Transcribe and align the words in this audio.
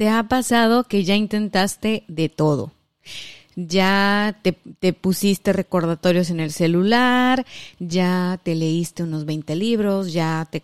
¿Te 0.00 0.08
ha 0.08 0.22
pasado 0.22 0.84
que 0.84 1.04
ya 1.04 1.14
intentaste 1.14 2.04
de 2.08 2.30
todo? 2.30 2.72
Ya 3.54 4.34
te, 4.40 4.52
te, 4.52 4.94
pusiste 4.94 5.52
recordatorios 5.52 6.30
en 6.30 6.40
el 6.40 6.52
celular, 6.52 7.44
ya 7.78 8.40
te 8.42 8.54
leíste 8.54 9.02
unos 9.02 9.26
20 9.26 9.54
libros, 9.56 10.14
ya 10.14 10.48
te 10.50 10.62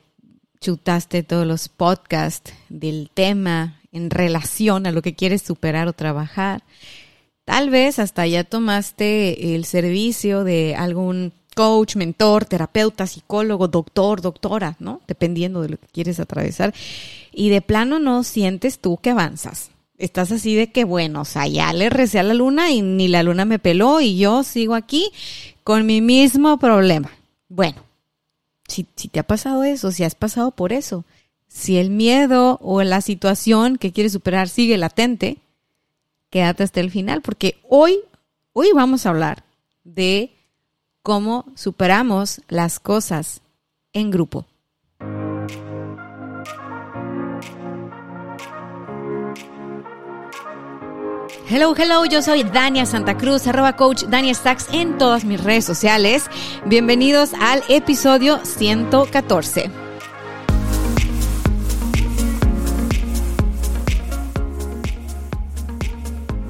chutaste 0.59 1.23
todos 1.23 1.47
los 1.47 1.69
podcasts 1.69 2.55
del 2.71 3.11
tema 3.13 3.79
en 3.93 4.09
relación 4.09 4.87
a 4.87 4.91
lo 4.91 5.03
que 5.03 5.15
quieres 5.15 5.43
superar 5.43 5.87
o 5.87 5.93
trabajar. 5.93 6.65
Tal 7.45 7.69
vez 7.69 7.99
hasta 7.99 8.27
ya 8.27 8.43
tomaste 8.43 9.55
el 9.55 9.67
servicio 9.67 10.45
de 10.45 10.77
algún 10.77 11.35
coach, 11.57 11.97
mentor, 11.97 12.45
terapeuta, 12.45 13.07
psicólogo, 13.07 13.67
doctor, 13.67 14.21
doctora, 14.21 14.77
¿no? 14.79 15.01
Dependiendo 15.09 15.63
de 15.63 15.71
lo 15.71 15.79
que 15.79 15.87
quieres 15.87 16.21
atravesar. 16.21 16.75
Y 17.33 17.49
de 17.49 17.63
plano 17.63 17.99
no 17.99 18.25
sientes 18.25 18.79
tú 18.79 18.99
que 18.99 19.11
avanzas. 19.11 19.71
Estás 19.97 20.33
así 20.33 20.55
de 20.55 20.71
que, 20.71 20.85
bueno, 20.85 21.23
o 21.23 21.25
sea, 21.25 21.47
ya 21.47 21.73
le 21.73 21.89
recé 21.89 22.19
a 22.19 22.23
la 22.23 22.35
luna 22.35 22.71
y 22.71 22.83
ni 22.83 23.09
la 23.09 23.23
luna 23.23 23.47
me 23.47 23.59
peló 23.59 24.03
y 24.03 24.19
yo 24.19 24.43
sigo 24.43 24.75
aquí 24.75 25.11
con 25.65 25.87
mi 25.87 26.03
mismo 26.03 26.59
problema. 26.59 27.11
Bueno, 27.49 27.83
si, 28.69 28.87
si 28.95 29.09
te 29.09 29.21
ha 29.21 29.27
pasado 29.27 29.65
eso, 29.65 29.93
si 29.93 30.05
has 30.05 30.15
pasado 30.15 30.51
por 30.51 30.75
eso, 30.75 31.07
si 31.49 31.79
el 31.79 31.89
miedo 31.89 32.59
o 32.61 32.83
la 32.83 33.01
situación 33.01 33.79
que 33.79 33.93
quieres 33.93 34.13
superar 34.13 34.51
sigue 34.51 34.77
latente, 34.77 35.39
quédate 36.29 36.65
hasta 36.65 36.81
el 36.81 36.91
final, 36.91 37.23
porque 37.23 37.57
hoy, 37.67 37.99
hoy 38.53 38.69
vamos 38.75 39.07
a 39.07 39.09
hablar 39.09 39.45
de 39.85 40.36
cómo 41.07 41.45
superamos 41.55 42.41
las 42.49 42.81
cosas 42.81 43.41
en 43.93 44.11
grupo. 44.11 44.45
Hello, 51.49 51.77
hello, 51.79 52.05
yo 52.07 52.23
soy 52.23 52.43
Dania 52.43 52.87
Santa 52.87 53.17
Cruz, 53.17 53.47
arroba 53.47 53.77
coach 53.77 54.03
Dania 54.09 54.35
Stacks 54.35 54.67
en 54.73 54.99
todas 54.99 55.25
mis 55.25 55.41
redes 55.45 55.65
sociales. 55.65 56.29
Bienvenidos 56.65 57.35
al 57.41 57.63
episodio 57.69 58.45
114. 58.45 59.86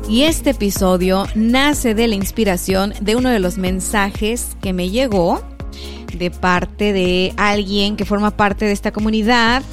Y 0.08 0.22
este 0.22 0.50
episodio 0.50 1.26
nace 1.34 1.94
de 1.94 2.06
la 2.06 2.14
inspiración 2.14 2.94
de 3.00 3.16
uno 3.16 3.28
de 3.28 3.40
los 3.40 3.58
mensajes 3.58 4.56
que 4.62 4.72
me 4.72 4.88
llegó 4.88 5.42
de 6.16 6.30
parte 6.30 6.92
de 6.92 7.34
alguien 7.36 7.96
que 7.96 8.04
forma 8.04 8.36
parte 8.36 8.64
de 8.66 8.72
esta 8.72 8.92
comunidad. 8.92 9.64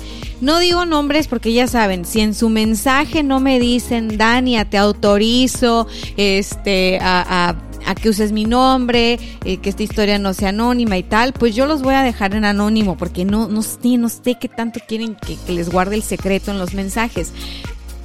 No 0.42 0.58
digo 0.58 0.86
nombres 0.86 1.28
porque 1.28 1.54
ya 1.54 1.67
saben, 1.67 2.04
si 2.04 2.22
en 2.22 2.34
su 2.34 2.50
mensaje 2.50 3.22
no 3.22 3.39
me 3.39 3.59
dicen, 3.59 4.17
Dania, 4.17 4.66
te 4.66 4.77
autorizo 4.80 5.88
este, 6.17 6.98
a, 6.99 7.55
que 8.02 8.10
uses 8.10 8.32
mi 8.32 8.45
nombre, 8.45 9.20
eh, 9.45 9.58
que 9.58 9.70
esta 9.70 9.83
historia 9.83 10.17
no 10.17 10.33
sea 10.33 10.49
anónima 10.49 10.98
y 10.98 11.04
tal, 11.04 11.32
pues 11.33 11.55
yo 11.55 11.67
los 11.67 11.83
voy 11.83 11.93
a 11.93 12.02
dejar 12.02 12.33
en 12.33 12.43
anónimo 12.43 12.98
porque 12.98 13.23
no, 13.23 13.48
no, 13.48 13.61
sé, 13.61 13.98
no 13.98 14.10
sé 14.10 14.36
qué 14.39 14.49
tanto 14.49 14.80
quieren 14.88 15.16
que, 15.16 15.38
que 15.45 15.54
les 15.54 15.70
guarde 15.70 15.95
el 15.95 16.04
secreto 16.04 16.49
en 16.49 16.58
los 16.58 16.73
mensajes. 16.73 17.32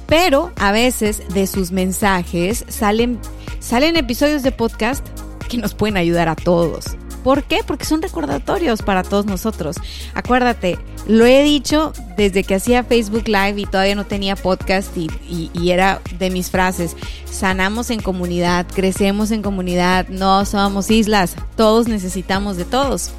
Pero 0.09 0.51
a 0.57 0.71
veces 0.71 1.21
de 1.33 1.45
sus 1.45 1.71
mensajes 1.71 2.65
salen, 2.67 3.19
salen 3.59 3.95
episodios 3.95 4.41
de 4.41 4.51
podcast 4.51 5.05
que 5.47 5.57
nos 5.57 5.75
pueden 5.75 5.97
ayudar 5.97 6.27
a 6.29 6.35
todos. 6.35 6.97
¿Por 7.23 7.43
qué? 7.43 7.59
Porque 7.65 7.85
son 7.85 8.01
recordatorios 8.01 8.81
para 8.81 9.03
todos 9.03 9.25
nosotros. 9.25 9.75
Acuérdate, 10.15 10.79
lo 11.07 11.25
he 11.25 11.43
dicho 11.43 11.93
desde 12.17 12.43
que 12.43 12.55
hacía 12.55 12.83
Facebook 12.83 13.27
Live 13.27 13.55
y 13.57 13.65
todavía 13.65 13.95
no 13.95 14.05
tenía 14.05 14.35
podcast 14.35 14.95
y, 14.97 15.09
y, 15.53 15.69
era 15.69 16.01
de 16.17 16.29
mis 16.29 16.49
frases. 16.49 16.95
Sanamos 17.25 17.89
en 17.89 18.01
comunidad, 18.01 18.65
crecemos 18.73 19.31
en 19.31 19.41
comunidad, 19.41 20.07
no 20.07 20.45
somos 20.45 20.89
islas, 20.89 21.35
todos 21.55 21.87
necesitamos 21.87 22.57
de 22.57 22.65
todos. 22.65 23.11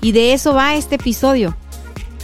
Y 0.00 0.12
de 0.12 0.32
eso 0.32 0.54
va 0.54 0.76
este 0.76 0.94
episodio. 0.94 1.56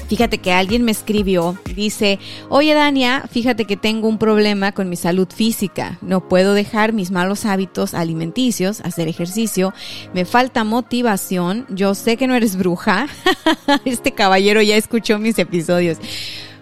Fíjate 0.08 0.38
que 0.38 0.52
alguien 0.52 0.84
me 0.84 0.91
escribió, 0.91 1.58
dice, 1.74 2.19
oye 2.48 2.72
Dania, 2.72 3.24
fíjate 3.30 3.66
que 3.66 3.76
tengo 3.76 4.08
un 4.08 4.19
problema 4.19 4.72
con 4.72 4.88
mi 4.88 4.96
salud 4.96 5.28
física, 5.28 5.98
no 6.00 6.26
puedo 6.28 6.54
dejar 6.54 6.94
mis 6.94 7.10
malos 7.10 7.44
hábitos 7.44 7.92
alimenticios, 7.92 8.80
hacer 8.80 9.06
ejercicio, 9.06 9.74
me 10.14 10.24
falta 10.24 10.64
motivación, 10.64 11.66
yo 11.69 11.94
sé 11.94 12.16
que 12.16 12.26
no 12.26 12.34
eres 12.34 12.56
bruja, 12.56 13.06
este 13.84 14.12
caballero 14.12 14.62
ya 14.62 14.76
escuchó 14.76 15.19
mis 15.19 15.38
episodios, 15.38 15.98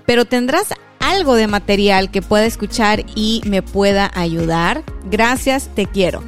pero 0.06 0.24
tendrás 0.24 0.74
algo 0.98 1.36
de 1.36 1.46
material 1.46 2.10
que 2.10 2.22
pueda 2.22 2.46
escuchar 2.46 3.04
y 3.14 3.40
me 3.46 3.62
pueda 3.62 4.10
ayudar. 4.14 4.82
Gracias, 5.08 5.70
te 5.74 5.86
quiero. 5.86 6.22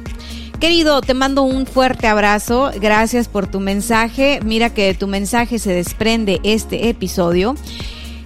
Querido, 0.59 0.99
te 0.99 1.13
mando 1.13 1.43
un 1.43 1.65
fuerte 1.65 2.07
abrazo. 2.07 2.71
Gracias 2.81 3.29
por 3.29 3.47
tu 3.47 3.61
mensaje. 3.61 4.41
Mira 4.43 4.73
que 4.73 4.87
de 4.87 4.93
tu 4.93 5.07
mensaje 5.07 5.57
se 5.57 5.73
desprende 5.73 6.41
este 6.43 6.89
episodio. 6.89 7.55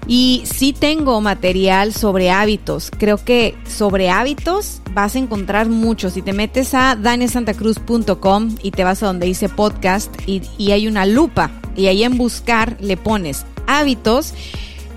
Y 0.08 0.42
sí 0.46 0.74
tengo 0.74 1.22
material 1.22 1.94
sobre 1.94 2.32
hábitos. 2.32 2.90
Creo 2.98 3.24
que 3.24 3.56
sobre 3.68 4.10
hábitos 4.10 4.82
vas 4.96 5.16
a 5.16 5.20
encontrar 5.20 5.70
mucho. 5.70 6.10
Si 6.10 6.24
te 6.24 6.34
metes 6.34 6.74
a 6.74 6.96
danielsantacruz.com 6.96 8.56
y 8.64 8.72
te 8.72 8.84
vas 8.84 9.04
a 9.04 9.08
donde 9.08 9.28
dice 9.28 9.48
podcast 9.48 10.12
y 10.26 10.72
hay 10.72 10.88
una 10.88 11.06
lupa 11.06 11.52
y 11.76 11.86
ahí 11.86 12.04
en 12.04 12.18
buscar 12.18 12.78
le 12.80 12.98
pones 12.98 13.46
hábitos, 13.68 14.34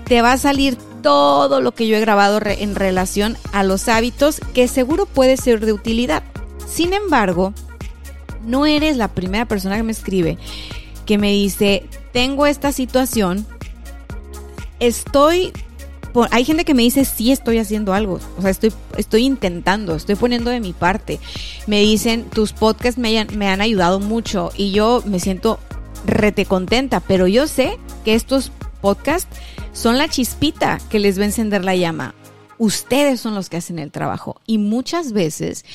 te 0.05 0.23
va 0.23 0.33
a 0.33 0.37
salir 0.39 0.75
todo 1.03 1.61
lo 1.61 1.73
que 1.73 1.87
yo 1.87 1.97
he 1.97 2.01
grabado 2.01 2.39
en 2.43 2.73
relación 2.73 3.37
a 3.53 3.63
los 3.63 3.87
hábitos 3.89 4.41
que 4.55 4.67
seguro 4.67 5.05
puede 5.05 5.37
ser 5.37 5.63
de 5.63 5.73
utilidad. 5.73 6.23
Sin 6.67 6.93
embargo, 6.93 7.53
no 8.45 8.65
eres 8.65 8.97
la 8.97 9.07
primera 9.07 9.45
persona 9.45 9.77
que 9.77 9.83
me 9.83 9.91
escribe 9.91 10.37
que 11.07 11.17
me 11.17 11.31
dice, 11.31 11.85
tengo 12.13 12.45
esta 12.45 12.71
situación, 12.71 13.47
estoy... 14.79 15.51
Hay 16.31 16.45
gente 16.45 16.65
que 16.65 16.73
me 16.73 16.81
dice, 16.81 17.05
sí 17.05 17.31
estoy 17.31 17.59
haciendo 17.59 17.93
algo, 17.93 18.19
o 18.37 18.41
sea, 18.41 18.49
estoy, 18.49 18.73
estoy 18.97 19.23
intentando, 19.23 19.95
estoy 19.95 20.15
poniendo 20.15 20.49
de 20.49 20.59
mi 20.59 20.73
parte. 20.73 21.19
Me 21.67 21.79
dicen, 21.79 22.23
tus 22.23 22.53
podcasts 22.53 22.99
me, 22.99 23.25
me 23.25 23.47
han 23.49 23.61
ayudado 23.61 23.99
mucho 23.99 24.51
y 24.55 24.71
yo 24.71 25.03
me 25.05 25.19
siento 25.19 25.59
rete 26.07 26.45
contenta, 26.45 27.01
pero 27.01 27.27
yo 27.27 27.45
sé 27.45 27.77
que 28.03 28.15
estos 28.15 28.51
podcasts 28.81 29.29
son 29.73 29.99
la 29.99 30.09
chispita 30.09 30.79
que 30.89 30.99
les 30.99 31.19
va 31.19 31.23
a 31.23 31.27
encender 31.27 31.63
la 31.63 31.75
llama. 31.75 32.15
Ustedes 32.57 33.21
son 33.21 33.35
los 33.35 33.49
que 33.49 33.57
hacen 33.57 33.77
el 33.77 33.91
trabajo 33.91 34.41
y 34.47 34.57
muchas 34.57 35.11
veces 35.11 35.65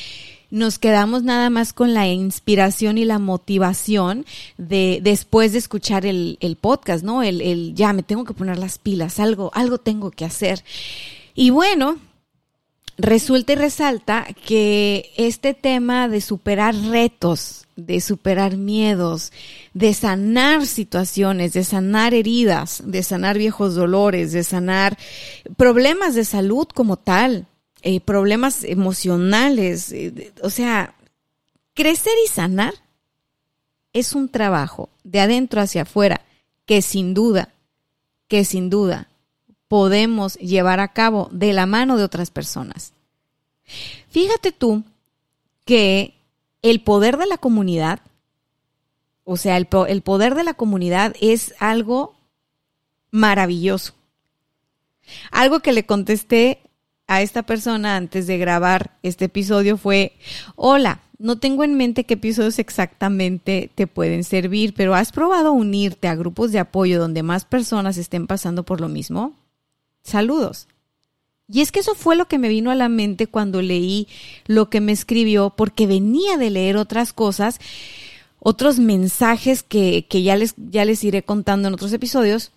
nos 0.52 0.78
quedamos 0.78 1.22
nada 1.22 1.48
más 1.48 1.72
con 1.72 1.94
la 1.94 2.06
inspiración 2.06 2.98
y 2.98 3.06
la 3.06 3.18
motivación 3.18 4.26
de 4.58 5.00
después 5.02 5.52
de 5.52 5.58
escuchar 5.58 6.04
el, 6.04 6.58
podcast, 6.60 7.02
¿no? 7.02 7.22
El, 7.22 7.40
el 7.40 7.74
ya 7.74 7.94
me 7.94 8.02
tengo 8.02 8.24
que 8.24 8.34
poner 8.34 8.58
las 8.58 8.76
pilas, 8.76 9.18
algo, 9.18 9.50
algo 9.54 9.78
tengo 9.78 10.10
que 10.10 10.26
hacer. 10.26 10.62
Y 11.34 11.48
bueno, 11.48 11.96
resulta 12.98 13.54
y 13.54 13.56
resalta 13.56 14.26
que 14.44 15.10
este 15.16 15.54
tema 15.54 16.08
de 16.08 16.20
superar 16.20 16.74
retos, 16.76 17.66
de 17.76 18.02
superar 18.02 18.58
miedos, 18.58 19.32
de 19.72 19.94
sanar 19.94 20.66
situaciones, 20.66 21.54
de 21.54 21.64
sanar 21.64 22.12
heridas, 22.12 22.82
de 22.84 23.02
sanar 23.02 23.38
viejos 23.38 23.74
dolores, 23.74 24.32
de 24.32 24.44
sanar 24.44 24.98
problemas 25.56 26.14
de 26.14 26.26
salud 26.26 26.68
como 26.74 26.98
tal, 26.98 27.46
eh, 27.82 28.00
problemas 28.00 28.64
emocionales, 28.64 29.92
eh, 29.92 30.32
o 30.42 30.50
sea, 30.50 30.94
crecer 31.74 32.12
y 32.24 32.28
sanar 32.28 32.74
es 33.92 34.14
un 34.14 34.28
trabajo 34.28 34.88
de 35.04 35.20
adentro 35.20 35.60
hacia 35.60 35.82
afuera 35.82 36.20
que 36.64 36.80
sin 36.80 37.12
duda, 37.12 37.48
que 38.28 38.44
sin 38.44 38.70
duda 38.70 39.08
podemos 39.66 40.34
llevar 40.34 40.80
a 40.80 40.92
cabo 40.92 41.28
de 41.32 41.52
la 41.52 41.66
mano 41.66 41.96
de 41.96 42.04
otras 42.04 42.30
personas. 42.30 42.92
Fíjate 44.08 44.52
tú 44.52 44.84
que 45.64 46.14
el 46.62 46.82
poder 46.82 47.16
de 47.16 47.26
la 47.26 47.38
comunidad, 47.38 48.00
o 49.24 49.36
sea, 49.36 49.56
el, 49.56 49.68
el 49.88 50.02
poder 50.02 50.34
de 50.34 50.44
la 50.44 50.54
comunidad 50.54 51.14
es 51.20 51.54
algo 51.58 52.14
maravilloso. 53.10 53.94
Algo 55.30 55.60
que 55.60 55.72
le 55.72 55.84
contesté 55.84 56.60
a 57.12 57.20
esta 57.20 57.42
persona 57.42 57.96
antes 57.96 58.26
de 58.26 58.38
grabar 58.38 58.96
este 59.02 59.26
episodio 59.26 59.76
fue, 59.76 60.12
hola, 60.56 61.00
no 61.18 61.36
tengo 61.36 61.62
en 61.62 61.74
mente 61.74 62.04
qué 62.04 62.14
episodios 62.14 62.58
exactamente 62.58 63.70
te 63.74 63.86
pueden 63.86 64.24
servir, 64.24 64.72
pero 64.74 64.94
¿has 64.94 65.12
probado 65.12 65.52
unirte 65.52 66.08
a 66.08 66.14
grupos 66.14 66.52
de 66.52 66.58
apoyo 66.58 66.98
donde 66.98 67.22
más 67.22 67.44
personas 67.44 67.98
estén 67.98 68.26
pasando 68.26 68.62
por 68.62 68.80
lo 68.80 68.88
mismo? 68.88 69.34
Saludos. 70.02 70.68
Y 71.48 71.60
es 71.60 71.70
que 71.70 71.80
eso 71.80 71.94
fue 71.94 72.16
lo 72.16 72.28
que 72.28 72.38
me 72.38 72.48
vino 72.48 72.70
a 72.70 72.74
la 72.74 72.88
mente 72.88 73.26
cuando 73.26 73.60
leí 73.60 74.08
lo 74.46 74.70
que 74.70 74.80
me 74.80 74.92
escribió, 74.92 75.50
porque 75.50 75.86
venía 75.86 76.38
de 76.38 76.48
leer 76.48 76.78
otras 76.78 77.12
cosas, 77.12 77.60
otros 78.38 78.78
mensajes 78.78 79.62
que, 79.62 80.06
ya, 80.10 80.34
les, 80.34 80.54
ya 80.56 80.86
les 80.86 81.04
iré 81.04 81.22
contando 81.22 81.68
en 81.68 81.74
otros 81.74 81.92
episodios, 81.92 82.52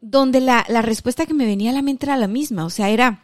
donde 0.00 0.40
la, 0.40 0.66
la 0.68 0.82
respuesta 0.82 1.24
que 1.24 1.34
me 1.34 1.46
venía 1.46 1.70
a 1.70 1.74
la 1.74 1.82
mente 1.82 2.06
era 2.06 2.16
la 2.16 2.26
misma, 2.26 2.64
o 2.64 2.70
sea, 2.70 2.90
era, 2.90 3.22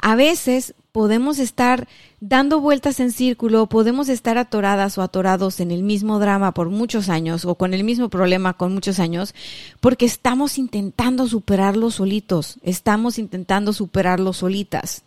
a 0.00 0.16
veces 0.16 0.74
podemos 0.92 1.38
estar 1.38 1.88
dando 2.20 2.60
vueltas 2.60 3.00
en 3.00 3.12
círculo, 3.12 3.66
podemos 3.66 4.08
estar 4.08 4.38
atoradas 4.38 4.98
o 4.98 5.02
atorados 5.02 5.60
en 5.60 5.70
el 5.70 5.82
mismo 5.82 6.18
drama 6.18 6.52
por 6.52 6.68
muchos 6.68 7.08
años 7.08 7.44
o 7.44 7.54
con 7.54 7.74
el 7.74 7.82
mismo 7.82 8.08
problema 8.10 8.54
con 8.54 8.74
muchos 8.74 9.00
años, 9.00 9.34
porque 9.80 10.04
estamos 10.04 10.58
intentando 10.58 11.26
superarlo 11.26 11.90
solitos, 11.90 12.58
estamos 12.62 13.18
intentando 13.18 13.72
superarlo 13.72 14.32
solitas. 14.32 15.02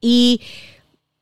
Y 0.00 0.40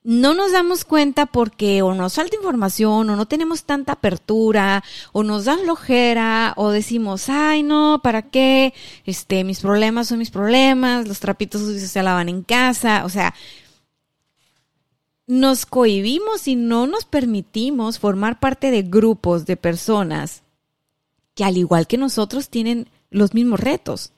no 0.05 0.35
nos 0.35 0.53
damos 0.53 0.85
cuenta 0.85 1.25
porque 1.25 1.81
o 1.81 1.95
nos 1.95 2.15
falta 2.15 2.37
información 2.37 3.09
o 3.09 3.17
no 3.17 3.27
tenemos 3.27 3.65
tanta 3.65 3.93
apertura 3.93 4.85
o 5.12 5.23
nos 5.23 5.47
da 5.47 5.56
flojera 5.56 6.53
o 6.59 6.71
decimos, 6.71 7.31
ay 7.31 7.62
no, 7.62 8.01
¿para 8.03 8.21
qué? 8.23 8.75
Este, 9.06 9.45
mis 9.45 9.61
problemas 9.61 10.09
son 10.09 10.19
mis 10.19 10.31
problemas, 10.31 11.09
los 11.09 11.21
trapitos 11.21 11.62
se 11.62 12.03
lavan 12.03 12.29
en 12.29 12.43
casa, 12.43 13.06
o 13.06 13.09
sea, 13.09 13.35
nos 15.27 15.65
cohibimos 15.65 16.49
y 16.49 16.55
no 16.55 16.87
nos 16.87 17.07
permitimos 17.07 17.99
formar 17.99 18.41
parte 18.41 18.71
de 18.71 18.83
grupos 18.83 19.47
de 19.47 19.57
personas 19.57 20.43
que 21.35 21.45
al 21.45 21.57
igual 21.57 21.87
que 21.87 21.97
nosotros 21.97 22.50
tienen 22.50 22.91
los 23.09 23.33
mismos 23.33 23.59
retos. 23.59 24.12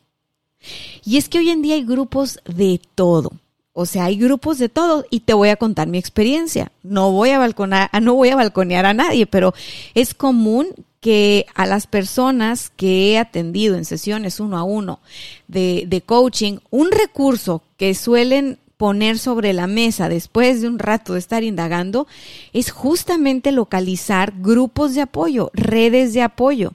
Y 1.05 1.17
es 1.17 1.29
que 1.29 1.39
hoy 1.39 1.51
en 1.51 1.63
día 1.63 1.77
hay 1.77 1.85
grupos 1.85 2.41
de 2.45 2.81
todo 2.97 3.31
o 3.79 3.85
sea, 3.85 4.07
hay 4.07 4.17
grupos 4.17 4.57
de 4.57 4.71
todo 4.71 5.05
y 5.11 5.21
te 5.21 5.35
voy 5.35 5.51
a 5.51 5.57
contar 5.57 5.87
mi 5.87 5.99
experiencia. 5.99 6.73
No 6.83 7.13
voy 7.13 7.29
a 7.29 7.39
balconear, 7.39 7.91
no 8.01 8.15
voy 8.15 8.31
a 8.31 8.37
balconear 8.37 8.87
a 8.87 8.95
nadie, 8.95 9.27
pero 9.27 9.53
es 9.95 10.15
común 10.15 10.69
que 11.03 11.45
a 11.55 11.67
las 11.67 11.87
personas 11.87 12.73
que 12.75 13.13
he 13.13 13.19
atendido 13.19 13.77
en 13.77 13.85
sesiones 13.85 14.41
uno 14.41 14.57
a 14.57 14.63
uno 14.63 15.01
de, 15.47 15.85
de 15.89 16.01
coaching, 16.01 16.57
un 16.71 16.91
recurso 16.91 17.63
que 17.77 17.95
suelen 17.95 18.59
poner 18.79 19.19
sobre 19.19 19.53
la 19.53 19.67
mesa 19.67 20.09
después 20.09 20.63
de 20.63 20.69
un 20.69 20.79
rato 20.79 21.13
de 21.13 21.19
estar 21.19 21.45
indagando 21.45 22.07
es 22.55 22.71
justamente 22.71 23.53
localizar 23.53 24.33
grupos 24.39 24.95
de 24.95 25.03
apoyo, 25.03 25.51
redes 25.53 26.15
de 26.15 26.23
apoyo. 26.23 26.73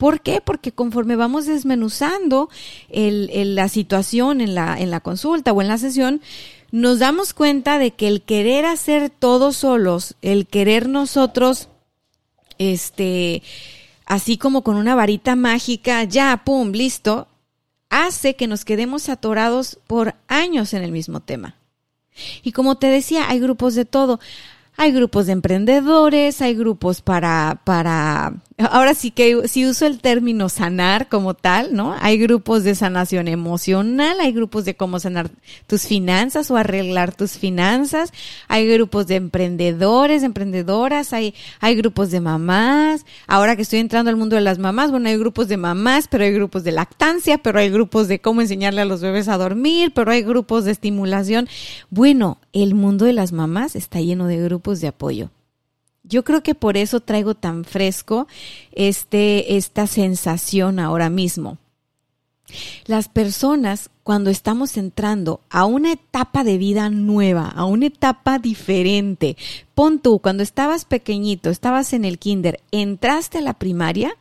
¿Por 0.00 0.22
qué? 0.22 0.40
Porque 0.40 0.72
conforme 0.72 1.14
vamos 1.14 1.44
desmenuzando 1.44 2.48
la 2.88 3.68
situación 3.68 4.40
en 4.40 4.54
la, 4.54 4.80
en 4.80 4.90
la 4.90 5.00
consulta 5.00 5.52
o 5.52 5.60
en 5.60 5.68
la 5.68 5.76
sesión, 5.76 6.22
nos 6.70 7.00
damos 7.00 7.34
cuenta 7.34 7.78
de 7.78 7.90
que 7.90 8.08
el 8.08 8.22
querer 8.22 8.64
hacer 8.64 9.10
todos 9.10 9.58
solos, 9.58 10.16
el 10.22 10.46
querer 10.46 10.88
nosotros, 10.88 11.68
este, 12.56 13.42
así 14.06 14.38
como 14.38 14.62
con 14.62 14.76
una 14.76 14.94
varita 14.94 15.36
mágica, 15.36 16.02
ya, 16.04 16.44
pum, 16.46 16.72
listo, 16.72 17.28
hace 17.90 18.36
que 18.36 18.46
nos 18.46 18.64
quedemos 18.64 19.10
atorados 19.10 19.80
por 19.86 20.14
años 20.28 20.72
en 20.72 20.82
el 20.82 20.92
mismo 20.92 21.20
tema. 21.20 21.56
Y 22.42 22.52
como 22.52 22.78
te 22.78 22.86
decía, 22.86 23.28
hay 23.28 23.38
grupos 23.38 23.74
de 23.74 23.84
todo. 23.84 24.18
Hay 24.78 24.92
grupos 24.92 25.26
de 25.26 25.32
emprendedores, 25.32 26.40
hay 26.40 26.54
grupos 26.54 27.02
para, 27.02 27.60
para 27.64 28.32
ahora 28.70 28.94
sí 28.94 29.10
que 29.10 29.48
si 29.48 29.66
uso 29.66 29.86
el 29.86 30.00
término 30.00 30.48
sanar 30.48 31.08
como 31.08 31.34
tal, 31.34 31.74
¿no? 31.74 31.94
Hay 32.00 32.18
grupos 32.18 32.64
de 32.64 32.74
sanación 32.74 33.28
emocional, 33.28 34.20
hay 34.20 34.32
grupos 34.32 34.64
de 34.64 34.74
cómo 34.74 34.98
sanar 35.00 35.30
tus 35.66 35.86
finanzas 35.86 36.50
o 36.50 36.56
arreglar 36.56 37.14
tus 37.14 37.32
finanzas, 37.32 38.12
hay 38.48 38.66
grupos 38.66 39.06
de 39.06 39.16
emprendedores, 39.16 40.22
emprendedoras, 40.22 41.12
hay, 41.12 41.34
hay 41.60 41.76
grupos 41.76 42.10
de 42.10 42.20
mamás. 42.20 43.06
Ahora 43.26 43.56
que 43.56 43.62
estoy 43.62 43.78
entrando 43.78 44.10
al 44.10 44.16
mundo 44.16 44.36
de 44.36 44.42
las 44.42 44.58
mamás, 44.58 44.90
bueno, 44.90 45.08
hay 45.08 45.16
grupos 45.16 45.48
de 45.48 45.56
mamás, 45.56 46.08
pero 46.08 46.24
hay 46.24 46.32
grupos 46.32 46.64
de 46.64 46.72
lactancia, 46.72 47.38
pero 47.38 47.58
hay 47.58 47.70
grupos 47.70 48.08
de 48.08 48.20
cómo 48.20 48.40
enseñarle 48.40 48.82
a 48.82 48.86
los 48.86 49.00
bebés 49.00 49.28
a 49.28 49.38
dormir, 49.38 49.92
pero 49.94 50.10
hay 50.10 50.22
grupos 50.22 50.64
de 50.64 50.72
estimulación. 50.72 51.48
Bueno, 51.90 52.38
el 52.52 52.74
mundo 52.74 53.04
de 53.04 53.12
las 53.12 53.32
mamás 53.32 53.76
está 53.76 54.00
lleno 54.00 54.26
de 54.26 54.42
grupos 54.42 54.80
de 54.80 54.88
apoyo. 54.88 55.30
Yo 56.10 56.24
creo 56.24 56.42
que 56.42 56.56
por 56.56 56.76
eso 56.76 57.00
traigo 57.00 57.34
tan 57.34 57.64
fresco 57.64 58.26
este, 58.72 59.56
esta 59.56 59.86
sensación 59.86 60.80
ahora 60.80 61.08
mismo. 61.08 61.56
Las 62.84 63.08
personas, 63.08 63.90
cuando 64.02 64.28
estamos 64.28 64.76
entrando 64.76 65.40
a 65.50 65.66
una 65.66 65.92
etapa 65.92 66.42
de 66.42 66.58
vida 66.58 66.90
nueva, 66.90 67.46
a 67.48 67.64
una 67.64 67.86
etapa 67.86 68.40
diferente, 68.40 69.36
pon 69.76 70.00
tú, 70.00 70.18
cuando 70.18 70.42
estabas 70.42 70.84
pequeñito, 70.84 71.48
estabas 71.48 71.92
en 71.92 72.04
el 72.04 72.18
kinder, 72.18 72.60
entraste 72.72 73.38
a 73.38 73.42
la 73.42 73.54
primaria 73.54 74.12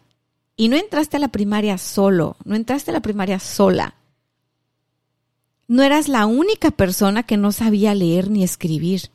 y 0.55 0.67
no 0.67 0.75
entraste 0.75 1.17
a 1.17 1.19
la 1.19 1.29
primaria 1.29 1.79
solo, 1.79 2.37
no 2.45 2.55
entraste 2.55 2.91
a 2.91 2.93
la 2.93 3.01
primaria 3.01 3.39
sola. 3.39 3.95
No 5.67 5.81
eras 5.81 6.07
la 6.07 6.27
única 6.27 6.69
persona 6.69 7.23
que 7.23 7.37
no 7.37 7.51
sabía 7.51 7.95
leer 7.95 8.29
ni 8.29 8.43
escribir 8.43 9.09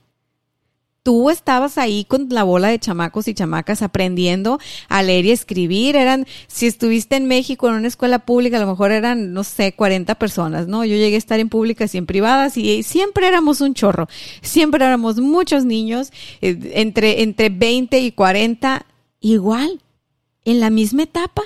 tú 1.05 1.29
estabas 1.29 1.77
ahí 1.79 2.05
con 2.07 2.29
la 2.31 2.43
bola 2.45 2.69
de 2.69 2.79
chamacos 2.79 3.29
y 3.29 3.35
chamacas 3.35 3.83
aprendiendo 3.83 4.59
a 4.89 5.03
leer 5.03 5.27
y 5.27 5.31
escribir. 5.31 5.97
Eran, 5.97 6.27
si 6.49 6.67
estuviste 6.67 7.15
en 7.15 7.29
México 7.29 7.69
en 7.69 7.75
una 7.75 7.89
escuela 7.89 8.21
pública, 8.21 8.57
a 8.57 8.61
lo 8.61 8.67
mejor 8.67 8.91
eran, 8.91 9.35
no 9.35 9.45
sé, 9.45 9.75
40 9.75 10.15
personas, 10.17 10.67
¿no? 10.67 10.85
Yo 10.85 10.97
llegué 10.97 11.15
a 11.15 11.19
estar 11.19 11.39
en 11.39 11.51
públicas 11.51 11.95
y 11.95 11.99
en 11.99 12.07
privadas 12.07 12.57
y 12.57 12.83
siempre 12.83 13.29
éramos 13.29 13.61
un 13.61 13.75
chorro. 13.75 14.09
Siempre 14.41 14.85
éramos 14.85 15.21
muchos 15.21 15.67
niños, 15.67 16.11
eh, 16.41 16.73
entre, 16.75 17.23
entre 17.23 17.51
20 17.51 18.01
y 18.01 18.11
40, 18.11 18.87
igual, 19.21 19.83
en 20.47 20.59
la 20.59 20.71
misma 20.71 21.05
etapa. 21.05 21.43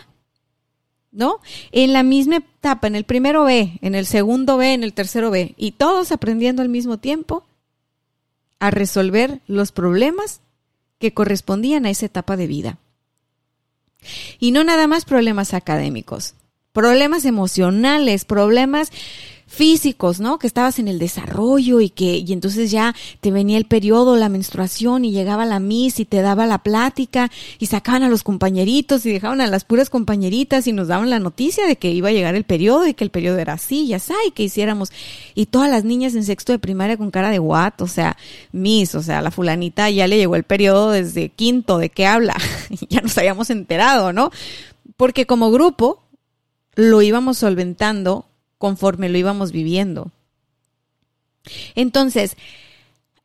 ¿no? 1.10 1.40
En 1.72 1.92
la 1.92 2.04
misma 2.04 2.36
etapa, 2.36 2.86
en 2.86 2.94
el 2.94 3.02
primero 3.02 3.42
B, 3.42 3.80
en 3.82 3.96
el 3.96 4.06
segundo 4.06 4.56
B, 4.56 4.74
en 4.74 4.84
el 4.84 4.92
tercero 4.92 5.32
B, 5.32 5.54
y 5.56 5.72
todos 5.72 6.12
aprendiendo 6.12 6.62
al 6.62 6.68
mismo 6.68 6.98
tiempo 6.98 7.42
a 8.60 8.70
resolver 8.70 9.40
los 9.46 9.72
problemas 9.72 10.40
que 10.98 11.14
correspondían 11.14 11.86
a 11.86 11.90
esa 11.90 12.06
etapa 12.06 12.36
de 12.36 12.46
vida. 12.46 12.78
Y 14.38 14.52
no 14.52 14.64
nada 14.64 14.86
más 14.86 15.04
problemas 15.04 15.54
académicos, 15.54 16.34
problemas 16.72 17.24
emocionales, 17.24 18.24
problemas 18.24 18.90
físicos, 19.48 20.20
¿no? 20.20 20.38
Que 20.38 20.46
estabas 20.46 20.78
en 20.78 20.88
el 20.88 20.98
desarrollo 20.98 21.80
y 21.80 21.88
que, 21.88 22.18
y 22.18 22.32
entonces 22.32 22.70
ya 22.70 22.94
te 23.20 23.30
venía 23.30 23.56
el 23.56 23.64
periodo, 23.64 24.14
la 24.16 24.28
menstruación 24.28 25.06
y 25.06 25.10
llegaba 25.10 25.46
la 25.46 25.58
miss 25.58 25.98
y 26.00 26.04
te 26.04 26.20
daba 26.20 26.46
la 26.46 26.58
plática 26.58 27.30
y 27.58 27.66
sacaban 27.66 28.02
a 28.02 28.10
los 28.10 28.22
compañeritos 28.22 29.06
y 29.06 29.12
dejaban 29.12 29.40
a 29.40 29.46
las 29.46 29.64
puras 29.64 29.88
compañeritas 29.88 30.66
y 30.66 30.72
nos 30.72 30.88
daban 30.88 31.08
la 31.08 31.18
noticia 31.18 31.66
de 31.66 31.76
que 31.76 31.90
iba 31.90 32.10
a 32.10 32.12
llegar 32.12 32.34
el 32.34 32.44
periodo 32.44 32.86
y 32.86 32.92
que 32.92 33.04
el 33.04 33.10
periodo 33.10 33.38
era 33.38 33.54
así, 33.54 33.86
ya 33.88 33.98
sabes, 33.98 34.32
que 34.34 34.44
hiciéramos. 34.44 34.92
Y 35.34 35.46
todas 35.46 35.70
las 35.70 35.82
niñas 35.82 36.14
en 36.14 36.24
sexto 36.24 36.52
de 36.52 36.58
primaria 36.58 36.98
con 36.98 37.10
cara 37.10 37.30
de 37.30 37.38
what, 37.38 37.80
o 37.80 37.88
sea, 37.88 38.18
miss, 38.52 38.94
o 38.94 39.02
sea, 39.02 39.22
la 39.22 39.30
fulanita 39.30 39.88
ya 39.88 40.06
le 40.06 40.18
llegó 40.18 40.36
el 40.36 40.44
periodo 40.44 40.90
desde 40.90 41.30
quinto, 41.30 41.78
¿de 41.78 41.88
qué 41.88 42.06
habla? 42.06 42.36
ya 42.90 43.00
nos 43.00 43.16
habíamos 43.16 43.48
enterado, 43.48 44.12
¿no? 44.12 44.30
Porque 44.98 45.26
como 45.26 45.50
grupo 45.50 46.02
lo 46.74 47.00
íbamos 47.02 47.38
solventando 47.38 48.27
conforme 48.58 49.08
lo 49.08 49.18
íbamos 49.18 49.52
viviendo. 49.52 50.10
Entonces, 51.74 52.36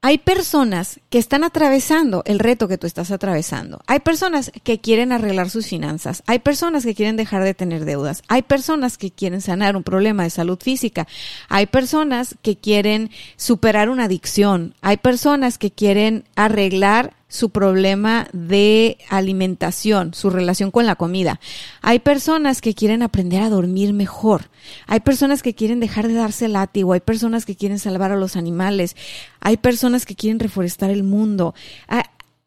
hay 0.05 0.17
personas 0.17 0.99
que 1.09 1.17
están 1.17 1.45
atravesando 1.45 2.23
el 2.25 2.39
reto 2.39 2.67
que 2.67 2.77
tú 2.77 2.87
estás 2.87 3.09
atravesando. 3.09 3.79
Hay 3.87 3.99
personas 3.99 4.51
que 4.63 4.81
quieren 4.81 5.13
arreglar 5.13 5.49
sus 5.49 5.67
finanzas. 5.67 6.23
Hay 6.25 6.39
personas 6.39 6.83
que 6.83 6.93
quieren 6.93 7.15
dejar 7.15 7.41
de 7.45 7.53
tener 7.53 7.85
deudas. 7.85 8.21
Hay 8.27 8.41
personas 8.41 8.97
que 8.97 9.11
quieren 9.11 9.39
sanar 9.39 9.77
un 9.77 9.83
problema 9.83 10.23
de 10.23 10.29
salud 10.29 10.59
física. 10.61 11.07
Hay 11.47 11.67
personas 11.67 12.35
que 12.41 12.57
quieren 12.57 13.11
superar 13.37 13.89
una 13.89 14.03
adicción. 14.03 14.75
Hay 14.81 14.97
personas 14.97 15.57
que 15.57 15.71
quieren 15.71 16.25
arreglar 16.35 17.13
su 17.33 17.49
problema 17.49 18.27
de 18.31 18.99
alimentación, 19.09 20.13
su 20.13 20.29
relación 20.29 20.69
con 20.69 20.85
la 20.85 20.95
comida. 20.95 21.39
Hay 21.81 21.97
personas 21.97 22.61
que 22.61 22.75
quieren 22.75 23.01
aprender 23.01 23.41
a 23.41 23.49
dormir 23.49 23.91
mejor. 23.91 24.51
Hay 24.85 24.99
personas 24.99 25.41
que 25.41 25.55
quieren 25.55 25.79
dejar 25.79 26.07
de 26.07 26.13
darse 26.13 26.47
látigo. 26.47 26.93
Hay 26.93 26.99
personas 26.99 27.45
que 27.45 27.55
quieren 27.55 27.79
salvar 27.79 28.11
a 28.11 28.17
los 28.17 28.35
animales. 28.35 28.95
Hay 29.39 29.57
personas 29.57 30.05
que 30.05 30.13
quieren 30.15 30.39
reforestar 30.39 30.91
el 30.91 31.01
mundo. 31.01 31.55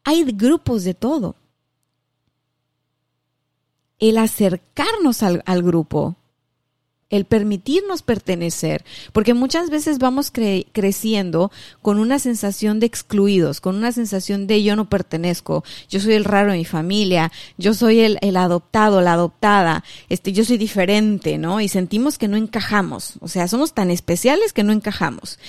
Hay, 0.05 0.23
grupos 0.23 0.85
de 0.85 0.93
todo. 0.93 1.35
el 3.99 4.17
acercarnos 4.17 5.21
al, 5.21 5.43
al 5.45 5.63
grupo, 5.63 6.15
el 7.09 7.23
permitirnos 7.23 8.01
pertenecer, 8.01 8.83
porque 9.13 9.33
muchas 9.33 9.69
veces 9.69 9.97
vamos 9.97 10.31
creciendo 10.31 11.51
con 11.81 11.99
una 11.99 12.19
sensación 12.19 12.79
de 12.79 12.85
excluidos, 12.85 13.61
con 13.61 13.75
una 13.75 13.93
sensación 13.93 14.45
de 14.45 14.61
yo 14.61 14.75
no 14.75 14.89
pertenezco, 14.89 15.63
yo 15.89 16.01
soy 16.01 16.13
el 16.15 16.25
raro 16.25 16.51
de 16.51 16.57
mi 16.57 16.65
familia, 16.65 17.31
yo 17.57 17.73
soy 17.73 18.01
el, 18.01 18.17
el, 18.21 18.35
adoptado, 18.35 18.99
la 19.01 19.13
adoptada, 19.13 19.85
este, 20.09 20.33
yo 20.33 20.43
soy 20.43 20.57
diferente, 20.57 21.37
¿no? 21.37 21.61
Y 21.61 21.69
sentimos 21.69 22.17
que 22.17 22.27
no 22.27 22.35
encajamos, 22.35 23.13
o 23.21 23.29
sea, 23.29 23.47
somos 23.47 23.73
tan 23.73 23.89
especiales 23.89 24.51
que 24.51 24.63
no 24.63 24.73
encajamos. 24.73 25.39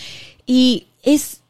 Y 0.47 0.87
es, 1.03 1.41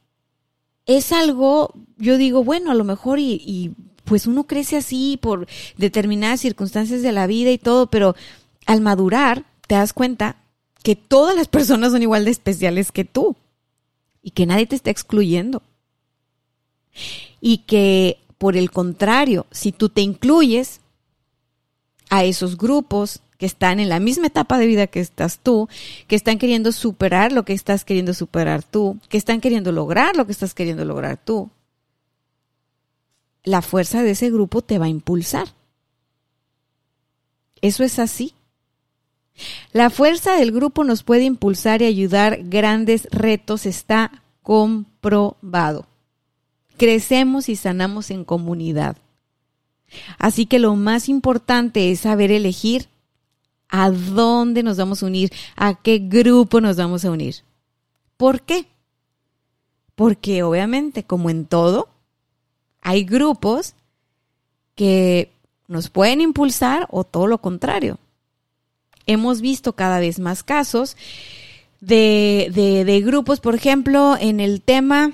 es 0.87 1.13
algo, 1.13 1.75
yo 1.99 2.17
digo, 2.17 2.43
bueno, 2.45 2.71
a 2.71 2.75
lo 2.75 2.85
mejor 2.85 3.19
y, 3.19 3.43
y 3.45 3.73
pues 4.05 4.27
uno 4.27 4.45
crece 4.45 4.79
así 4.79 5.19
por 5.21 5.47
determinadas 5.77 6.41
circunstancias 6.41 7.03
de 7.03 7.13
la 7.13 7.27
vida 7.27 7.51
y 7.51 7.59
todo, 7.59 7.91
pero 7.91 8.17
al 8.65 8.81
madurar, 8.81 9.45
te 9.69 9.77
das 9.77 9.93
cuenta 9.93 10.37
que 10.83 10.97
todas 10.97 11.37
las 11.37 11.47
personas 11.47 11.93
son 11.93 12.03
igual 12.03 12.25
de 12.25 12.33
especiales 12.33 12.91
que 12.91 13.05
tú 13.05 13.37
y 14.23 14.33
que 14.33 14.47
nadie 14.47 14.67
te 14.67 14.75
está 14.75 14.91
excluyendo. 14.91 15.63
Y 17.41 17.59
que, 17.59 18.19
por 18.39 18.57
el 18.57 18.71
contrario, 18.71 19.47
si 19.53 19.71
tú 19.71 19.91
te 19.91 20.01
incluyes 20.01 20.81
a 22.09 22.25
esos 22.25 22.57
grupos 22.57 23.21
que 23.37 23.47
están 23.47 23.79
en 23.79 23.91
la 23.91 24.01
misma 24.01 24.27
etapa 24.27 24.59
de 24.59 24.67
vida 24.67 24.87
que 24.87 25.01
estás 25.01 25.39
tú, 25.39 25.69
que 26.09 26.17
están 26.17 26.39
queriendo 26.39 26.73
superar 26.73 27.31
lo 27.31 27.45
que 27.45 27.53
estás 27.53 27.85
queriendo 27.85 28.15
superar 28.15 28.65
tú, 28.65 28.99
que 29.09 29.19
están 29.19 29.41
queriendo 29.41 29.71
lograr 29.71 30.17
lo 30.17 30.27
que 30.27 30.33
estás 30.33 30.55
queriendo 30.55 30.85
lograr 30.85 31.19
tú, 31.19 31.51
la 33.45 33.63
fuerza 33.63 34.03
de 34.03 34.13
ese 34.13 34.31
grupo 34.31 34.63
te 34.63 34.79
va 34.79 34.87
a 34.87 34.91
impulsar. 34.91 35.49
Eso 37.61 37.85
es 37.85 37.99
así. 37.99 38.35
La 39.73 39.91
fuerza 39.91 40.37
del 40.37 40.53
grupo 40.53 40.85
nos 40.85 41.03
puede 41.03 41.25
impulsar 41.25 41.83
y 41.83 41.87
ayudar 41.87 42.41
grandes 42.45 43.09
retos, 43.11 43.67
está 43.67 44.23
comprobado. 44.43 45.87
Crecemos 46.77 47.49
y 47.49 47.57
sanamos 47.57 48.11
en 48.11 48.25
comunidad. 48.25 48.97
Así 50.19 50.47
que 50.47 50.59
lo 50.59 50.75
más 50.77 51.09
importante 51.09 51.91
es 51.91 52.01
saber 52.01 52.31
elegir 52.31 52.89
a 53.69 53.91
dónde 53.91 54.63
nos 54.63 54.77
vamos 54.77 55.03
a 55.03 55.07
unir, 55.07 55.33
a 55.57 55.75
qué 55.75 55.99
grupo 55.99 56.61
nos 56.61 56.77
vamos 56.77 57.05
a 57.05 57.11
unir. 57.11 57.37
¿Por 58.17 58.43
qué? 58.43 58.67
Porque 59.95 60.43
obviamente, 60.43 61.05
como 61.05 61.31
en 61.31 61.47
todo, 61.47 61.89
hay 62.81 63.05
grupos 63.05 63.75
que 64.75 65.33
nos 65.67 65.91
pueden 65.91 66.21
impulsar 66.21 66.87
o 66.91 67.05
todo 67.05 67.27
lo 67.27 67.39
contrario 67.39 67.99
hemos 69.09 69.41
visto 69.41 69.73
cada 69.73 69.99
vez 69.99 70.21
más 70.21 70.45
casos 70.45 70.97
de, 71.81 72.85
de, 72.87 73.01
grupos, 73.01 73.41
por 73.41 73.55
ejemplo, 73.55 74.17
en 74.21 74.39
el 74.39 74.61
tema 74.63 75.13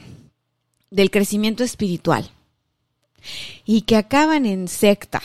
del 0.90 1.10
crecimiento 1.10 1.64
espiritual 1.64 2.30
y 3.64 3.82
que 3.82 3.96
acaban 3.96 4.44
en 4.44 4.68
secta 4.68 5.22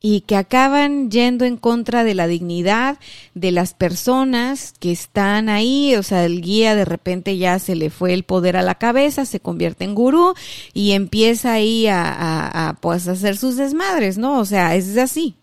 y 0.00 0.20
que 0.22 0.36
acaban 0.36 1.10
yendo 1.10 1.44
en 1.44 1.56
contra 1.56 2.04
de 2.04 2.14
la 2.14 2.28
dignidad 2.28 2.98
de 3.34 3.50
las 3.50 3.74
personas 3.74 4.72
que 4.78 4.92
están 4.92 5.48
ahí, 5.48 5.96
o 5.96 6.04
sea, 6.04 6.24
el 6.24 6.40
guía 6.40 6.76
de 6.76 6.84
repente 6.84 7.36
ya 7.36 7.58
se 7.58 7.74
le 7.74 7.90
fue 7.90 8.14
el 8.14 8.22
poder 8.22 8.56
a 8.56 8.62
la 8.62 8.76
cabeza, 8.76 9.26
se 9.26 9.40
convierte 9.40 9.84
en 9.84 9.96
gurú 9.96 10.34
y 10.72 10.92
empieza 10.92 11.52
ahí 11.52 11.88
a, 11.88 12.04
a, 12.04 12.68
a 12.68 12.74
pues 12.74 13.08
hacer 13.08 13.36
sus 13.36 13.56
desmadres, 13.56 14.18
¿no? 14.18 14.38
O 14.38 14.44
sea, 14.44 14.76
es 14.76 14.96
así. 14.96 15.34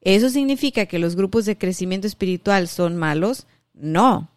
¿Eso 0.00 0.30
significa 0.30 0.86
que 0.86 0.98
los 0.98 1.16
grupos 1.16 1.44
de 1.44 1.58
crecimiento 1.58 2.06
espiritual 2.06 2.68
son 2.68 2.96
malos? 2.96 3.46
No. 3.74 4.28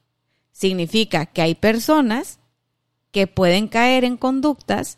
Significa 0.52 1.26
que 1.26 1.42
hay 1.42 1.56
personas 1.56 2.40
que 3.12 3.28
pueden 3.28 3.68
caer 3.68 4.04
en 4.04 4.18
conductas 4.18 4.98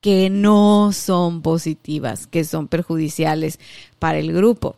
que 0.00 0.30
no 0.30 0.92
son 0.92 1.42
positivas, 1.42 2.26
que 2.26 2.44
son 2.44 2.68
perjudiciales 2.68 3.60
para 3.98 4.18
el 4.18 4.32
grupo. 4.32 4.76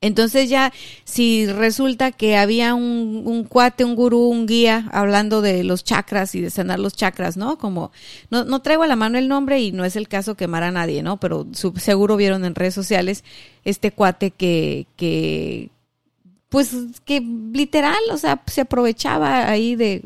Entonces 0.00 0.48
ya, 0.48 0.72
si 1.02 1.46
resulta 1.46 2.12
que 2.12 2.36
había 2.36 2.74
un, 2.74 3.44
cuate, 3.48 3.84
un 3.84 3.96
gurú, 3.96 4.28
un 4.28 4.46
guía 4.46 4.88
hablando 4.92 5.40
de 5.42 5.64
los 5.64 5.82
chakras 5.82 6.36
y 6.36 6.40
de 6.40 6.50
sanar 6.50 6.78
los 6.78 6.94
chakras, 6.94 7.36
¿no? 7.36 7.58
Como, 7.58 7.90
no, 8.30 8.44
no 8.44 8.62
traigo 8.62 8.84
a 8.84 8.86
la 8.86 8.94
mano 8.94 9.18
el 9.18 9.26
nombre 9.26 9.60
y 9.60 9.72
no 9.72 9.84
es 9.84 9.96
el 9.96 10.06
caso 10.06 10.36
quemar 10.36 10.62
a 10.62 10.70
nadie, 10.70 11.02
¿no? 11.02 11.16
Pero 11.18 11.48
seguro 11.52 12.16
vieron 12.16 12.44
en 12.44 12.54
redes 12.54 12.74
sociales 12.74 13.24
este 13.64 13.90
cuate 13.90 14.30
que, 14.30 14.86
que, 14.94 15.70
pues, 16.48 16.76
que 17.04 17.20
literal, 17.20 17.98
o 18.12 18.18
sea, 18.18 18.42
se 18.46 18.60
aprovechaba 18.60 19.48
ahí 19.48 19.74
de, 19.74 20.02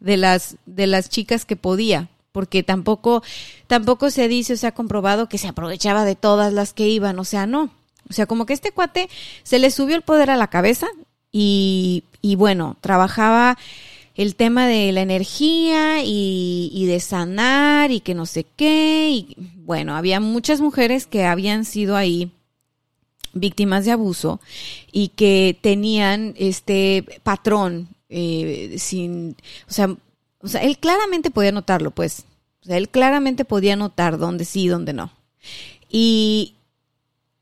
de 0.00 0.18
las, 0.18 0.56
de 0.66 0.86
las 0.86 1.08
chicas 1.08 1.46
que 1.46 1.56
podía, 1.56 2.10
porque 2.32 2.62
tampoco, 2.62 3.22
tampoco 3.66 4.10
se 4.10 4.28
dice 4.28 4.52
o 4.52 4.56
se 4.58 4.66
ha 4.66 4.74
comprobado 4.74 5.30
que 5.30 5.38
se 5.38 5.48
aprovechaba 5.48 6.04
de 6.04 6.16
todas 6.16 6.52
las 6.52 6.74
que 6.74 6.86
iban, 6.86 7.18
o 7.18 7.24
sea, 7.24 7.46
no 7.46 7.70
o 8.12 8.14
sea, 8.14 8.26
como 8.26 8.44
que 8.44 8.52
este 8.52 8.72
cuate 8.72 9.08
se 9.42 9.58
le 9.58 9.70
subió 9.70 9.96
el 9.96 10.02
poder 10.02 10.30
a 10.30 10.36
la 10.36 10.48
cabeza 10.48 10.86
y, 11.32 12.04
y 12.20 12.36
bueno, 12.36 12.76
trabajaba 12.82 13.56
el 14.14 14.36
tema 14.36 14.66
de 14.66 14.92
la 14.92 15.00
energía 15.00 16.04
y, 16.04 16.84
de 16.86 17.00
sanar 17.00 17.90
y 17.90 18.00
que 18.00 18.14
no 18.14 18.26
sé 18.26 18.44
qué. 18.56 19.10
Y 19.10 19.36
bueno, 19.56 19.96
había 19.96 20.20
muchas 20.20 20.60
mujeres 20.60 21.06
que 21.06 21.24
habían 21.24 21.64
sido 21.64 21.96
ahí 21.96 22.30
víctimas 23.32 23.86
de 23.86 23.92
abuso 23.92 24.40
y 24.90 25.08
que 25.08 25.58
tenían 25.62 26.34
este 26.36 27.20
patrón 27.22 27.88
eh, 28.10 28.76
sin, 28.78 29.36
o 29.68 29.72
sea, 29.72 29.88
o 30.40 30.48
sea, 30.48 30.62
él 30.62 30.76
claramente 30.78 31.30
podía 31.30 31.52
notarlo, 31.52 31.92
pues. 31.92 32.24
O 32.62 32.66
sea, 32.66 32.76
él 32.76 32.88
claramente 32.90 33.44
podía 33.44 33.76
notar 33.76 34.18
dónde 34.18 34.44
sí 34.44 34.64
y 34.64 34.68
dónde 34.68 34.92
no. 34.92 35.10
Y, 35.88 36.54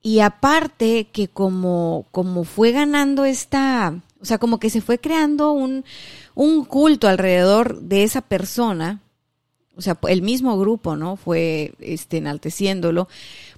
y 0.02 0.21
aparte 0.21 1.09
que 1.12 1.28
como, 1.28 2.07
como 2.11 2.45
fue 2.45 2.73
ganando 2.73 3.25
esta, 3.25 4.00
o 4.21 4.25
sea, 4.25 4.38
como 4.38 4.59
que 4.59 4.71
se 4.71 4.80
fue 4.80 4.99
creando 4.99 5.52
un, 5.52 5.85
un 6.35 6.64
culto 6.64 7.09
alrededor 7.09 7.80
de 7.80 8.02
esa 8.04 8.23
persona, 8.23 9.00
o 9.76 9.83
sea, 9.83 9.99
el 10.09 10.23
mismo 10.23 10.59
grupo, 10.59 10.97
¿no? 10.97 11.16
Fue 11.16 11.73
este, 11.80 12.19
enalteciéndolo. 12.19 13.09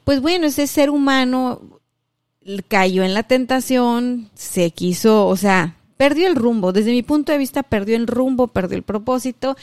Pues 0.05 0.21
bueno, 0.21 0.47
ese 0.47 0.67
ser 0.67 0.91
humano 0.91 1.81
cayó 2.69 3.03
en 3.03 3.15
la 3.15 3.23
tentación, 3.23 4.31
se 4.35 4.71
quiso, 4.71 5.27
o 5.27 5.37
sea, 5.37 5.77
perdió 5.97 6.27
el 6.29 6.37
rumbo. 6.37 6.73
Desde 6.73 6.91
mi 6.91 7.03
punto 7.03 7.33
de 7.33 7.39
vista, 7.39 7.63
perdió 7.63 7.97
el 7.97 8.07
rumbo, 8.07 8.49
perdió 8.49 8.77
el 8.77 8.83
propósito 8.83 9.57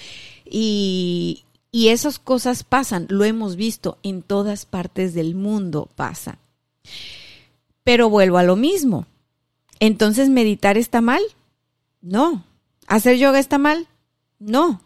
y, 0.45 1.43
y 1.71 1.89
esas 1.89 2.19
cosas 2.19 2.63
pasan, 2.63 3.05
lo 3.09 3.25
hemos 3.25 3.55
visto 3.55 3.97
en 4.03 4.21
todas 4.21 4.65
partes 4.65 5.13
del 5.13 5.35
mundo, 5.35 5.89
pasa. 5.95 6.39
Pero 7.83 8.09
vuelvo 8.09 8.37
a 8.37 8.43
lo 8.43 8.55
mismo. 8.55 9.05
Entonces, 9.79 10.29
¿meditar 10.29 10.77
está 10.77 11.01
mal? 11.01 11.21
No. 12.01 12.43
¿Hacer 12.87 13.17
yoga 13.17 13.39
está 13.39 13.57
mal? 13.57 13.87
No. 14.39 14.81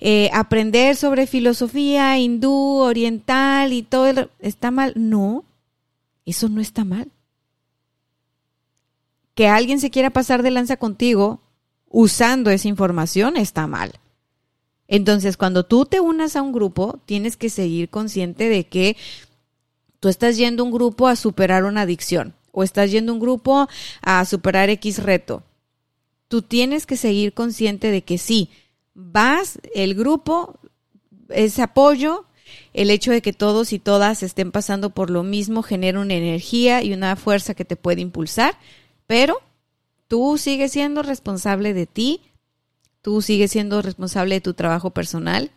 Eh, 0.00 0.30
¿Aprender 0.32 0.96
sobre 0.96 1.26
filosofía 1.26 2.18
hindú, 2.18 2.78
oriental 2.78 3.72
y 3.72 3.82
todo 3.82 4.30
está 4.40 4.70
mal? 4.70 4.92
No. 4.96 5.44
Eso 6.24 6.48
no 6.48 6.60
está 6.60 6.84
mal. 6.84 7.10
Que 9.34 9.48
alguien 9.48 9.80
se 9.80 9.90
quiera 9.90 10.10
pasar 10.10 10.42
de 10.42 10.50
lanza 10.50 10.76
contigo 10.76 11.40
usando 11.88 12.50
esa 12.50 12.68
información 12.68 13.36
está 13.36 13.66
mal. 13.66 13.92
Entonces, 14.88 15.36
cuando 15.36 15.64
tú 15.64 15.84
te 15.84 16.00
unas 16.00 16.36
a 16.36 16.42
un 16.42 16.52
grupo, 16.52 17.00
tienes 17.06 17.36
que 17.36 17.50
seguir 17.50 17.88
consciente 17.88 18.48
de 18.48 18.64
que 18.64 18.96
Tú 20.06 20.10
estás 20.10 20.36
yendo 20.36 20.62
un 20.62 20.70
grupo 20.70 21.08
a 21.08 21.16
superar 21.16 21.64
una 21.64 21.80
adicción 21.80 22.32
o 22.52 22.62
estás 22.62 22.92
yendo 22.92 23.12
un 23.12 23.18
grupo 23.18 23.68
a 24.02 24.24
superar 24.24 24.70
X 24.70 25.02
reto. 25.02 25.42
Tú 26.28 26.42
tienes 26.42 26.86
que 26.86 26.96
seguir 26.96 27.32
consciente 27.32 27.90
de 27.90 28.02
que 28.02 28.16
sí, 28.16 28.48
vas, 28.94 29.58
el 29.74 29.96
grupo, 29.96 30.60
ese 31.28 31.60
apoyo, 31.60 32.24
el 32.72 32.90
hecho 32.90 33.10
de 33.10 33.20
que 33.20 33.32
todos 33.32 33.72
y 33.72 33.80
todas 33.80 34.22
estén 34.22 34.52
pasando 34.52 34.90
por 34.90 35.10
lo 35.10 35.24
mismo 35.24 35.64
genera 35.64 35.98
una 35.98 36.14
energía 36.14 36.84
y 36.84 36.92
una 36.92 37.16
fuerza 37.16 37.54
que 37.54 37.64
te 37.64 37.74
puede 37.74 38.00
impulsar, 38.00 38.56
pero 39.08 39.40
tú 40.06 40.38
sigues 40.38 40.70
siendo 40.70 41.02
responsable 41.02 41.74
de 41.74 41.86
ti, 41.86 42.20
tú 43.02 43.22
sigues 43.22 43.50
siendo 43.50 43.82
responsable 43.82 44.36
de 44.36 44.40
tu 44.40 44.54
trabajo 44.54 44.90
personal. 44.90 45.50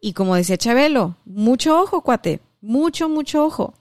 Y 0.00 0.12
como 0.12 0.34
decía 0.34 0.58
Chabelo, 0.58 1.18
mucho 1.24 1.80
ojo, 1.80 2.00
cuate, 2.00 2.40
mucho, 2.64 3.08
mucho 3.08 3.44
ojo. 3.44 3.74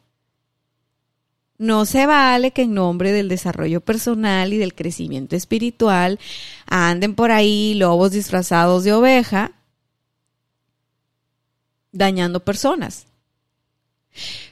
No 1.58 1.86
se 1.86 2.06
vale 2.06 2.52
que 2.52 2.64
en 2.64 2.74
nombre 2.74 3.12
del 3.12 3.30
desarrollo 3.30 3.80
personal 3.80 4.54
y 4.54 4.58
del 4.58 4.76
crecimiento 4.76 5.36
espiritual 5.36 6.20
anden 6.66 7.16
por 7.16 7.32
ahí 7.32 7.74
lobos 7.76 8.12
disfrazados 8.12 8.84
de 8.84 8.94
oveja 8.94 9.52
dañando 11.92 12.42
personas. 12.42 13.06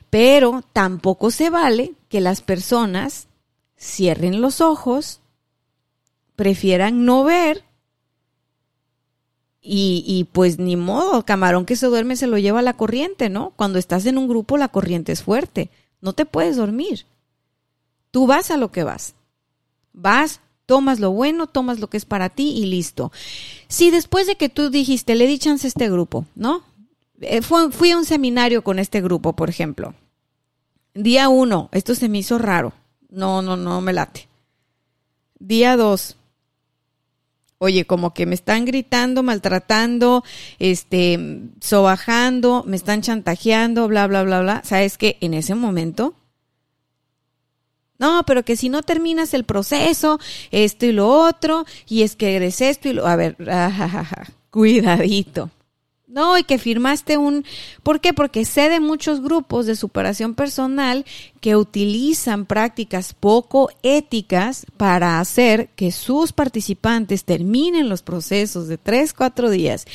Pero 0.10 0.64
tampoco 0.74 1.32
se 1.32 1.50
vale 1.50 1.94
que 2.08 2.22
las 2.22 2.42
personas 2.42 3.28
cierren 3.78 4.42
los 4.42 4.62
ojos, 4.62 5.20
prefieran 6.36 7.04
no 7.04 7.24
ver 7.24 7.64
y, 9.62 10.04
y, 10.08 10.24
pues 10.24 10.58
ni 10.58 10.76
modo, 10.76 11.24
camarón 11.24 11.66
que 11.66 11.76
se 11.76 11.86
duerme 11.86 12.16
se 12.16 12.28
lo 12.28 12.38
lleva 12.38 12.62
la 12.62 12.74
corriente, 12.74 13.30
¿no? 13.30 13.54
Cuando 13.56 13.78
estás 13.78 14.06
en 14.08 14.18
un 14.18 14.28
grupo 14.28 14.58
la 14.58 14.70
corriente 14.70 15.12
es 15.12 15.22
fuerte, 15.22 15.70
no 16.02 16.14
te 16.14 16.26
puedes 16.26 16.56
dormir. 16.56 17.06
Tú 18.10 18.28
vas 18.28 18.50
a 18.52 18.58
lo 18.58 18.72
que 18.72 18.84
vas. 18.84 19.14
Vas, 19.94 20.42
tomas 20.66 21.00
lo 21.00 21.12
bueno, 21.12 21.48
tomas 21.48 21.80
lo 21.80 21.90
que 21.90 21.98
es 21.98 22.06
para 22.06 22.30
ti 22.30 22.52
y 22.58 22.66
listo. 22.66 23.12
Si 23.68 23.92
después 23.92 24.26
de 24.26 24.36
que 24.36 24.50
tú 24.50 24.70
dijiste, 24.70 25.16
le 25.16 25.28
di 25.28 25.38
chance 25.38 25.68
a 25.68 25.70
este 25.70 25.90
grupo, 25.90 26.26
¿no? 26.36 26.64
Eh, 27.22 27.42
fui 27.42 27.92
a 27.92 27.98
un 27.98 28.06
seminario 28.06 28.64
con 28.64 28.80
este 28.80 29.00
grupo, 29.00 29.34
por 29.34 29.50
ejemplo. 29.50 29.94
Día 30.94 31.30
uno, 31.30 31.70
esto 31.72 31.94
se 31.94 32.10
me 32.10 32.18
hizo 32.18 32.38
raro. 32.38 32.74
No, 33.10 33.42
no, 33.42 33.56
no 33.56 33.80
me 33.82 33.94
late. 33.94 34.28
Día 35.40 35.78
dos, 35.78 36.18
oye, 37.64 37.86
como 37.86 38.12
que 38.12 38.26
me 38.26 38.34
están 38.34 38.66
gritando, 38.66 39.22
maltratando, 39.22 40.24
este, 40.58 41.20
sobajando, 41.62 42.64
me 42.66 42.76
están 42.76 43.04
chantajeando, 43.04 43.88
bla, 43.88 44.08
bla, 44.08 44.24
bla, 44.24 44.42
bla. 44.42 44.62
¿Sabes 44.66 44.98
qué? 44.98 45.18
En 45.22 45.36
ese 45.36 45.54
momento, 45.54 46.16
no, 48.00 48.24
pero 48.26 48.44
que 48.44 48.56
si 48.56 48.70
no 48.70 48.82
terminas 48.82 49.36
el 49.36 49.44
proceso, 49.44 50.20
esto 50.50 50.88
y 50.88 50.92
lo 50.92 51.08
otro, 51.08 51.66
y 51.88 52.02
es 52.02 52.16
que 52.16 52.36
eres 52.36 52.60
esto 52.62 52.90
y 52.90 52.94
lo, 52.94 53.06
a 53.06 53.16
ver, 53.16 53.38
cuidadito. 54.50 55.52
No, 56.12 56.38
y 56.38 56.44
que 56.44 56.60
firmaste 56.60 57.16
un... 57.18 57.46
¿Por 57.84 58.02
qué? 58.02 58.12
Porque 58.12 58.44
sé 58.44 58.68
de 58.68 58.82
muchos 58.82 59.22
grupos 59.22 59.66
de 59.66 59.78
superación 59.78 60.36
personal 60.36 61.06
que 61.40 61.56
utilizan 61.56 62.46
prácticas 62.46 63.14
poco 63.14 63.70
éticas 63.82 64.66
para 64.76 65.22
hacer 65.22 65.70
que 65.78 65.94
sus 65.94 66.34
participantes 66.34 67.24
terminen 67.24 67.88
los 67.88 68.02
procesos 68.02 68.68
de 68.68 68.78
tres, 68.78 69.14
cuatro 69.14 69.50
días. 69.50 69.86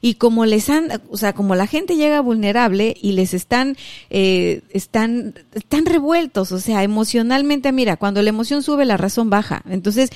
Y 0.00 0.14
como 0.14 0.44
les 0.44 0.68
han, 0.70 1.02
o 1.08 1.16
sea, 1.16 1.34
como 1.34 1.54
la 1.54 1.68
gente 1.68 1.94
llega 1.94 2.20
vulnerable 2.20 2.96
y 3.00 3.12
les 3.12 3.32
están, 3.32 3.76
eh, 4.08 4.62
están, 4.70 5.34
están 5.52 5.86
revueltos, 5.86 6.50
o 6.50 6.58
sea, 6.58 6.82
emocionalmente, 6.82 7.70
mira, 7.70 7.96
cuando 7.96 8.22
la 8.22 8.30
emoción 8.30 8.64
sube, 8.64 8.86
la 8.86 8.96
razón 8.96 9.30
baja. 9.30 9.62
Entonces, 9.70 10.10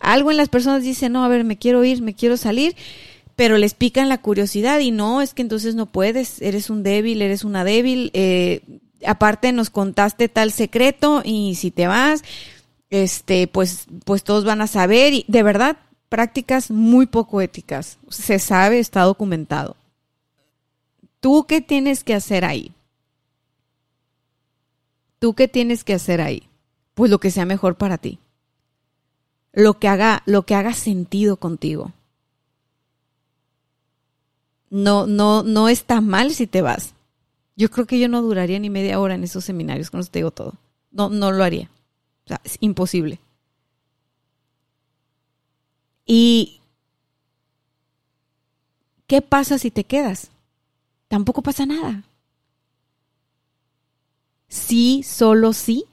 algo 0.00 0.30
en 0.30 0.36
las 0.36 0.48
personas 0.48 0.84
dice, 0.84 1.08
no, 1.08 1.24
a 1.24 1.28
ver, 1.28 1.42
me 1.42 1.58
quiero 1.58 1.82
ir, 1.82 2.00
me 2.00 2.14
quiero 2.14 2.36
salir 2.36 2.76
pero 3.40 3.56
les 3.56 3.72
pican 3.72 4.10
la 4.10 4.20
curiosidad 4.20 4.80
y 4.80 4.90
no, 4.90 5.22
es 5.22 5.32
que 5.32 5.40
entonces 5.40 5.74
no 5.74 5.86
puedes, 5.86 6.42
eres 6.42 6.68
un 6.68 6.82
débil, 6.82 7.22
eres 7.22 7.42
una 7.42 7.64
débil, 7.64 8.10
eh, 8.12 8.60
aparte 9.06 9.50
nos 9.52 9.70
contaste 9.70 10.28
tal 10.28 10.52
secreto 10.52 11.22
y 11.24 11.54
si 11.54 11.70
te 11.70 11.86
vas, 11.86 12.22
este, 12.90 13.46
pues, 13.46 13.86
pues 14.04 14.24
todos 14.24 14.44
van 14.44 14.60
a 14.60 14.66
saber 14.66 15.14
y 15.14 15.24
de 15.26 15.42
verdad, 15.42 15.78
prácticas 16.10 16.70
muy 16.70 17.06
poco 17.06 17.40
éticas, 17.40 17.96
se 18.10 18.38
sabe, 18.38 18.78
está 18.78 19.04
documentado. 19.04 19.74
¿Tú 21.20 21.46
qué 21.48 21.62
tienes 21.62 22.04
que 22.04 22.12
hacer 22.12 22.44
ahí? 22.44 22.72
¿Tú 25.18 25.32
qué 25.32 25.48
tienes 25.48 25.82
que 25.82 25.94
hacer 25.94 26.20
ahí? 26.20 26.42
Pues 26.92 27.10
lo 27.10 27.20
que 27.20 27.30
sea 27.30 27.46
mejor 27.46 27.76
para 27.76 27.96
ti. 27.96 28.18
Lo 29.54 29.78
que 29.78 29.88
haga, 29.88 30.22
lo 30.26 30.42
que 30.42 30.54
haga 30.54 30.74
sentido 30.74 31.38
contigo 31.38 31.94
no, 34.70 35.06
no, 35.06 35.42
no 35.42 35.68
está 35.68 36.00
mal 36.00 36.32
si 36.32 36.46
te 36.46 36.62
vas. 36.62 36.94
Yo 37.56 37.70
creo 37.70 37.86
que 37.86 37.98
yo 37.98 38.08
no 38.08 38.22
duraría 38.22 38.58
ni 38.58 38.70
media 38.70 39.00
hora 39.00 39.14
en 39.14 39.24
esos 39.24 39.44
seminarios, 39.44 39.90
con 39.90 40.00
eso 40.00 40.10
te 40.10 40.20
digo 40.20 40.30
todo. 40.30 40.54
No, 40.90 41.10
no 41.10 41.30
lo 41.30 41.44
haría. 41.44 41.70
O 42.24 42.28
sea, 42.28 42.40
es 42.44 42.56
imposible. 42.60 43.20
¿Y 46.06 46.60
qué 49.06 49.20
pasa 49.22 49.58
si 49.58 49.70
te 49.70 49.84
quedas? 49.84 50.30
Tampoco 51.08 51.42
pasa 51.42 51.66
nada. 51.66 52.04
Sí, 54.48 55.02
solo 55.04 55.52
sí, 55.52 55.84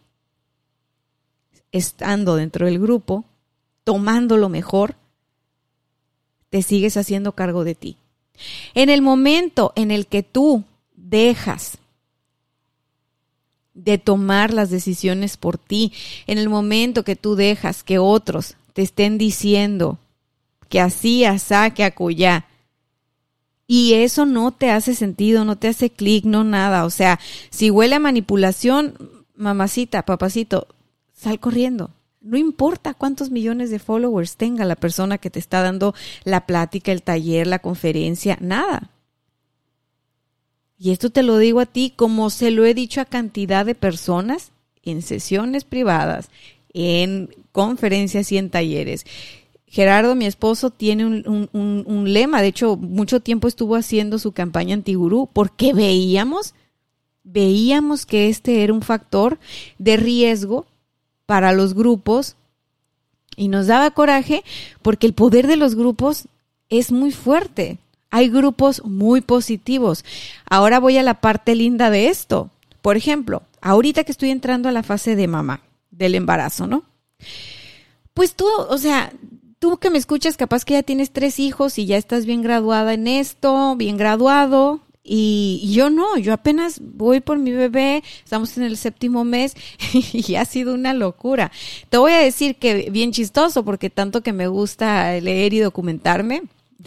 estando 1.71 2.35
dentro 2.35 2.65
del 2.65 2.79
grupo, 2.79 3.25
tomando 3.83 4.37
lo 4.37 4.49
mejor, 4.49 4.95
te 6.49 6.61
sigues 6.61 6.97
haciendo 6.97 7.33
cargo 7.33 7.63
de 7.63 7.75
ti. 7.75 7.97
En 8.73 8.89
el 8.89 9.01
momento 9.01 9.73
en 9.75 9.91
el 9.91 10.07
que 10.07 10.23
tú 10.23 10.63
dejas 10.95 11.77
de 13.73 13.97
tomar 13.97 14.53
las 14.53 14.69
decisiones 14.69 15.37
por 15.37 15.57
ti, 15.57 15.93
en 16.25 16.37
el 16.37 16.49
momento 16.49 17.03
que 17.03 17.15
tú 17.15 17.35
dejas 17.35 17.83
que 17.83 17.99
otros 17.99 18.55
te 18.73 18.81
estén 18.81 19.17
diciendo 19.17 19.99
que 20.69 20.81
así, 20.81 21.23
asá, 21.23 21.69
que 21.69 21.83
acuya, 21.83 22.45
y 23.67 23.95
eso 23.95 24.25
no 24.25 24.53
te 24.53 24.71
hace 24.71 24.95
sentido, 24.95 25.43
no 25.43 25.57
te 25.57 25.67
hace 25.67 25.89
clic, 25.89 26.23
no 26.23 26.45
nada. 26.45 26.85
O 26.85 26.89
sea, 26.89 27.19
si 27.49 27.69
huele 27.69 27.95
a 27.95 27.99
manipulación, 27.99 28.95
mamacita, 29.35 30.03
papacito, 30.03 30.67
sal 31.13 31.39
corriendo. 31.39 31.91
No 32.27 32.35
importa 32.35 32.93
cuántos 32.93 33.31
millones 33.31 33.69
de 33.69 33.79
followers 33.79 34.35
tenga 34.35 34.65
la 34.65 34.75
persona 34.75 35.17
que 35.17 35.29
te 35.29 35.39
está 35.39 35.61
dando 35.61 35.95
la 36.25 36.45
plática, 36.45 36.91
el 36.91 37.01
taller, 37.01 37.47
la 37.47 37.59
conferencia, 37.59 38.37
nada. 38.41 38.91
Y 40.77 40.91
esto 40.91 41.09
te 41.09 41.23
lo 41.23 41.37
digo 41.37 41.61
a 41.61 41.65
ti 41.65 41.93
como 41.95 42.29
se 42.29 42.51
lo 42.51 42.65
he 42.65 42.73
dicho 42.73 42.99
a 42.99 43.05
cantidad 43.05 43.65
de 43.65 43.75
personas 43.75 44.51
en 44.83 45.03
sesiones 45.03 45.63
privadas, 45.63 46.29
en 46.73 47.33
conferencias 47.53 48.29
y 48.33 48.37
en 48.37 48.49
talleres. 48.49 49.05
Gerardo, 49.65 50.13
mi 50.13 50.25
esposo, 50.25 50.69
tiene 50.69 51.05
un, 51.05 52.13
lema, 52.13 52.41
de 52.41 52.49
hecho, 52.49 52.75
mucho 52.75 53.21
tiempo 53.21 53.47
estuvo 53.47 53.77
haciendo 53.77 54.19
su 54.19 54.33
campaña 54.33 54.73
antigurú 54.73 55.29
porque 55.31 55.73
veíamos, 55.73 56.55
veíamos 57.23 58.05
que 58.05 58.27
este 58.27 58.63
era 58.63 58.73
un 58.73 58.81
factor 58.81 59.39
de 59.77 59.95
riesgo 59.95 60.65
para 61.27 61.51
los 61.51 61.75
grupos 61.75 62.35
y 63.35 63.49
nos 63.49 63.67
daba 63.67 63.91
coraje 63.91 64.43
porque 64.81 65.05
el 65.05 65.13
poder 65.13 65.45
de 65.45 65.57
los 65.57 65.75
grupos 65.75 66.27
es 66.69 66.91
muy 66.91 67.11
fuerte. 67.11 67.77
Hay 68.09 68.29
grupos 68.29 68.81
muy 68.83 69.21
positivos. 69.21 70.03
Ahora 70.49 70.79
voy 70.79 70.97
a 70.97 71.03
la 71.03 71.21
parte 71.21 71.53
linda 71.53 71.91
de 71.91 72.07
esto. 72.07 72.49
Por 72.81 72.97
ejemplo, 72.97 73.43
ahorita 73.61 74.03
que 74.03 74.11
estoy 74.11 74.31
entrando 74.31 74.69
a 74.69 74.71
la 74.71 74.81
fase 74.81 75.15
de 75.15 75.27
mamá, 75.27 75.61
del 75.91 76.15
embarazo, 76.15 76.65
¿no? 76.65 76.83
Pues 78.13 78.33
tú, 78.33 78.45
o 78.69 78.77
sea, 78.77 79.11
tú 79.59 79.77
que 79.77 79.89
me 79.89 79.97
escuchas, 79.97 80.37
capaz 80.37 80.63
que 80.63 80.75
ya 80.75 80.83
tienes 80.83 81.11
tres 81.11 81.39
hijos 81.39 81.77
y 81.77 81.85
ya 81.85 81.97
estás 81.97 82.25
bien 82.25 82.41
graduada 82.41 82.93
en 82.93 83.07
esto, 83.07 83.75
bien 83.75 83.97
graduado, 83.97 84.79
y 85.07 85.71
yo 85.73 85.89
no, 85.89 86.17
yo 86.17 86.33
apenas 86.33 86.81
voy 86.81 87.21
por 87.21 87.39
mi 87.39 87.51
bebé, 87.51 88.03
estamos 88.23 88.57
en 88.57 88.63
el 88.63 88.75
séptimo 88.75 89.23
mes 89.23 89.55
y 90.13 90.35
ha 90.35 90.45
sido 90.45 90.73
una 90.73 90.93
locura. 90.93 91.51
Te 91.89 91.97
voy 91.97 92.11
a 92.11 92.19
decir 92.19 92.57
que 92.57 92.89
bien 92.91 93.13
chistoso 93.13 93.63
porque 93.63 93.89
tanto 93.89 94.21
que 94.21 94.33
me 94.33 94.47
gusta 94.47 95.19
leer 95.21 95.53
y 95.53 95.59
documentarme, 95.59 96.43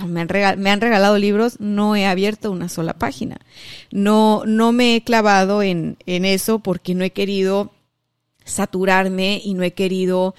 me 0.07 0.21
han, 0.21 0.29
regalado, 0.29 0.63
me 0.63 0.71
han 0.71 0.81
regalado 0.81 1.19
libros, 1.19 1.59
no 1.61 1.97
he 1.97 2.07
abierto 2.07 2.51
una 2.51 2.69
sola 2.69 2.95
página. 2.95 3.39
No, 3.91 4.43
no 4.47 4.73
me 4.73 4.97
he 4.97 5.03
clavado 5.03 5.63
en, 5.63 5.97
en 6.07 6.25
eso 6.25 6.59
porque 6.59 6.95
no 6.95 7.05
he 7.05 7.11
querido 7.11 7.73
saturarme 8.45 9.41
y 9.43 9.55
no 9.55 9.63
he 9.63 9.73
querido 9.73 10.35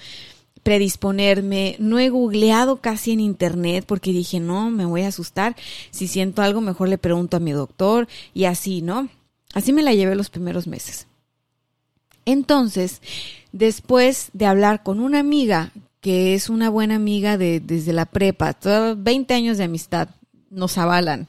predisponerme, 0.62 1.76
no 1.78 1.98
he 1.98 2.08
googleado 2.08 2.76
casi 2.76 3.12
en 3.12 3.20
internet 3.20 3.84
porque 3.86 4.12
dije, 4.12 4.40
no, 4.40 4.70
me 4.70 4.84
voy 4.84 5.02
a 5.02 5.08
asustar, 5.08 5.56
si 5.90 6.08
siento 6.08 6.42
algo 6.42 6.60
mejor 6.60 6.88
le 6.88 6.98
pregunto 6.98 7.36
a 7.36 7.40
mi 7.40 7.52
doctor 7.52 8.08
y 8.34 8.44
así, 8.44 8.82
¿no? 8.82 9.08
Así 9.54 9.72
me 9.72 9.82
la 9.82 9.94
llevé 9.94 10.14
los 10.14 10.30
primeros 10.30 10.66
meses. 10.66 11.06
Entonces, 12.24 13.02
después 13.52 14.30
de 14.32 14.46
hablar 14.46 14.82
con 14.82 15.00
una 15.00 15.18
amiga, 15.18 15.72
que 16.00 16.34
es 16.34 16.48
una 16.48 16.70
buena 16.70 16.94
amiga 16.94 17.36
de, 17.36 17.60
desde 17.60 17.92
la 17.92 18.06
prepa, 18.06 18.56
20 18.96 19.34
años 19.34 19.58
de 19.58 19.64
amistad, 19.64 20.08
nos 20.50 20.78
avalan 20.78 21.28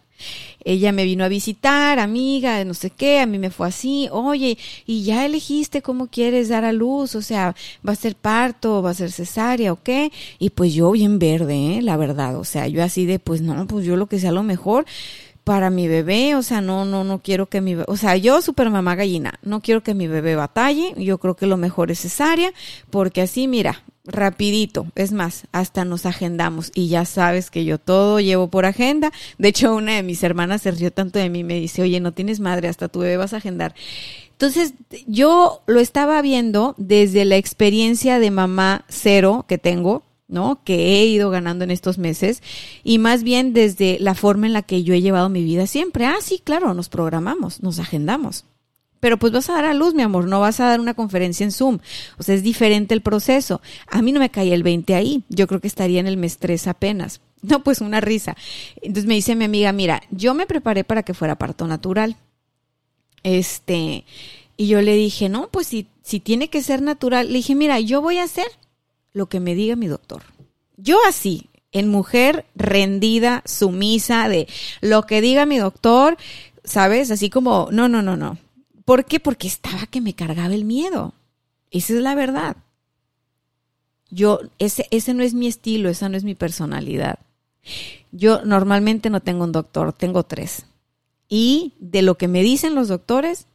ella 0.63 0.91
me 0.91 1.03
vino 1.03 1.23
a 1.23 1.27
visitar, 1.27 1.99
amiga, 1.99 2.63
no 2.63 2.73
sé 2.73 2.89
qué, 2.89 3.19
a 3.19 3.25
mí 3.25 3.37
me 3.37 3.49
fue 3.49 3.67
así, 3.67 4.07
oye, 4.11 4.57
y 4.85 5.03
ya 5.03 5.25
elegiste 5.25 5.81
cómo 5.81 6.07
quieres 6.07 6.49
dar 6.49 6.65
a 6.65 6.71
luz, 6.71 7.15
o 7.15 7.21
sea, 7.21 7.55
va 7.87 7.93
a 7.93 7.97
ser 7.97 8.15
parto, 8.15 8.81
va 8.81 8.91
a 8.91 8.93
ser 8.93 9.11
cesárea 9.11 9.73
o 9.73 9.83
qué, 9.83 10.11
y 10.39 10.51
pues 10.51 10.73
yo 10.73 10.91
bien 10.91 11.19
verde, 11.19 11.77
¿eh? 11.77 11.81
la 11.81 11.97
verdad, 11.97 12.37
o 12.37 12.45
sea, 12.45 12.67
yo 12.67 12.83
así 12.83 13.05
de, 13.05 13.19
pues 13.19 13.41
no, 13.41 13.67
pues 13.67 13.85
yo 13.85 13.95
lo 13.95 14.07
que 14.07 14.19
sea 14.19 14.31
lo 14.31 14.43
mejor 14.43 14.85
para 15.43 15.69
mi 15.69 15.87
bebé, 15.87 16.35
o 16.35 16.43
sea, 16.43 16.61
no, 16.61 16.85
no, 16.85 17.03
no 17.03 17.21
quiero 17.21 17.47
que 17.47 17.59
mi, 17.59 17.75
o 17.75 17.97
sea, 17.97 18.15
yo 18.15 18.41
super 18.41 18.69
mamá 18.69 18.95
gallina, 18.95 19.39
no 19.43 19.61
quiero 19.61 19.83
que 19.83 19.93
mi 19.93 20.07
bebé 20.07 20.35
batalle, 20.35 20.93
yo 20.97 21.17
creo 21.17 21.35
que 21.35 21.47
lo 21.47 21.57
mejor 21.57 21.91
es 21.91 21.99
cesárea, 21.99 22.53
porque 22.89 23.21
así, 23.21 23.47
mira, 23.47 23.83
rapidito. 24.05 24.87
Es 24.95 25.11
más, 25.11 25.47
hasta 25.51 25.85
nos 25.85 26.05
agendamos 26.05 26.71
y 26.75 26.87
ya 26.87 27.05
sabes 27.05 27.49
que 27.49 27.65
yo 27.65 27.77
todo 27.77 28.19
llevo 28.19 28.49
por 28.49 28.65
agenda. 28.65 29.11
De 29.37 29.49
hecho, 29.49 29.75
una 29.75 29.95
de 29.95 30.03
mis 30.03 30.23
hermanas 30.23 30.61
se 30.63 30.71
rió 30.71 30.91
tanto 30.91 31.19
de 31.19 31.29
mí, 31.29 31.43
me 31.43 31.59
dice, 31.59 31.81
oye, 31.81 31.99
no 31.99 32.13
tienes 32.13 32.39
madre, 32.39 32.67
hasta 32.67 32.89
tu 32.89 32.99
bebé 32.99 33.17
vas 33.17 33.33
a 33.33 33.37
agendar. 33.37 33.75
Entonces, 34.31 34.73
yo 35.07 35.61
lo 35.67 35.79
estaba 35.79 36.21
viendo 36.21 36.75
desde 36.77 37.23
la 37.25 37.37
experiencia 37.37 38.19
de 38.19 38.31
mamá 38.31 38.83
cero 38.89 39.45
que 39.47 39.57
tengo, 39.57 40.03
¿no? 40.27 40.61
Que 40.63 40.99
he 40.99 41.05
ido 41.05 41.29
ganando 41.29 41.63
en 41.63 41.71
estos 41.71 41.97
meses 41.97 42.41
y 42.83 42.97
más 42.97 43.23
bien 43.23 43.53
desde 43.53 43.97
la 43.99 44.15
forma 44.15 44.47
en 44.47 44.53
la 44.53 44.63
que 44.63 44.83
yo 44.83 44.93
he 44.93 45.01
llevado 45.01 45.29
mi 45.29 45.43
vida 45.43 45.67
siempre. 45.67 46.05
Ah, 46.05 46.17
sí, 46.21 46.41
claro, 46.43 46.73
nos 46.73 46.89
programamos, 46.89 47.61
nos 47.61 47.79
agendamos. 47.79 48.45
Pero 49.03 49.17
pues 49.17 49.33
vas 49.33 49.49
a 49.49 49.55
dar 49.55 49.65
a 49.65 49.73
luz, 49.73 49.93
mi 49.93 50.01
amor, 50.01 50.29
no 50.29 50.39
vas 50.39 50.61
a 50.61 50.65
dar 50.65 50.79
una 50.79 50.93
conferencia 50.93 51.43
en 51.43 51.51
Zoom. 51.51 51.79
O 52.17 52.23
sea, 52.23 52.35
es 52.35 52.41
diferente 52.41 52.93
el 52.93 53.01
proceso. 53.01 53.59
A 53.87 54.01
mí 54.01 54.13
no 54.13 54.21
me 54.21 54.29
caía 54.29 54.55
el 54.55 54.63
20 54.63 54.95
ahí. 54.95 55.25
Yo 55.27 55.45
creo 55.45 55.59
que 55.59 55.67
estaría 55.67 55.99
en 55.99 56.07
el 56.07 56.15
mes 56.15 56.37
3 56.37 56.67
apenas. 56.67 57.19
No, 57.41 57.61
pues 57.61 57.81
una 57.81 57.99
risa. 57.99 58.37
Entonces 58.77 59.05
me 59.05 59.15
dice 59.15 59.35
mi 59.35 59.43
amiga, 59.43 59.73
mira, 59.73 60.01
yo 60.09 60.33
me 60.33 60.45
preparé 60.45 60.85
para 60.85 61.03
que 61.03 61.13
fuera 61.13 61.37
parto 61.37 61.67
natural. 61.67 62.15
Este, 63.23 64.05
y 64.55 64.67
yo 64.67 64.81
le 64.81 64.95
dije, 64.95 65.27
no, 65.27 65.49
pues 65.49 65.67
si, 65.67 65.87
si 66.03 66.21
tiene 66.21 66.49
que 66.49 66.63
ser 66.63 66.81
natural, 66.81 67.27
le 67.27 67.33
dije, 67.33 67.55
mira, 67.55 67.81
yo 67.81 68.01
voy 68.01 68.19
a 68.19 68.23
hacer 68.23 68.47
lo 69.11 69.25
que 69.27 69.41
me 69.41 69.55
diga 69.55 69.75
mi 69.75 69.87
doctor. 69.87 70.23
Yo 70.77 70.97
así, 71.05 71.49
en 71.73 71.89
mujer 71.89 72.45
rendida, 72.55 73.43
sumisa, 73.45 74.29
de 74.29 74.47
lo 74.79 75.05
que 75.05 75.19
diga 75.19 75.45
mi 75.45 75.57
doctor, 75.57 76.15
¿sabes? 76.63 77.11
Así 77.11 77.29
como, 77.29 77.67
no, 77.69 77.89
no, 77.89 78.01
no, 78.01 78.15
no. 78.15 78.37
¿Por 78.85 79.05
qué? 79.05 79.19
Porque 79.19 79.47
estaba 79.47 79.85
que 79.87 80.01
me 80.01 80.13
cargaba 80.13 80.53
el 80.53 80.65
miedo. 80.65 81.13
Esa 81.71 81.93
es 81.93 81.99
la 82.01 82.15
verdad. 82.15 82.57
Yo, 84.09 84.39
ese, 84.59 84.87
ese 84.91 85.13
no 85.13 85.23
es 85.23 85.33
mi 85.33 85.47
estilo, 85.47 85.89
esa 85.89 86.09
no 86.09 86.17
es 86.17 86.23
mi 86.23 86.35
personalidad. 86.35 87.19
Yo 88.11 88.43
normalmente 88.45 89.09
no 89.09 89.21
tengo 89.21 89.43
un 89.43 89.51
doctor, 89.51 89.93
tengo 89.93 90.23
tres. 90.23 90.65
Y 91.27 91.73
de 91.79 92.01
lo 92.01 92.15
que 92.15 92.27
me 92.27 92.43
dicen 92.43 92.75
los 92.75 92.89
doctores, 92.89 93.47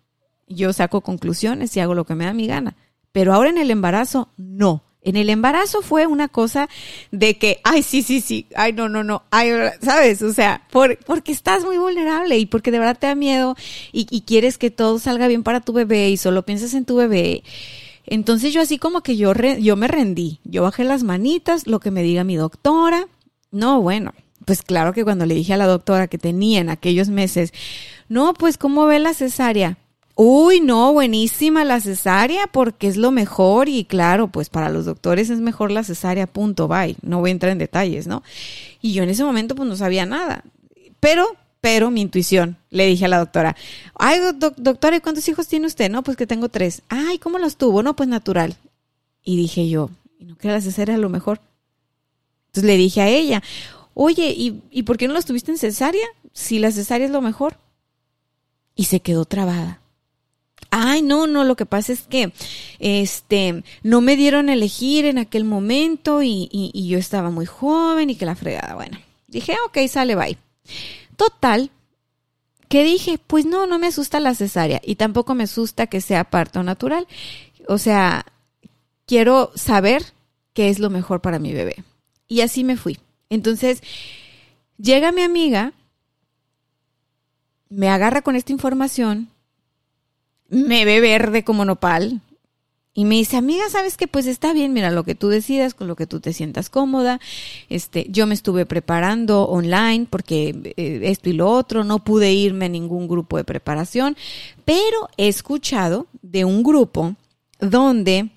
yo 0.48 0.72
saco 0.72 1.02
conclusiones 1.02 1.76
y 1.76 1.80
hago 1.80 1.94
lo 1.94 2.04
que 2.04 2.14
me 2.14 2.24
da 2.24 2.32
mi 2.32 2.46
gana. 2.46 2.76
Pero 3.12 3.34
ahora 3.34 3.50
en 3.50 3.58
el 3.58 3.70
embarazo, 3.70 4.28
no. 4.36 4.82
En 5.02 5.16
el 5.16 5.30
embarazo 5.30 5.80
fue 5.80 6.06
una 6.06 6.28
cosa 6.28 6.68
de 7.12 7.38
que, 7.38 7.60
ay, 7.64 7.82
sí, 7.82 8.02
sí, 8.02 8.20
sí, 8.20 8.46
ay, 8.56 8.72
no, 8.72 8.88
no, 8.88 9.04
no, 9.04 9.22
ay, 9.30 9.50
¿sabes? 9.80 10.22
O 10.22 10.32
sea, 10.32 10.66
por, 10.70 10.98
porque 11.04 11.32
estás 11.32 11.64
muy 11.64 11.78
vulnerable 11.78 12.36
y 12.36 12.46
porque 12.46 12.70
de 12.70 12.80
verdad 12.80 12.98
te 12.98 13.06
da 13.06 13.14
miedo 13.14 13.56
y, 13.92 14.06
y, 14.10 14.22
quieres 14.22 14.58
que 14.58 14.70
todo 14.70 14.98
salga 14.98 15.28
bien 15.28 15.44
para 15.44 15.60
tu 15.60 15.72
bebé 15.72 16.10
y 16.10 16.16
solo 16.16 16.44
piensas 16.44 16.74
en 16.74 16.84
tu 16.84 16.96
bebé. 16.96 17.44
Entonces 18.06 18.52
yo 18.52 18.62
así 18.62 18.78
como 18.78 19.02
que 19.02 19.16
yo, 19.16 19.34
yo 19.34 19.76
me 19.76 19.86
rendí, 19.86 20.40
yo 20.44 20.62
bajé 20.62 20.82
las 20.82 21.02
manitas, 21.02 21.66
lo 21.66 21.78
que 21.78 21.90
me 21.90 22.02
diga 22.02 22.24
mi 22.24 22.36
doctora. 22.36 23.06
No, 23.50 23.82
bueno, 23.82 24.14
pues 24.46 24.62
claro 24.62 24.94
que 24.94 25.04
cuando 25.04 25.26
le 25.26 25.34
dije 25.34 25.52
a 25.52 25.58
la 25.58 25.66
doctora 25.66 26.08
que 26.08 26.16
tenía 26.16 26.60
en 26.60 26.70
aquellos 26.70 27.10
meses, 27.10 27.52
no, 28.08 28.32
pues 28.32 28.56
¿cómo 28.56 28.86
ve 28.86 28.98
la 28.98 29.12
cesárea? 29.12 29.76
Uy, 30.20 30.60
no, 30.60 30.92
buenísima 30.92 31.62
la 31.62 31.80
cesárea 31.80 32.48
porque 32.48 32.88
es 32.88 32.96
lo 32.96 33.12
mejor 33.12 33.68
y 33.68 33.84
claro, 33.84 34.26
pues 34.26 34.48
para 34.48 34.68
los 34.68 34.84
doctores 34.84 35.30
es 35.30 35.38
mejor 35.38 35.70
la 35.70 35.84
cesárea, 35.84 36.26
punto, 36.26 36.66
bye. 36.66 36.96
No 37.02 37.20
voy 37.20 37.30
a 37.30 37.34
entrar 37.34 37.52
en 37.52 37.58
detalles, 37.58 38.08
¿no? 38.08 38.24
Y 38.82 38.94
yo 38.94 39.04
en 39.04 39.10
ese 39.10 39.22
momento 39.22 39.54
pues 39.54 39.68
no 39.68 39.76
sabía 39.76 40.06
nada. 40.06 40.42
Pero, 40.98 41.24
pero 41.60 41.92
mi 41.92 42.00
intuición, 42.00 42.56
le 42.70 42.86
dije 42.86 43.04
a 43.04 43.08
la 43.08 43.18
doctora, 43.18 43.54
ay, 43.94 44.18
doctora, 44.56 44.96
¿y 44.96 45.00
cuántos 45.00 45.28
hijos 45.28 45.46
tiene 45.46 45.68
usted? 45.68 45.88
No, 45.88 46.02
pues 46.02 46.16
que 46.16 46.26
tengo 46.26 46.48
tres. 46.48 46.82
Ay, 46.88 47.18
¿cómo 47.20 47.38
los 47.38 47.56
tuvo? 47.56 47.84
No, 47.84 47.94
pues 47.94 48.08
natural. 48.08 48.56
Y 49.22 49.36
dije 49.36 49.68
yo, 49.68 49.88
¿y 50.18 50.24
no 50.24 50.36
que 50.36 50.48
la 50.48 50.60
cesárea 50.60 50.96
es 50.96 51.00
lo 51.00 51.10
mejor? 51.10 51.40
Entonces 52.48 52.64
le 52.64 52.76
dije 52.76 53.02
a 53.02 53.08
ella, 53.08 53.40
oye, 53.94 54.34
¿y, 54.36 54.64
¿y 54.72 54.82
por 54.82 54.96
qué 54.96 55.06
no 55.06 55.14
los 55.14 55.26
tuviste 55.26 55.52
en 55.52 55.58
cesárea? 55.58 56.08
Si 56.32 56.58
la 56.58 56.72
cesárea 56.72 57.06
es 57.06 57.12
lo 57.12 57.20
mejor. 57.20 57.56
Y 58.74 58.86
se 58.86 58.98
quedó 58.98 59.24
trabada 59.24 59.80
Ay, 60.70 61.02
no, 61.02 61.26
no, 61.26 61.44
lo 61.44 61.56
que 61.56 61.66
pasa 61.66 61.92
es 61.92 62.02
que 62.02 62.32
este 62.78 63.62
no 63.82 64.00
me 64.00 64.16
dieron 64.16 64.48
a 64.48 64.52
elegir 64.52 65.06
en 65.06 65.18
aquel 65.18 65.44
momento 65.44 66.22
y, 66.22 66.48
y, 66.52 66.88
yo 66.88 66.98
estaba 66.98 67.30
muy 67.30 67.46
joven 67.46 68.10
y 68.10 68.16
que 68.16 68.26
la 68.26 68.34
fregada. 68.34 68.74
Bueno, 68.74 68.98
dije, 69.28 69.56
ok, 69.66 69.78
sale, 69.88 70.14
bye. 70.14 70.36
Total, 71.16 71.70
que 72.68 72.84
dije, 72.84 73.18
pues 73.26 73.46
no, 73.46 73.66
no 73.66 73.78
me 73.78 73.86
asusta 73.86 74.20
la 74.20 74.34
cesárea 74.34 74.80
y 74.84 74.96
tampoco 74.96 75.34
me 75.34 75.44
asusta 75.44 75.86
que 75.86 76.00
sea 76.00 76.24
parto 76.24 76.62
natural. 76.62 77.08
O 77.66 77.78
sea, 77.78 78.26
quiero 79.06 79.50
saber 79.54 80.04
qué 80.52 80.68
es 80.68 80.78
lo 80.78 80.90
mejor 80.90 81.20
para 81.20 81.38
mi 81.38 81.52
bebé. 81.54 81.82
Y 82.28 82.42
así 82.42 82.62
me 82.62 82.76
fui. 82.76 82.98
Entonces, 83.30 83.82
llega 84.76 85.12
mi 85.12 85.22
amiga, 85.22 85.72
me 87.70 87.88
agarra 87.88 88.22
con 88.22 88.36
esta 88.36 88.52
información 88.52 89.30
me 90.48 90.84
ve 90.84 91.00
verde 91.00 91.44
como 91.44 91.64
nopal. 91.64 92.20
Y 92.94 93.04
me 93.04 93.14
dice, 93.14 93.36
amiga, 93.36 93.62
¿sabes 93.70 93.96
qué? 93.96 94.08
Pues 94.08 94.26
está 94.26 94.52
bien, 94.52 94.72
mira, 94.72 94.90
lo 94.90 95.04
que 95.04 95.14
tú 95.14 95.28
decidas, 95.28 95.72
con 95.72 95.86
lo 95.86 95.94
que 95.94 96.08
tú 96.08 96.18
te 96.18 96.32
sientas 96.32 96.68
cómoda. 96.68 97.20
Este, 97.68 98.06
yo 98.08 98.26
me 98.26 98.34
estuve 98.34 98.66
preparando 98.66 99.44
online 99.44 100.08
porque 100.10 100.74
eh, 100.76 101.00
esto 101.04 101.30
y 101.30 101.34
lo 101.34 101.48
otro, 101.48 101.84
no 101.84 102.02
pude 102.02 102.32
irme 102.32 102.64
a 102.64 102.68
ningún 102.68 103.06
grupo 103.06 103.36
de 103.36 103.44
preparación, 103.44 104.16
pero 104.64 105.08
he 105.16 105.28
escuchado 105.28 106.08
de 106.22 106.44
un 106.44 106.64
grupo 106.64 107.14
donde 107.60 108.30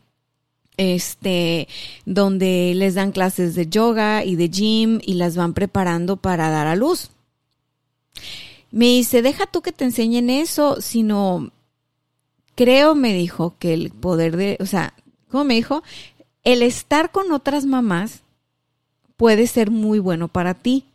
este, 0.77 1.67
donde 2.05 2.73
les 2.75 2.95
dan 2.95 3.11
clases 3.11 3.55
de 3.55 3.67
yoga 3.67 4.23
y 4.23 4.35
de 4.35 4.49
gym 4.49 4.99
y 5.03 5.15
las 5.15 5.35
van 5.35 5.53
preparando 5.53 6.17
para 6.17 6.49
dar 6.49 6.67
a 6.67 6.75
luz. 6.75 7.09
Me 8.71 8.85
dice, 8.85 9.21
deja 9.21 9.47
tú 9.47 9.61
que 9.61 9.71
te 9.71 9.85
enseñen 9.85 10.29
eso, 10.29 10.81
sino 10.81 11.51
creo, 12.61 12.93
me 12.93 13.11
dijo, 13.11 13.55
que 13.57 13.73
el 13.73 13.89
poder 13.89 14.37
de, 14.37 14.55
o 14.59 14.67
sea, 14.67 14.93
¿cómo 15.29 15.45
me 15.45 15.55
dijo? 15.55 15.81
El 16.43 16.61
estar 16.61 17.11
con 17.11 17.31
otras 17.31 17.65
mamás 17.65 18.21
puede 19.17 19.47
ser 19.47 19.71
muy 19.71 19.97
bueno 19.97 20.27
para 20.27 20.53
ti. 20.53 20.85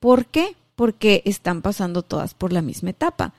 ¿Por 0.00 0.24
qué? 0.24 0.56
Porque 0.74 1.22
están 1.26 1.60
pasando 1.60 2.00
todas 2.00 2.32
por 2.32 2.50
la 2.50 2.62
misma 2.62 2.90
etapa. 2.90 3.34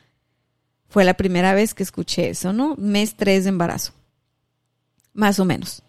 Fue 0.87 1.03
la 1.03 1.15
primera 1.15 1.55
vez 1.55 1.73
que 1.73 1.81
escuché 1.81 2.29
eso, 2.29 2.53
¿no? 2.53 2.75
Mes 2.77 3.15
3 3.15 3.45
de 3.45 3.49
embarazo. 3.49 3.93
Más 5.13 5.39
o 5.39 5.45
menos. 5.45 5.81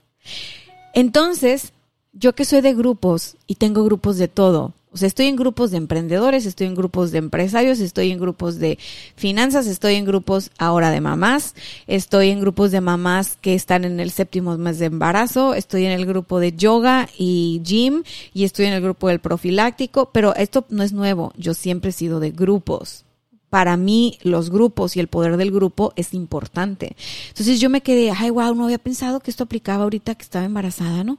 Entonces, 0.94 1.75
yo 2.14 2.35
que 2.35 2.47
soy 2.47 2.62
de 2.62 2.73
grupos 2.73 3.37
y 3.47 3.57
tengo 3.57 3.85
grupos 3.85 4.16
de 4.16 4.29
todo, 4.29 4.73
o 4.94 4.96
sea, 4.96 5.09
estoy 5.09 5.26
en 5.26 5.35
grupos 5.35 5.72
de 5.72 5.78
emprendedores, 5.78 6.46
estoy 6.46 6.68
en 6.68 6.76
grupos 6.76 7.11
de 7.11 7.18
empresarios, 7.18 7.80
estoy 7.80 8.12
en 8.12 8.20
grupos 8.20 8.61
de 8.61 8.78
finanzas, 9.16 9.66
estoy 9.66 9.96
en 9.96 10.04
grupos 10.04 10.52
ahora 10.57 10.92
de 10.92 11.00
mamás, 11.00 11.57
estoy 11.88 12.30
en 12.30 12.40
grupos 12.40 12.70
de 12.70 12.80
mamás 12.80 13.37
que 13.40 13.54
están 13.54 13.85
en 13.85 13.98
el 13.98 14.12
séptimo 14.12 14.57
mes 14.57 14.78
de 14.78 14.87
embarazo, 14.87 15.54
estoy 15.54 15.87
en 15.87 15.90
el 15.90 16.07
grupo 16.07 16.38
de 16.38 16.52
yoga 16.52 17.09
y 17.18 17.61
gym 17.64 18.04
y 18.33 18.44
estoy 18.44 18.66
en 18.66 18.74
el 18.74 18.83
grupo 18.83 19.09
del 19.09 19.18
profiláctico, 19.18 20.11
pero 20.12 20.33
esto 20.37 20.64
no 20.68 20.85
es 20.85 20.92
nuevo, 20.92 21.33
yo 21.37 21.54
siempre 21.54 21.90
he 21.90 21.92
sido 21.92 22.20
de 22.20 22.30
grupos 22.30 23.04
para 23.50 23.76
mí 23.76 24.18
los 24.22 24.50
grupos 24.50 24.96
y 24.96 25.00
el 25.00 25.07
poder 25.07 25.37
del 25.37 25.52
grupo 25.52 25.92
es 25.94 26.12
importante. 26.12 26.96
Entonces 27.28 27.61
yo 27.61 27.70
me 27.70 27.83
quedé, 27.83 28.11
ay, 28.11 28.30
wow, 28.30 28.52
no 28.52 28.64
había 28.64 28.78
pensado 28.78 29.20
que 29.20 29.30
esto 29.30 29.44
aplicaba 29.44 29.85
ahorita 29.85 30.14
que 30.16 30.22
estaba 30.22 30.44
embarazada, 30.44 31.04
¿no? 31.04 31.18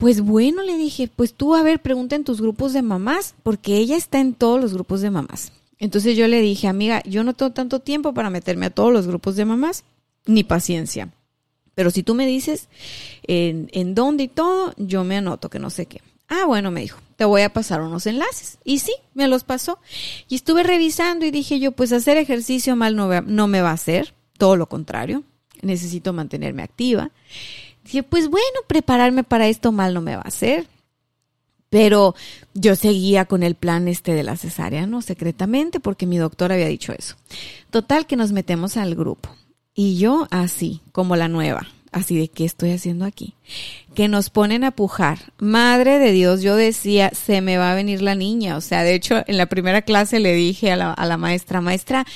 Pues 0.00 0.22
bueno, 0.22 0.62
le 0.62 0.78
dije, 0.78 1.10
pues 1.14 1.34
tú 1.34 1.54
a 1.54 1.62
ver, 1.62 1.82
pregunta 1.82 2.16
en 2.16 2.24
tus 2.24 2.40
grupos 2.40 2.72
de 2.72 2.80
mamás, 2.80 3.34
porque 3.42 3.76
ella 3.76 3.98
está 3.98 4.18
en 4.18 4.32
todos 4.32 4.58
los 4.58 4.72
grupos 4.72 5.02
de 5.02 5.10
mamás. 5.10 5.52
Entonces 5.78 6.16
yo 6.16 6.26
le 6.26 6.40
dije, 6.40 6.68
amiga, 6.68 7.02
yo 7.04 7.22
no 7.22 7.34
tengo 7.34 7.52
tanto 7.52 7.80
tiempo 7.80 8.14
para 8.14 8.30
meterme 8.30 8.64
a 8.64 8.70
todos 8.70 8.94
los 8.94 9.06
grupos 9.06 9.36
de 9.36 9.44
mamás, 9.44 9.84
ni 10.24 10.42
paciencia. 10.42 11.10
Pero 11.74 11.90
si 11.90 12.02
tú 12.02 12.14
me 12.14 12.24
dices 12.24 12.70
en, 13.24 13.94
dónde 13.94 14.22
y 14.22 14.28
todo, 14.28 14.72
yo 14.78 15.04
me 15.04 15.18
anoto 15.18 15.50
que 15.50 15.58
no 15.58 15.68
sé 15.68 15.84
qué. 15.84 16.00
Ah, 16.28 16.46
bueno, 16.46 16.70
me 16.70 16.80
dijo, 16.80 16.98
te 17.16 17.26
voy 17.26 17.42
a 17.42 17.52
pasar 17.52 17.82
unos 17.82 18.06
enlaces. 18.06 18.56
Y 18.64 18.78
sí, 18.78 18.94
me 19.12 19.28
los 19.28 19.44
pasó. 19.44 19.80
Y 20.28 20.36
estuve 20.36 20.62
revisando 20.62 21.26
y 21.26 21.30
dije 21.30 21.60
yo, 21.60 21.72
pues 21.72 21.92
hacer 21.92 22.16
ejercicio 22.16 22.74
mal 22.74 22.96
no 22.96 23.48
me 23.48 23.60
va 23.60 23.68
a 23.68 23.74
hacer, 23.74 24.14
todo 24.38 24.56
lo 24.56 24.66
contrario, 24.66 25.24
necesito 25.60 26.14
mantenerme 26.14 26.62
activa. 26.62 27.10
Dije, 27.90 28.04
pues 28.04 28.28
bueno, 28.28 28.60
prepararme 28.68 29.24
para 29.24 29.48
esto 29.48 29.72
mal 29.72 29.94
no 29.94 30.00
me 30.00 30.14
va 30.14 30.22
a 30.22 30.28
hacer. 30.28 30.68
Pero 31.70 32.14
yo 32.54 32.76
seguía 32.76 33.24
con 33.24 33.42
el 33.42 33.56
plan 33.56 33.88
este 33.88 34.14
de 34.14 34.22
la 34.22 34.36
cesárea, 34.36 34.86
¿no? 34.86 35.02
Secretamente, 35.02 35.80
porque 35.80 36.06
mi 36.06 36.16
doctor 36.16 36.52
había 36.52 36.68
dicho 36.68 36.92
eso. 36.96 37.16
Total 37.70 38.06
que 38.06 38.14
nos 38.14 38.30
metemos 38.30 38.76
al 38.76 38.94
grupo. 38.94 39.30
Y 39.74 39.98
yo 39.98 40.28
así, 40.30 40.82
como 40.92 41.16
la 41.16 41.26
nueva, 41.26 41.66
así 41.92 42.18
de 42.18 42.28
qué 42.28 42.44
estoy 42.44 42.72
haciendo 42.72 43.04
aquí, 43.04 43.34
que 43.94 44.08
nos 44.08 44.30
ponen 44.30 44.64
a 44.64 44.70
pujar. 44.70 45.32
Madre 45.38 45.98
de 45.98 46.12
Dios, 46.12 46.42
yo 46.42 46.56
decía, 46.56 47.10
se 47.14 47.40
me 47.40 47.56
va 47.56 47.72
a 47.72 47.74
venir 47.74 48.02
la 48.02 48.14
niña. 48.14 48.56
O 48.56 48.60
sea, 48.60 48.82
de 48.82 48.94
hecho, 48.94 49.22
en 49.26 49.36
la 49.36 49.46
primera 49.46 49.82
clase 49.82 50.20
le 50.20 50.34
dije 50.34 50.70
a 50.70 50.76
la, 50.76 50.92
a 50.92 51.06
la 51.06 51.16
maestra, 51.16 51.60
maestra, 51.60 52.06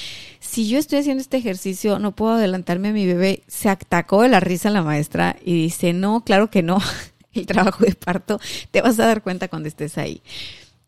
si 0.40 0.68
yo 0.68 0.78
estoy 0.78 1.00
haciendo 1.00 1.20
este 1.20 1.36
ejercicio, 1.36 1.98
no 1.98 2.12
puedo 2.12 2.34
adelantarme 2.34 2.88
a 2.88 2.92
mi 2.92 3.06
bebé. 3.06 3.42
Se 3.48 3.68
atacó 3.68 4.22
de 4.22 4.28
la 4.28 4.40
risa 4.40 4.70
la 4.70 4.82
maestra 4.82 5.36
y 5.44 5.54
dice, 5.54 5.92
no, 5.92 6.22
claro 6.24 6.50
que 6.50 6.62
no. 6.62 6.78
El 7.32 7.46
trabajo 7.46 7.84
de 7.84 7.94
parto 7.94 8.38
te 8.70 8.80
vas 8.80 9.00
a 9.00 9.06
dar 9.06 9.22
cuenta 9.22 9.48
cuando 9.48 9.68
estés 9.68 9.98
ahí. 9.98 10.22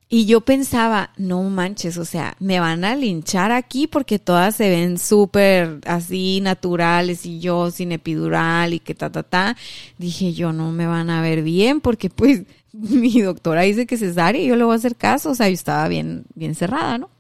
Y 0.09 0.27
yo 0.27 0.41
pensaba, 0.41 1.11
no 1.17 1.43
manches, 1.43 1.99
o 1.99 2.05
sea, 2.05 2.37
me 2.39 2.61
van 2.61 2.85
a 2.85 2.95
linchar 2.95 3.51
aquí 3.51 3.89
porque 3.89 4.21
todas 4.21 4.55
se 4.55 4.69
ven 4.71 4.99
súper 4.99 5.81
así 5.85 6.41
naturales 6.41 7.27
y 7.27 7.41
yo 7.41 7.73
sin 7.73 7.91
epidural 7.91 8.73
y 8.73 8.79
que 8.79 8.95
ta, 8.95 9.11
ta, 9.11 9.25
ta. 9.25 9.57
Dije 9.99 10.33
yo, 10.33 10.53
no 10.53 10.71
me 10.71 10.87
van 10.87 11.11
a 11.11 11.23
ver 11.23 11.43
bien 11.43 11.81
porque 11.81 12.09
pues 12.09 12.43
mi 12.73 13.21
doctora 13.21 13.63
dice 13.63 13.87
que 13.87 13.97
cesárea 13.97 14.41
y 14.41 14.47
yo 14.47 14.55
le 14.55 14.63
voy 14.63 14.75
a 14.75 14.77
hacer 14.77 14.95
caso. 14.95 15.31
O 15.31 15.35
sea, 15.35 15.49
yo 15.49 15.55
estaba 15.55 15.89
bien, 15.89 16.25
bien 16.37 16.55
cerrada, 16.55 16.99
¿no? 16.99 17.11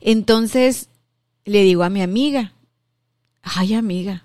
Entonces 0.00 0.88
le 1.44 1.62
digo 1.62 1.84
a 1.84 1.90
mi 1.90 2.02
amiga, 2.02 2.54
ay 3.42 3.74
amiga, 3.74 4.24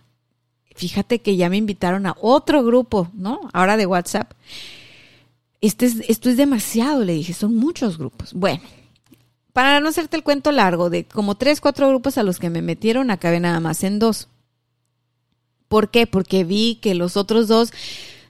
fíjate 0.75 1.19
que 1.19 1.35
ya 1.35 1.49
me 1.49 1.57
invitaron 1.57 2.07
a 2.07 2.15
otro 2.19 2.63
grupo, 2.63 3.11
¿no? 3.13 3.41
Ahora 3.53 3.77
de 3.77 3.85
WhatsApp. 3.85 4.33
Este 5.61 5.87
es, 5.87 5.95
esto 6.07 6.29
es 6.29 6.37
demasiado, 6.37 7.03
le 7.03 7.13
dije, 7.13 7.33
son 7.33 7.55
muchos 7.55 7.97
grupos. 7.97 8.33
Bueno, 8.33 8.61
para 9.53 9.79
no 9.79 9.89
hacerte 9.89 10.17
el 10.17 10.23
cuento 10.23 10.51
largo, 10.51 10.89
de 10.89 11.05
como 11.05 11.35
tres, 11.35 11.61
cuatro 11.61 11.89
grupos 11.89 12.17
a 12.17 12.23
los 12.23 12.37
que 12.39 12.49
me 12.49 12.61
metieron, 12.61 13.09
acabé 13.09 13.39
nada 13.39 13.59
más 13.59 13.83
en 13.83 13.97
dos. 13.97 14.27
¿Por 15.67 15.89
qué? 15.89 16.05
Porque 16.05 16.43
vi 16.43 16.75
que 16.75 16.93
los 16.93 17.17
otros 17.17 17.47
dos 17.47 17.73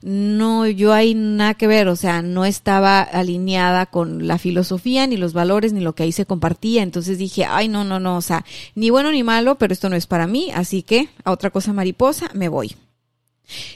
no, 0.01 0.67
yo 0.67 0.93
hay 0.93 1.15
nada 1.15 1.55
que 1.55 1.67
ver, 1.67 1.87
o 1.87 1.95
sea, 1.95 2.21
no 2.21 2.45
estaba 2.45 3.01
alineada 3.01 3.87
con 3.87 4.27
la 4.27 4.37
filosofía, 4.37 5.05
ni 5.07 5.17
los 5.17 5.33
valores, 5.33 5.73
ni 5.73 5.81
lo 5.81 5.95
que 5.95 6.03
ahí 6.03 6.11
se 6.11 6.25
compartía. 6.25 6.83
Entonces 6.83 7.17
dije, 7.17 7.45
ay, 7.45 7.67
no, 7.67 7.83
no, 7.83 7.99
no, 7.99 8.15
o 8.15 8.21
sea, 8.21 8.45
ni 8.75 8.89
bueno 8.89 9.11
ni 9.11 9.23
malo, 9.23 9.57
pero 9.57 9.73
esto 9.73 9.89
no 9.89 9.95
es 9.95 10.07
para 10.07 10.27
mí, 10.27 10.49
así 10.53 10.83
que 10.83 11.09
a 11.23 11.31
otra 11.31 11.49
cosa 11.49 11.73
mariposa, 11.73 12.29
me 12.33 12.47
voy. 12.47 12.75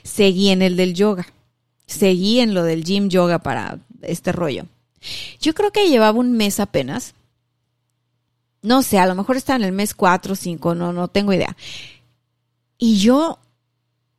Seguí 0.03 0.49
en 0.49 0.61
el 0.61 0.77
del 0.77 0.93
yoga 0.93 1.27
seguí 1.91 2.39
en 2.39 2.53
lo 2.53 2.63
del 2.63 2.83
gym 2.83 3.09
yoga 3.09 3.39
para 3.39 3.79
este 4.01 4.31
rollo. 4.31 4.65
Yo 5.39 5.53
creo 5.53 5.71
que 5.71 5.89
llevaba 5.89 6.19
un 6.19 6.33
mes 6.33 6.59
apenas. 6.59 7.13
No 8.61 8.83
sé, 8.83 8.99
a 8.99 9.07
lo 9.07 9.15
mejor 9.15 9.37
estaba 9.37 9.57
en 9.57 9.63
el 9.63 9.71
mes 9.71 9.93
4 9.93 10.33
o 10.33 10.35
5, 10.35 10.75
no, 10.75 10.93
no 10.93 11.07
tengo 11.07 11.33
idea. 11.33 11.55
Y 12.77 12.97
yo 12.97 13.39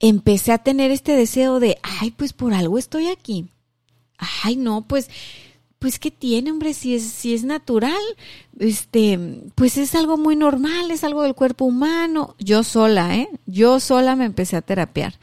empecé 0.01 0.53
a 0.53 0.59
tener 0.59 0.91
este 0.91 1.13
deseo 1.13 1.61
de, 1.61 1.79
ay, 1.83 2.11
pues 2.11 2.33
por 2.33 2.53
algo 2.53 2.77
estoy 2.77 3.09
aquí. 3.09 3.47
Ay, 4.19 4.57
no, 4.57 4.83
pues, 4.83 5.09
pues 5.79 5.99
qué 5.99 6.11
tiene, 6.11 6.51
hombre, 6.51 6.75
si 6.75 6.95
es, 6.95 7.05
si 7.05 7.35
es 7.35 7.45
natural, 7.45 8.01
este, 8.59 9.19
pues 9.55 9.77
es 9.79 9.95
algo 9.95 10.17
muy 10.17 10.35
normal, 10.37 10.91
es 10.91 11.05
algo 11.05 11.23
del 11.23 11.35
cuerpo 11.35 11.65
humano. 11.65 12.35
Yo 12.39 12.65
sola, 12.65 13.17
¿eh? 13.17 13.29
Yo 13.47 13.79
sola 13.79 14.17
me 14.17 14.25
empecé 14.25 14.57
a 14.57 14.63
terapiar. 14.63 15.15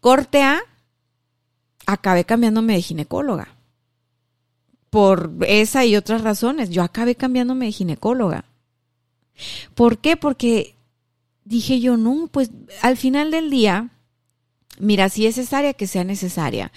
Corte 0.00 0.42
A, 0.42 0.60
acabé 1.86 2.24
cambiándome 2.24 2.74
de 2.74 2.82
ginecóloga. 2.82 3.48
Por 4.90 5.36
esa 5.46 5.84
y 5.84 5.96
otras 5.96 6.22
razones, 6.22 6.70
yo 6.70 6.82
acabé 6.82 7.14
cambiándome 7.14 7.66
de 7.66 7.72
ginecóloga. 7.72 8.44
¿Por 9.74 9.98
qué? 9.98 10.16
Porque 10.16 10.74
dije 11.44 11.80
yo, 11.80 11.96
no, 11.96 12.28
pues 12.30 12.50
al 12.82 12.96
final 12.96 13.30
del 13.30 13.50
día, 13.50 13.90
mira, 14.78 15.08
si 15.08 15.26
es 15.26 15.36
necesaria, 15.36 15.74
que 15.74 15.86
sea 15.86 16.04
necesaria, 16.04 16.72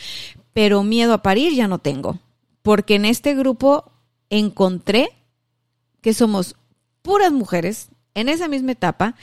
pero 0.54 0.84
miedo 0.84 1.14
a 1.14 1.22
parir 1.22 1.54
ya 1.54 1.68
no 1.68 1.80
tengo, 1.80 2.20
porque 2.62 2.96
en 2.96 3.06
este 3.06 3.36
grupo 3.36 3.92
encontré 4.30 5.10
que 6.02 6.14
somos 6.14 6.56
puras 7.02 7.32
mujeres 7.32 7.90
en 8.14 8.30
esa 8.30 8.48
misma 8.48 8.74
etapa, 8.74 9.16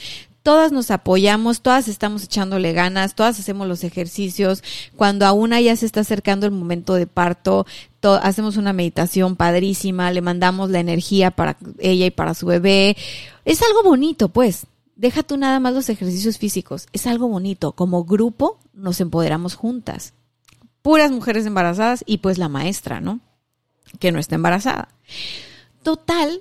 todas 0.46 0.70
nos 0.70 0.92
apoyamos, 0.92 1.60
todas 1.60 1.88
estamos 1.88 2.22
echándole 2.22 2.72
ganas, 2.72 3.16
todas 3.16 3.40
hacemos 3.40 3.66
los 3.66 3.82
ejercicios. 3.82 4.62
Cuando 4.94 5.26
a 5.26 5.32
una 5.32 5.60
ya 5.60 5.74
se 5.74 5.86
está 5.86 6.02
acercando 6.02 6.46
el 6.46 6.52
momento 6.52 6.94
de 6.94 7.08
parto, 7.08 7.66
hacemos 8.22 8.56
una 8.56 8.72
meditación 8.72 9.34
padrísima, 9.34 10.12
le 10.12 10.20
mandamos 10.20 10.70
la 10.70 10.78
energía 10.78 11.32
para 11.32 11.56
ella 11.80 12.06
y 12.06 12.12
para 12.12 12.34
su 12.34 12.46
bebé. 12.46 12.96
Es 13.44 13.60
algo 13.60 13.82
bonito, 13.82 14.28
pues. 14.28 14.68
Deja 14.94 15.24
tú 15.24 15.36
nada 15.36 15.58
más 15.58 15.74
los 15.74 15.88
ejercicios 15.88 16.38
físicos. 16.38 16.86
Es 16.92 17.08
algo 17.08 17.26
bonito. 17.26 17.72
Como 17.72 18.04
grupo 18.04 18.60
nos 18.72 19.00
empoderamos 19.00 19.56
juntas. 19.56 20.14
Puras 20.80 21.10
mujeres 21.10 21.44
embarazadas 21.44 22.04
y 22.06 22.18
pues 22.18 22.38
la 22.38 22.48
maestra, 22.48 23.00
¿no? 23.00 23.18
Que 23.98 24.12
no 24.12 24.20
está 24.20 24.36
embarazada. 24.36 24.90
Total, 25.82 26.40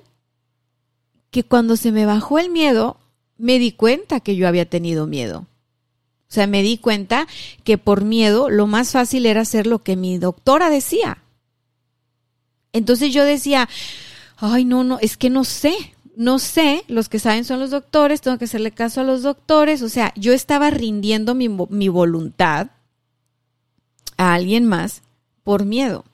que 1.32 1.42
cuando 1.42 1.74
se 1.74 1.90
me 1.90 2.06
bajó 2.06 2.38
el 2.38 2.50
miedo, 2.50 2.98
me 3.38 3.58
di 3.58 3.72
cuenta 3.72 4.20
que 4.20 4.36
yo 4.36 4.48
había 4.48 4.68
tenido 4.68 5.06
miedo. 5.06 5.46
O 6.28 6.32
sea, 6.32 6.46
me 6.46 6.62
di 6.62 6.78
cuenta 6.78 7.26
que 7.62 7.78
por 7.78 8.04
miedo 8.04 8.50
lo 8.50 8.66
más 8.66 8.92
fácil 8.92 9.26
era 9.26 9.42
hacer 9.42 9.66
lo 9.66 9.82
que 9.82 9.96
mi 9.96 10.18
doctora 10.18 10.70
decía. 10.70 11.22
Entonces 12.72 13.12
yo 13.12 13.24
decía, 13.24 13.68
ay, 14.36 14.64
no, 14.64 14.84
no, 14.84 14.98
es 15.00 15.16
que 15.16 15.30
no 15.30 15.44
sé, 15.44 15.74
no 16.16 16.38
sé, 16.38 16.84
los 16.88 17.08
que 17.08 17.18
saben 17.18 17.44
son 17.44 17.60
los 17.60 17.70
doctores, 17.70 18.20
tengo 18.20 18.38
que 18.38 18.46
hacerle 18.46 18.72
caso 18.72 19.00
a 19.00 19.04
los 19.04 19.22
doctores. 19.22 19.82
O 19.82 19.88
sea, 19.88 20.12
yo 20.16 20.32
estaba 20.32 20.70
rindiendo 20.70 21.34
mi, 21.34 21.48
mi 21.48 21.88
voluntad 21.88 22.68
a 24.16 24.34
alguien 24.34 24.64
más 24.64 25.02
por 25.44 25.64
miedo. 25.64 26.04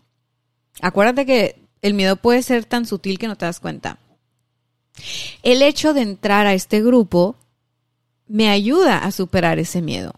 Acuérdate 0.80 1.24
que 1.24 1.62
el 1.80 1.94
miedo 1.94 2.16
puede 2.16 2.42
ser 2.42 2.64
tan 2.64 2.86
sutil 2.86 3.18
que 3.18 3.28
no 3.28 3.36
te 3.36 3.46
das 3.46 3.60
cuenta. 3.60 3.98
El 5.42 5.62
hecho 5.62 5.94
de 5.94 6.02
entrar 6.02 6.46
a 6.46 6.54
este 6.54 6.82
grupo 6.82 7.36
me 8.26 8.48
ayuda 8.48 8.98
a 8.98 9.10
superar 9.10 9.58
ese 9.58 9.82
miedo. 9.82 10.14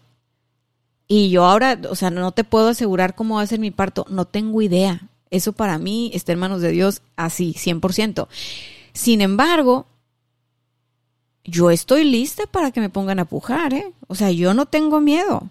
Y 1.07 1.29
yo 1.29 1.45
ahora, 1.45 1.79
o 1.89 1.95
sea, 1.95 2.09
no 2.09 2.31
te 2.31 2.43
puedo 2.43 2.69
asegurar 2.69 3.15
cómo 3.15 3.35
va 3.35 3.41
a 3.41 3.47
ser 3.47 3.59
mi 3.59 3.71
parto, 3.71 4.05
no 4.09 4.25
tengo 4.25 4.61
idea. 4.61 5.09
Eso 5.29 5.53
para 5.53 5.77
mí 5.77 6.11
está 6.13 6.31
en 6.31 6.39
manos 6.39 6.61
de 6.61 6.71
Dios 6.71 7.01
así, 7.15 7.53
100%. 7.53 8.27
Sin 8.93 9.21
embargo, 9.21 9.85
yo 11.43 11.69
estoy 11.69 12.05
lista 12.05 12.47
para 12.47 12.71
que 12.71 12.79
me 12.79 12.89
pongan 12.89 13.19
a 13.19 13.25
pujar, 13.25 13.73
¿eh? 13.73 13.93
O 14.07 14.15
sea, 14.15 14.31
yo 14.31 14.53
no 14.53 14.65
tengo 14.65 15.01
miedo. 15.01 15.49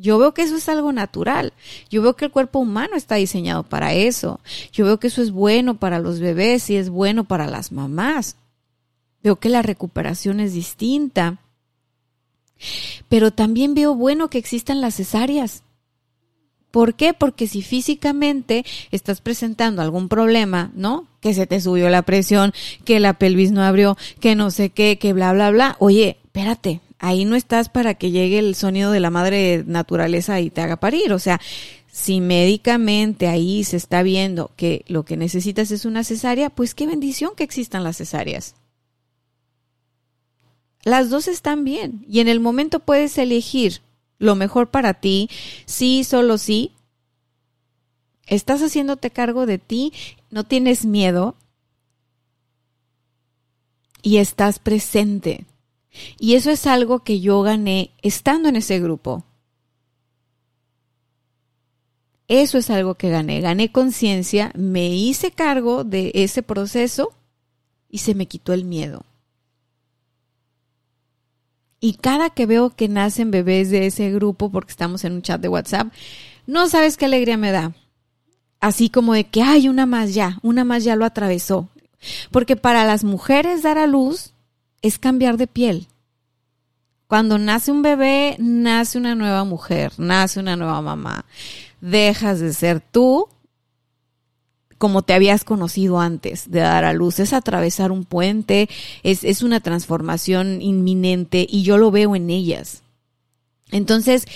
Yo 0.00 0.16
veo 0.18 0.32
que 0.32 0.42
eso 0.42 0.56
es 0.56 0.68
algo 0.68 0.92
natural. 0.92 1.52
Yo 1.90 2.02
veo 2.02 2.14
que 2.14 2.26
el 2.26 2.30
cuerpo 2.30 2.60
humano 2.60 2.94
está 2.94 3.16
diseñado 3.16 3.64
para 3.64 3.94
eso. 3.94 4.40
Yo 4.72 4.84
veo 4.84 5.00
que 5.00 5.08
eso 5.08 5.22
es 5.22 5.32
bueno 5.32 5.78
para 5.78 5.98
los 5.98 6.20
bebés 6.20 6.70
y 6.70 6.76
es 6.76 6.88
bueno 6.88 7.24
para 7.24 7.48
las 7.48 7.72
mamás. 7.72 8.36
Veo 9.24 9.36
que 9.36 9.48
la 9.48 9.60
recuperación 9.62 10.38
es 10.38 10.52
distinta. 10.52 11.38
Pero 13.08 13.32
también 13.32 13.74
veo 13.74 13.94
bueno 13.94 14.30
que 14.30 14.38
existan 14.38 14.80
las 14.80 14.94
cesáreas. 14.94 15.64
¿Por 16.70 16.94
qué? 16.94 17.12
Porque 17.12 17.48
si 17.48 17.62
físicamente 17.62 18.64
estás 18.92 19.20
presentando 19.20 19.82
algún 19.82 20.08
problema, 20.08 20.70
¿no? 20.74 21.08
Que 21.20 21.34
se 21.34 21.48
te 21.48 21.60
subió 21.60 21.88
la 21.88 22.02
presión, 22.02 22.52
que 22.84 23.00
la 23.00 23.14
pelvis 23.14 23.50
no 23.50 23.64
abrió, 23.64 23.96
que 24.20 24.36
no 24.36 24.52
sé 24.52 24.70
qué, 24.70 24.96
que 24.98 25.12
bla, 25.12 25.32
bla, 25.32 25.50
bla. 25.50 25.76
Oye, 25.80 26.18
espérate, 26.24 26.82
ahí 26.98 27.24
no 27.24 27.36
estás 27.36 27.68
para 27.68 27.94
que 27.94 28.10
llegue 28.10 28.38
el 28.38 28.54
sonido 28.54 28.90
de 28.90 29.00
la 29.00 29.10
madre 29.10 29.64
naturaleza 29.66 30.40
y 30.40 30.50
te 30.50 30.60
haga 30.60 30.76
parir. 30.76 31.12
O 31.12 31.18
sea, 31.18 31.40
si 31.90 32.20
médicamente 32.20 33.26
ahí 33.26 33.64
se 33.64 33.76
está 33.76 34.02
viendo 34.02 34.50
que 34.56 34.84
lo 34.88 35.04
que 35.04 35.16
necesitas 35.16 35.70
es 35.70 35.84
una 35.84 36.04
cesárea, 36.04 36.50
pues 36.50 36.74
qué 36.74 36.86
bendición 36.86 37.32
que 37.36 37.44
existan 37.44 37.84
las 37.84 37.96
cesáreas. 37.96 38.54
Las 40.84 41.10
dos 41.10 41.28
están 41.28 41.64
bien 41.64 42.04
y 42.08 42.20
en 42.20 42.28
el 42.28 42.40
momento 42.40 42.80
puedes 42.80 43.18
elegir 43.18 43.80
lo 44.18 44.34
mejor 44.34 44.70
para 44.70 44.94
ti, 44.94 45.28
sí, 45.66 46.04
solo 46.04 46.38
sí. 46.38 46.72
Estás 48.26 48.60
haciéndote 48.62 49.10
cargo 49.10 49.46
de 49.46 49.58
ti, 49.58 49.92
no 50.30 50.44
tienes 50.44 50.84
miedo 50.84 51.36
y 54.02 54.18
estás 54.18 54.58
presente. 54.58 55.46
Y 56.18 56.34
eso 56.34 56.50
es 56.50 56.66
algo 56.66 57.00
que 57.00 57.20
yo 57.20 57.42
gané 57.42 57.92
estando 58.02 58.48
en 58.48 58.56
ese 58.56 58.80
grupo. 58.80 59.24
Eso 62.28 62.58
es 62.58 62.68
algo 62.68 62.94
que 62.94 63.08
gané. 63.08 63.40
Gané 63.40 63.72
conciencia, 63.72 64.52
me 64.54 64.88
hice 64.88 65.30
cargo 65.30 65.84
de 65.84 66.12
ese 66.14 66.42
proceso 66.42 67.10
y 67.88 67.98
se 67.98 68.14
me 68.14 68.26
quitó 68.26 68.52
el 68.52 68.64
miedo. 68.64 69.04
Y 71.80 71.94
cada 71.94 72.30
que 72.30 72.44
veo 72.44 72.70
que 72.70 72.88
nacen 72.88 73.30
bebés 73.30 73.70
de 73.70 73.86
ese 73.86 74.10
grupo, 74.10 74.50
porque 74.50 74.72
estamos 74.72 75.04
en 75.04 75.12
un 75.12 75.22
chat 75.22 75.40
de 75.40 75.48
WhatsApp, 75.48 75.92
no 76.46 76.68
sabes 76.68 76.96
qué 76.96 77.06
alegría 77.06 77.36
me 77.36 77.52
da. 77.52 77.72
Así 78.60 78.90
como 78.90 79.14
de 79.14 79.24
que, 79.24 79.42
hay 79.42 79.68
una 79.68 79.86
más 79.86 80.12
ya, 80.12 80.38
una 80.42 80.64
más 80.64 80.82
ya 80.82 80.96
lo 80.96 81.04
atravesó. 81.04 81.68
Porque 82.30 82.56
para 82.56 82.84
las 82.84 83.04
mujeres 83.04 83.62
dar 83.62 83.78
a 83.78 83.86
luz 83.86 84.32
es 84.82 84.98
cambiar 84.98 85.36
de 85.36 85.46
piel. 85.46 85.88
Cuando 87.06 87.38
nace 87.38 87.70
un 87.70 87.82
bebé, 87.82 88.36
nace 88.38 88.98
una 88.98 89.14
nueva 89.14 89.44
mujer, 89.44 89.92
nace 89.96 90.40
una 90.40 90.56
nueva 90.56 90.82
mamá. 90.82 91.24
Dejas 91.80 92.40
de 92.40 92.52
ser 92.52 92.80
tú 92.80 93.28
como 94.78 95.02
te 95.02 95.12
habías 95.12 95.42
conocido 95.42 96.00
antes 96.00 96.50
de 96.50 96.60
dar 96.60 96.84
a 96.84 96.92
luz. 96.92 97.18
Es 97.18 97.32
atravesar 97.32 97.90
un 97.90 98.04
puente, 98.04 98.68
es, 99.02 99.24
es 99.24 99.42
una 99.42 99.60
transformación 99.60 100.62
inminente 100.62 101.46
y 101.48 101.62
yo 101.62 101.78
lo 101.78 101.90
veo 101.90 102.14
en 102.14 102.30
ellas. 102.30 102.82
Entonces, 103.70 104.26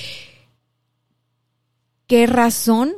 ¿qué 2.07 2.27
razón 2.27 2.93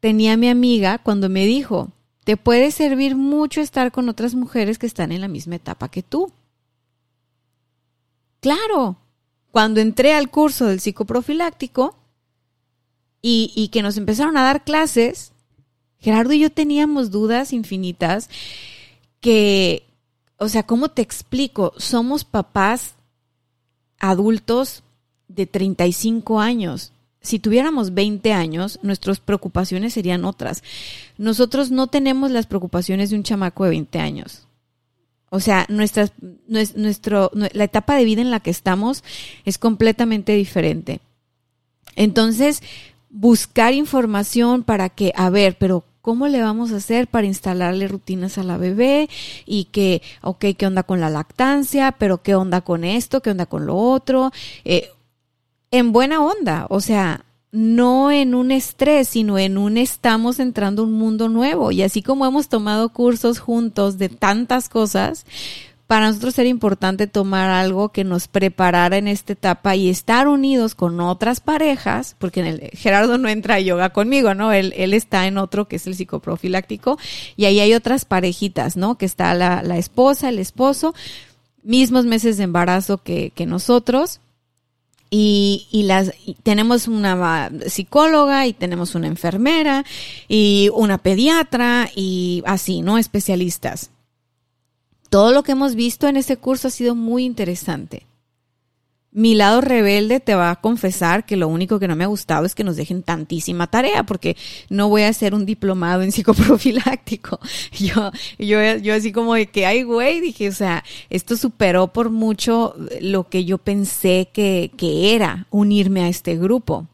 tenía 0.00 0.36
mi 0.36 0.48
amiga 0.48 0.98
cuando 0.98 1.28
me 1.28 1.46
dijo, 1.46 1.92
te 2.24 2.36
puede 2.36 2.70
servir 2.70 3.16
mucho 3.16 3.60
estar 3.60 3.92
con 3.92 4.08
otras 4.08 4.34
mujeres 4.34 4.78
que 4.78 4.86
están 4.86 5.12
en 5.12 5.20
la 5.20 5.28
misma 5.28 5.56
etapa 5.56 5.90
que 5.90 6.02
tú. 6.02 6.32
Claro, 8.40 8.96
cuando 9.50 9.80
entré 9.80 10.14
al 10.14 10.30
curso 10.30 10.66
del 10.66 10.80
psicoprofiláctico 10.80 11.96
y, 13.20 13.52
y 13.54 13.68
que 13.68 13.82
nos 13.82 13.96
empezaron 13.98 14.36
a 14.36 14.42
dar 14.42 14.64
clases, 14.64 15.32
Gerardo 15.98 16.32
y 16.32 16.40
yo 16.40 16.50
teníamos 16.50 17.10
dudas 17.10 17.52
infinitas 17.52 18.28
que, 19.20 19.86
o 20.38 20.48
sea, 20.48 20.64
¿cómo 20.64 20.88
te 20.90 21.02
explico? 21.02 21.72
Somos 21.76 22.24
papás 22.24 22.94
adultos 23.98 24.82
de 25.28 25.46
35 25.46 26.40
años. 26.40 26.92
Si 27.24 27.38
tuviéramos 27.38 27.94
20 27.94 28.34
años, 28.34 28.78
nuestras 28.82 29.18
preocupaciones 29.18 29.94
serían 29.94 30.26
otras. 30.26 30.62
Nosotros 31.16 31.70
no 31.70 31.86
tenemos 31.86 32.30
las 32.30 32.46
preocupaciones 32.46 33.08
de 33.08 33.16
un 33.16 33.22
chamaco 33.22 33.64
de 33.64 33.70
20 33.70 33.98
años. 33.98 34.46
O 35.30 35.40
sea, 35.40 35.64
nuestra, 35.70 36.10
nuestro, 36.46 37.30
la 37.32 37.64
etapa 37.64 37.96
de 37.96 38.04
vida 38.04 38.20
en 38.20 38.30
la 38.30 38.40
que 38.40 38.50
estamos 38.50 39.02
es 39.46 39.56
completamente 39.56 40.34
diferente. 40.34 41.00
Entonces, 41.96 42.62
buscar 43.08 43.72
información 43.72 44.62
para 44.62 44.90
que, 44.90 45.12
a 45.16 45.30
ver, 45.30 45.56
pero 45.58 45.86
¿cómo 46.02 46.28
le 46.28 46.42
vamos 46.42 46.72
a 46.72 46.76
hacer 46.76 47.08
para 47.08 47.26
instalarle 47.26 47.88
rutinas 47.88 48.36
a 48.36 48.42
la 48.42 48.58
bebé? 48.58 49.08
Y 49.46 49.64
que, 49.64 50.02
ok, 50.20 50.44
¿qué 50.58 50.66
onda 50.66 50.82
con 50.82 51.00
la 51.00 51.08
lactancia? 51.08 51.92
Pero 51.92 52.22
¿qué 52.22 52.34
onda 52.34 52.60
con 52.60 52.84
esto? 52.84 53.22
¿Qué 53.22 53.30
onda 53.30 53.46
con 53.46 53.64
lo 53.64 53.76
otro? 53.76 54.30
Eh, 54.66 54.90
en 55.74 55.90
buena 55.90 56.22
onda, 56.22 56.66
o 56.70 56.80
sea, 56.80 57.24
no 57.50 58.12
en 58.12 58.36
un 58.36 58.52
estrés, 58.52 59.08
sino 59.08 59.38
en 59.38 59.58
un 59.58 59.76
estamos 59.76 60.38
entrando 60.38 60.84
un 60.84 60.92
mundo 60.92 61.28
nuevo. 61.28 61.72
Y 61.72 61.82
así 61.82 62.00
como 62.00 62.26
hemos 62.26 62.48
tomado 62.48 62.90
cursos 62.90 63.40
juntos 63.40 63.98
de 63.98 64.08
tantas 64.08 64.68
cosas, 64.68 65.26
para 65.88 66.06
nosotros 66.06 66.38
era 66.38 66.48
importante 66.48 67.08
tomar 67.08 67.50
algo 67.50 67.88
que 67.88 68.04
nos 68.04 68.28
preparara 68.28 68.98
en 68.98 69.08
esta 69.08 69.32
etapa 69.32 69.74
y 69.74 69.88
estar 69.88 70.28
unidos 70.28 70.76
con 70.76 71.00
otras 71.00 71.40
parejas, 71.40 72.14
porque 72.20 72.38
en 72.38 72.46
el, 72.46 72.60
Gerardo 72.72 73.18
no 73.18 73.28
entra 73.28 73.56
a 73.56 73.60
yoga 73.60 73.90
conmigo, 73.90 74.32
¿no? 74.32 74.52
Él, 74.52 74.72
él 74.76 74.94
está 74.94 75.26
en 75.26 75.38
otro 75.38 75.66
que 75.66 75.76
es 75.76 75.88
el 75.88 75.96
psicoprofiláctico 75.96 77.00
y 77.36 77.46
ahí 77.46 77.58
hay 77.58 77.74
otras 77.74 78.04
parejitas, 78.04 78.76
¿no? 78.76 78.96
Que 78.96 79.06
está 79.06 79.34
la, 79.34 79.60
la 79.64 79.76
esposa, 79.76 80.28
el 80.28 80.38
esposo, 80.38 80.94
mismos 81.64 82.04
meses 82.04 82.36
de 82.36 82.44
embarazo 82.44 82.98
que, 82.98 83.32
que 83.34 83.44
nosotros 83.44 84.20
y, 85.16 85.68
y 85.70 85.84
las 85.84 86.10
tenemos 86.42 86.88
una 86.88 87.48
psicóloga 87.68 88.48
y 88.48 88.52
tenemos 88.52 88.96
una 88.96 89.06
enfermera 89.06 89.84
y 90.26 90.70
una 90.74 90.98
pediatra 90.98 91.88
y 91.94 92.42
así, 92.46 92.82
¿no? 92.82 92.98
Especialistas. 92.98 93.92
Todo 95.10 95.30
lo 95.30 95.44
que 95.44 95.52
hemos 95.52 95.76
visto 95.76 96.08
en 96.08 96.16
ese 96.16 96.36
curso 96.36 96.66
ha 96.66 96.72
sido 96.72 96.96
muy 96.96 97.24
interesante. 97.24 98.08
Mi 99.16 99.36
lado 99.36 99.60
rebelde 99.60 100.18
te 100.18 100.34
va 100.34 100.50
a 100.50 100.60
confesar 100.60 101.24
que 101.24 101.36
lo 101.36 101.46
único 101.46 101.78
que 101.78 101.86
no 101.86 101.94
me 101.94 102.02
ha 102.02 102.08
gustado 102.08 102.46
es 102.46 102.56
que 102.56 102.64
nos 102.64 102.74
dejen 102.74 103.04
tantísima 103.04 103.68
tarea, 103.68 104.02
porque 104.02 104.36
no 104.70 104.88
voy 104.88 105.02
a 105.02 105.08
hacer 105.08 105.34
un 105.34 105.46
diplomado 105.46 106.02
en 106.02 106.10
psicoprofiláctico. 106.12 107.38
Yo, 107.78 108.10
yo, 108.38 108.76
yo 108.76 108.94
así 108.94 109.12
como 109.12 109.34
de 109.34 109.46
que, 109.46 109.66
ay, 109.66 109.84
güey, 109.84 110.20
dije, 110.20 110.48
o 110.48 110.52
sea, 110.52 110.82
esto 111.10 111.36
superó 111.36 111.92
por 111.92 112.10
mucho 112.10 112.74
lo 113.00 113.28
que 113.28 113.44
yo 113.44 113.58
pensé 113.58 114.30
que, 114.32 114.72
que 114.76 115.14
era 115.14 115.46
unirme 115.50 116.02
a 116.02 116.08
este 116.08 116.36
grupo. 116.36 116.88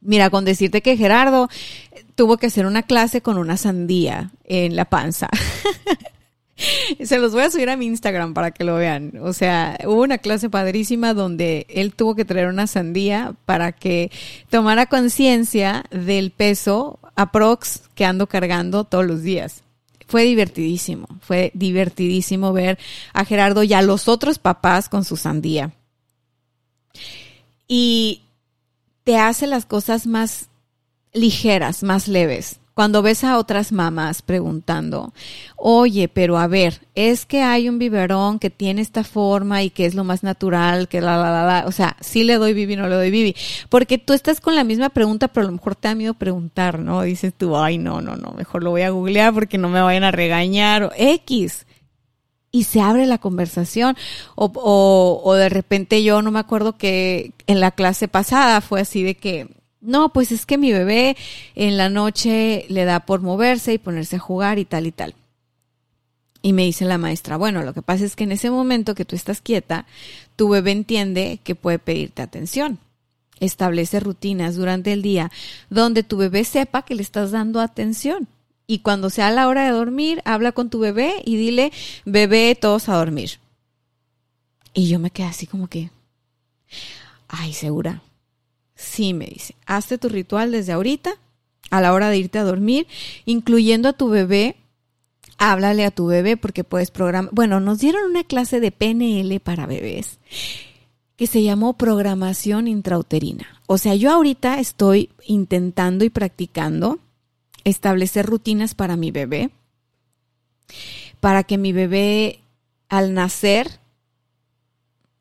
Mira, 0.00 0.30
con 0.30 0.44
decirte 0.44 0.82
que 0.82 0.96
Gerardo 0.96 1.48
tuvo 2.16 2.38
que 2.38 2.46
hacer 2.46 2.66
una 2.66 2.82
clase 2.82 3.20
con 3.20 3.38
una 3.38 3.56
sandía 3.56 4.32
en 4.44 4.74
la 4.74 4.86
panza. 4.86 5.28
Se 7.04 7.18
los 7.18 7.32
voy 7.32 7.42
a 7.42 7.50
subir 7.50 7.70
a 7.70 7.76
mi 7.76 7.86
Instagram 7.86 8.34
para 8.34 8.50
que 8.50 8.64
lo 8.64 8.76
vean. 8.76 9.12
O 9.22 9.32
sea, 9.32 9.78
hubo 9.84 10.02
una 10.02 10.18
clase 10.18 10.50
padrísima 10.50 11.14
donde 11.14 11.66
él 11.68 11.94
tuvo 11.94 12.14
que 12.14 12.24
traer 12.24 12.48
una 12.48 12.66
sandía 12.66 13.34
para 13.44 13.72
que 13.72 14.10
tomara 14.48 14.86
conciencia 14.86 15.84
del 15.90 16.30
peso 16.30 16.98
aprox 17.16 17.82
que 17.94 18.04
ando 18.04 18.26
cargando 18.26 18.84
todos 18.84 19.06
los 19.06 19.22
días. 19.22 19.62
Fue 20.06 20.24
divertidísimo, 20.24 21.06
fue 21.20 21.52
divertidísimo 21.54 22.52
ver 22.52 22.78
a 23.12 23.24
Gerardo 23.24 23.62
y 23.62 23.74
a 23.74 23.82
los 23.82 24.08
otros 24.08 24.38
papás 24.38 24.88
con 24.88 25.04
su 25.04 25.16
sandía. 25.16 25.72
Y 27.68 28.22
te 29.04 29.16
hace 29.18 29.46
las 29.46 29.66
cosas 29.66 30.08
más 30.08 30.48
ligeras, 31.12 31.84
más 31.84 32.08
leves 32.08 32.58
cuando 32.80 33.02
ves 33.02 33.24
a 33.24 33.36
otras 33.36 33.72
mamás 33.72 34.22
preguntando, 34.22 35.12
oye, 35.56 36.08
pero 36.08 36.38
a 36.38 36.46
ver, 36.46 36.80
es 36.94 37.26
que 37.26 37.42
hay 37.42 37.68
un 37.68 37.78
biberón 37.78 38.38
que 38.38 38.48
tiene 38.48 38.80
esta 38.80 39.04
forma 39.04 39.62
y 39.62 39.68
que 39.68 39.84
es 39.84 39.94
lo 39.94 40.02
más 40.02 40.22
natural, 40.22 40.88
que 40.88 41.02
la, 41.02 41.18
la, 41.18 41.30
la, 41.30 41.44
la, 41.44 41.66
o 41.66 41.72
sea, 41.72 41.98
sí 42.00 42.24
le 42.24 42.36
doy 42.36 42.54
bibi, 42.54 42.76
no 42.76 42.88
le 42.88 42.94
doy 42.94 43.10
bibi, 43.10 43.36
porque 43.68 43.98
tú 43.98 44.14
estás 44.14 44.40
con 44.40 44.56
la 44.56 44.64
misma 44.64 44.88
pregunta, 44.88 45.28
pero 45.28 45.44
a 45.44 45.50
lo 45.50 45.56
mejor 45.56 45.76
te 45.76 45.88
da 45.88 45.94
miedo 45.94 46.14
preguntar, 46.14 46.78
¿no? 46.78 47.02
Dices 47.02 47.34
tú, 47.36 47.54
ay, 47.54 47.76
no, 47.76 48.00
no, 48.00 48.16
no, 48.16 48.30
mejor 48.30 48.64
lo 48.64 48.70
voy 48.70 48.80
a 48.80 48.88
googlear 48.88 49.34
porque 49.34 49.58
no 49.58 49.68
me 49.68 49.82
vayan 49.82 50.04
a 50.04 50.10
regañar, 50.10 50.84
o 50.84 50.90
X 50.96 51.66
y 52.50 52.64
se 52.64 52.80
abre 52.80 53.04
la 53.04 53.18
conversación. 53.18 53.94
O, 54.36 54.50
o, 54.54 55.20
o, 55.22 55.34
de 55.34 55.50
repente 55.50 56.02
yo 56.02 56.22
no 56.22 56.30
me 56.30 56.38
acuerdo 56.38 56.78
que 56.78 57.32
en 57.46 57.60
la 57.60 57.72
clase 57.72 58.08
pasada 58.08 58.62
fue 58.62 58.80
así 58.80 59.02
de 59.02 59.16
que 59.16 59.59
no, 59.80 60.12
pues 60.12 60.30
es 60.32 60.46
que 60.46 60.58
mi 60.58 60.72
bebé 60.72 61.16
en 61.54 61.76
la 61.76 61.88
noche 61.88 62.66
le 62.68 62.84
da 62.84 63.00
por 63.00 63.22
moverse 63.22 63.72
y 63.72 63.78
ponerse 63.78 64.16
a 64.16 64.20
jugar 64.20 64.58
y 64.58 64.64
tal 64.64 64.86
y 64.86 64.92
tal. 64.92 65.14
Y 66.42 66.52
me 66.52 66.64
dice 66.64 66.84
la 66.84 66.98
maestra, 66.98 67.36
bueno, 67.36 67.62
lo 67.62 67.74
que 67.74 67.82
pasa 67.82 68.04
es 68.04 68.16
que 68.16 68.24
en 68.24 68.32
ese 68.32 68.50
momento 68.50 68.94
que 68.94 69.04
tú 69.04 69.16
estás 69.16 69.40
quieta, 69.40 69.86
tu 70.36 70.48
bebé 70.48 70.72
entiende 70.72 71.38
que 71.44 71.54
puede 71.54 71.78
pedirte 71.78 72.22
atención. 72.22 72.78
Establece 73.40 74.00
rutinas 74.00 74.56
durante 74.56 74.92
el 74.92 75.02
día 75.02 75.30
donde 75.70 76.02
tu 76.02 76.18
bebé 76.18 76.44
sepa 76.44 76.82
que 76.82 76.94
le 76.94 77.02
estás 77.02 77.30
dando 77.30 77.60
atención. 77.60 78.28
Y 78.66 78.80
cuando 78.80 79.10
sea 79.10 79.30
la 79.30 79.48
hora 79.48 79.64
de 79.64 79.72
dormir, 79.72 80.22
habla 80.24 80.52
con 80.52 80.70
tu 80.70 80.78
bebé 80.78 81.22
y 81.24 81.36
dile, 81.36 81.72
bebé, 82.04 82.54
todos 82.54 82.88
a 82.88 82.96
dormir. 82.96 83.38
Y 84.72 84.88
yo 84.88 84.98
me 84.98 85.10
quedé 85.10 85.26
así 85.26 85.46
como 85.46 85.66
que, 85.66 85.90
ay, 87.28 87.52
segura, 87.52 88.02
Sí, 88.80 89.12
me 89.12 89.26
dice, 89.26 89.54
hazte 89.66 89.98
tu 89.98 90.08
ritual 90.08 90.52
desde 90.52 90.72
ahorita, 90.72 91.12
a 91.70 91.80
la 91.82 91.92
hora 91.92 92.08
de 92.08 92.16
irte 92.16 92.38
a 92.38 92.44
dormir, 92.44 92.86
incluyendo 93.26 93.90
a 93.90 93.92
tu 93.92 94.08
bebé. 94.08 94.56
Háblale 95.36 95.84
a 95.84 95.90
tu 95.90 96.06
bebé 96.06 96.38
porque 96.38 96.64
puedes 96.64 96.90
programar. 96.90 97.32
Bueno, 97.34 97.60
nos 97.60 97.78
dieron 97.78 98.10
una 98.10 98.24
clase 98.24 98.58
de 98.58 98.72
PNL 98.72 99.38
para 99.40 99.66
bebés 99.66 100.18
que 101.16 101.26
se 101.26 101.42
llamó 101.42 101.74
programación 101.74 102.68
intrauterina. 102.68 103.60
O 103.66 103.76
sea, 103.76 103.94
yo 103.94 104.10
ahorita 104.10 104.58
estoy 104.58 105.10
intentando 105.26 106.06
y 106.06 106.10
practicando 106.10 106.98
establecer 107.64 108.24
rutinas 108.24 108.74
para 108.74 108.96
mi 108.96 109.10
bebé, 109.10 109.50
para 111.20 111.44
que 111.44 111.58
mi 111.58 111.72
bebé 111.72 112.40
al 112.88 113.12
nacer 113.12 113.79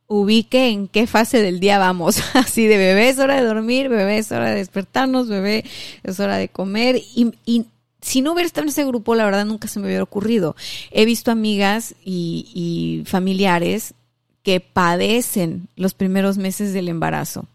ubique 0.09 0.69
en 0.69 0.87
qué 0.87 1.07
fase 1.07 1.41
del 1.41 1.61
día 1.61 1.77
vamos. 1.77 2.21
Así 2.33 2.67
de 2.67 2.77
bebé 2.77 3.07
es 3.07 3.19
hora 3.19 3.35
de 3.35 3.47
dormir, 3.47 3.87
bebé 3.87 4.17
es 4.17 4.31
hora 4.33 4.49
de 4.49 4.55
despertarnos, 4.55 5.29
bebé 5.29 5.63
es 6.03 6.19
hora 6.19 6.35
de 6.35 6.49
comer. 6.49 6.97
Y, 7.15 7.31
y 7.45 7.67
si 8.01 8.21
no 8.21 8.33
hubiera 8.33 8.47
estado 8.47 8.63
en 8.63 8.69
ese 8.69 8.83
grupo, 8.83 9.15
la 9.15 9.23
verdad 9.23 9.45
nunca 9.45 9.69
se 9.69 9.79
me 9.79 9.85
hubiera 9.85 10.03
ocurrido. 10.03 10.57
He 10.91 11.05
visto 11.05 11.31
amigas 11.31 11.95
y, 12.03 12.49
y 12.53 13.05
familiares 13.05 13.93
que 14.43 14.59
padecen 14.59 15.69
los 15.75 15.93
primeros 15.93 16.37
meses 16.37 16.73
del 16.73 16.89
embarazo. 16.89 17.45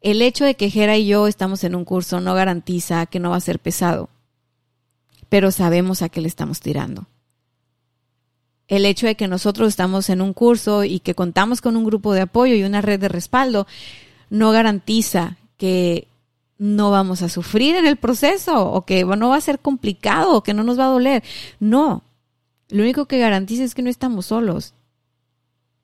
El 0.00 0.22
hecho 0.22 0.44
de 0.44 0.54
que 0.54 0.70
Jera 0.70 0.96
y 0.96 1.06
yo 1.06 1.26
estamos 1.26 1.64
en 1.64 1.74
un 1.74 1.84
curso 1.84 2.20
no 2.20 2.34
garantiza 2.34 3.06
que 3.06 3.20
no 3.20 3.30
va 3.30 3.36
a 3.36 3.40
ser 3.40 3.58
pesado, 3.58 4.10
pero 5.28 5.50
sabemos 5.50 6.02
a 6.02 6.08
qué 6.08 6.20
le 6.20 6.28
estamos 6.28 6.60
tirando 6.60 7.06
el 8.68 8.86
hecho 8.86 9.06
de 9.06 9.14
que 9.14 9.28
nosotros 9.28 9.68
estamos 9.68 10.08
en 10.08 10.20
un 10.20 10.32
curso 10.32 10.84
y 10.84 11.00
que 11.00 11.14
contamos 11.14 11.60
con 11.60 11.76
un 11.76 11.84
grupo 11.84 12.14
de 12.14 12.22
apoyo 12.22 12.54
y 12.54 12.64
una 12.64 12.80
red 12.80 12.98
de 12.98 13.08
respaldo 13.08 13.66
no 14.30 14.52
garantiza 14.52 15.36
que 15.56 16.08
no 16.58 16.90
vamos 16.90 17.22
a 17.22 17.28
sufrir 17.28 17.76
en 17.76 17.86
el 17.86 17.96
proceso 17.96 18.70
o 18.70 18.82
que 18.82 19.04
no 19.04 19.28
va 19.28 19.36
a 19.36 19.42
ser 19.42 19.58
complicado 19.58 20.34
o 20.34 20.42
que 20.42 20.54
no 20.54 20.64
nos 20.64 20.78
va 20.78 20.86
a 20.86 20.90
doler. 20.90 21.22
No, 21.60 22.02
lo 22.70 22.82
único 22.82 23.06
que 23.06 23.18
garantiza 23.18 23.64
es 23.64 23.74
que 23.74 23.82
no 23.82 23.90
estamos 23.90 24.26
solos. 24.26 24.74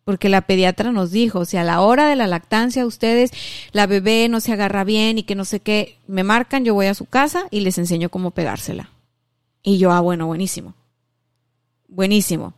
Porque 0.04 0.30
la 0.30 0.40
pediatra 0.40 0.90
nos 0.90 1.10
dijo, 1.10 1.44
si 1.44 1.56
a 1.58 1.62
la 1.62 1.82
hora 1.82 2.08
de 2.08 2.16
la 2.16 2.26
lactancia 2.26 2.86
ustedes, 2.86 3.30
la 3.72 3.86
bebé 3.86 4.28
no 4.28 4.40
se 4.40 4.52
agarra 4.52 4.82
bien 4.82 5.18
y 5.18 5.22
que 5.22 5.34
no 5.34 5.44
sé 5.44 5.60
qué, 5.60 5.98
me 6.08 6.24
marcan, 6.24 6.64
yo 6.64 6.74
voy 6.74 6.86
a 6.86 6.94
su 6.94 7.04
casa 7.04 7.44
y 7.50 7.60
les 7.60 7.76
enseño 7.78 8.08
cómo 8.08 8.30
pegársela. 8.30 8.90
Y 9.62 9.78
yo, 9.78 9.92
ah, 9.92 10.00
bueno, 10.00 10.26
buenísimo. 10.26 10.74
Buenísimo 11.86 12.54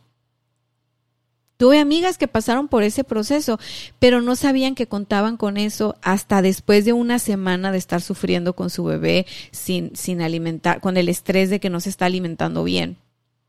Tuve 1.63 1.79
amigas 1.79 2.17
que 2.17 2.27
pasaron 2.27 2.67
por 2.67 2.83
ese 2.83 3.05
proceso, 3.05 3.57
pero 3.97 4.19
no 4.19 4.35
sabían 4.35 4.75
que 4.75 4.87
contaban 4.87 5.37
con 5.37 5.55
eso 5.55 5.95
hasta 6.01 6.41
después 6.41 6.83
de 6.83 6.91
una 6.91 7.19
semana 7.19 7.71
de 7.71 7.77
estar 7.77 8.01
sufriendo 8.01 8.51
con 8.51 8.69
su 8.69 8.83
bebé 8.83 9.25
sin, 9.51 9.95
sin 9.95 10.21
alimentar, 10.21 10.81
con 10.81 10.97
el 10.97 11.07
estrés 11.07 11.49
de 11.49 11.61
que 11.61 11.69
no 11.69 11.79
se 11.79 11.87
está 11.87 12.07
alimentando 12.07 12.65
bien. 12.65 12.97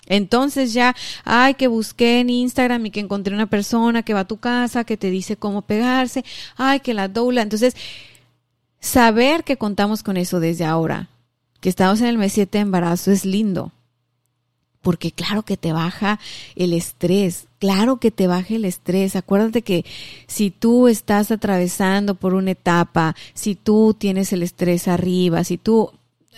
Entonces 0.06 0.72
ya, 0.72 0.94
ay, 1.24 1.54
que 1.54 1.66
busqué 1.66 2.20
en 2.20 2.30
Instagram 2.30 2.86
y 2.86 2.92
que 2.92 3.00
encontré 3.00 3.34
una 3.34 3.50
persona 3.50 4.04
que 4.04 4.14
va 4.14 4.20
a 4.20 4.28
tu 4.28 4.36
casa, 4.36 4.84
que 4.84 4.96
te 4.96 5.10
dice 5.10 5.36
cómo 5.36 5.62
pegarse, 5.62 6.24
ay, 6.56 6.78
que 6.78 6.94
la 6.94 7.08
doula. 7.08 7.42
Entonces, 7.42 7.74
saber 8.78 9.42
que 9.42 9.56
contamos 9.56 10.04
con 10.04 10.18
eso 10.18 10.38
desde 10.38 10.64
ahora, 10.64 11.08
que 11.58 11.68
estamos 11.68 12.00
en 12.00 12.06
el 12.06 12.18
mes 12.18 12.32
7 12.34 12.58
de 12.58 12.62
embarazo, 12.62 13.10
es 13.10 13.24
lindo 13.24 13.72
porque 14.84 15.10
claro 15.10 15.42
que 15.42 15.56
te 15.56 15.72
baja 15.72 16.20
el 16.54 16.74
estrés, 16.74 17.48
claro 17.58 17.96
que 17.96 18.12
te 18.12 18.28
baja 18.28 18.54
el 18.54 18.66
estrés. 18.66 19.16
Acuérdate 19.16 19.62
que 19.62 19.84
si 20.28 20.50
tú 20.50 20.86
estás 20.86 21.32
atravesando 21.32 22.14
por 22.14 22.34
una 22.34 22.52
etapa, 22.52 23.16
si 23.32 23.56
tú 23.56 23.96
tienes 23.98 24.32
el 24.32 24.44
estrés 24.44 24.86
arriba, 24.86 25.42
si 25.42 25.56
tú 25.56 25.90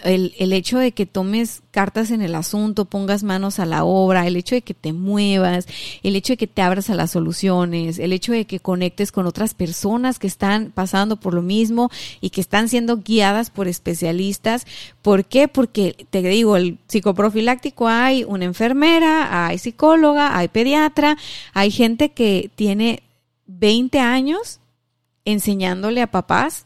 el, 0.04 0.34
el, 0.38 0.52
hecho 0.52 0.78
de 0.78 0.92
que 0.92 1.06
tomes 1.06 1.62
cartas 1.70 2.10
en 2.10 2.22
el 2.22 2.34
asunto, 2.34 2.84
pongas 2.84 3.22
manos 3.22 3.58
a 3.58 3.66
la 3.66 3.84
obra, 3.84 4.26
el 4.26 4.36
hecho 4.36 4.54
de 4.54 4.62
que 4.62 4.74
te 4.74 4.92
muevas, 4.92 5.66
el 6.02 6.16
hecho 6.16 6.34
de 6.34 6.36
que 6.36 6.46
te 6.46 6.62
abras 6.62 6.90
a 6.90 6.94
las 6.94 7.12
soluciones, 7.12 7.98
el 7.98 8.12
hecho 8.12 8.32
de 8.32 8.44
que 8.44 8.60
conectes 8.60 9.12
con 9.12 9.26
otras 9.26 9.54
personas 9.54 10.18
que 10.18 10.26
están 10.26 10.72
pasando 10.72 11.16
por 11.16 11.34
lo 11.34 11.42
mismo 11.42 11.90
y 12.20 12.30
que 12.30 12.40
están 12.40 12.68
siendo 12.68 12.98
guiadas 12.98 13.50
por 13.50 13.68
especialistas. 13.68 14.66
¿Por 15.02 15.24
qué? 15.24 15.48
Porque 15.48 16.06
te 16.10 16.22
digo, 16.22 16.56
el 16.56 16.78
psicoprofiláctico 16.88 17.88
hay 17.88 18.24
una 18.24 18.44
enfermera, 18.44 19.46
hay 19.46 19.58
psicóloga, 19.58 20.36
hay 20.36 20.48
pediatra, 20.48 21.16
hay 21.52 21.70
gente 21.70 22.10
que 22.10 22.50
tiene 22.54 23.02
20 23.46 23.98
años 24.00 24.60
enseñándole 25.24 26.02
a 26.02 26.10
papás 26.10 26.65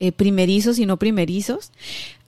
eh, 0.00 0.12
primerizos 0.12 0.78
y 0.78 0.86
no 0.86 0.96
primerizos, 0.96 1.72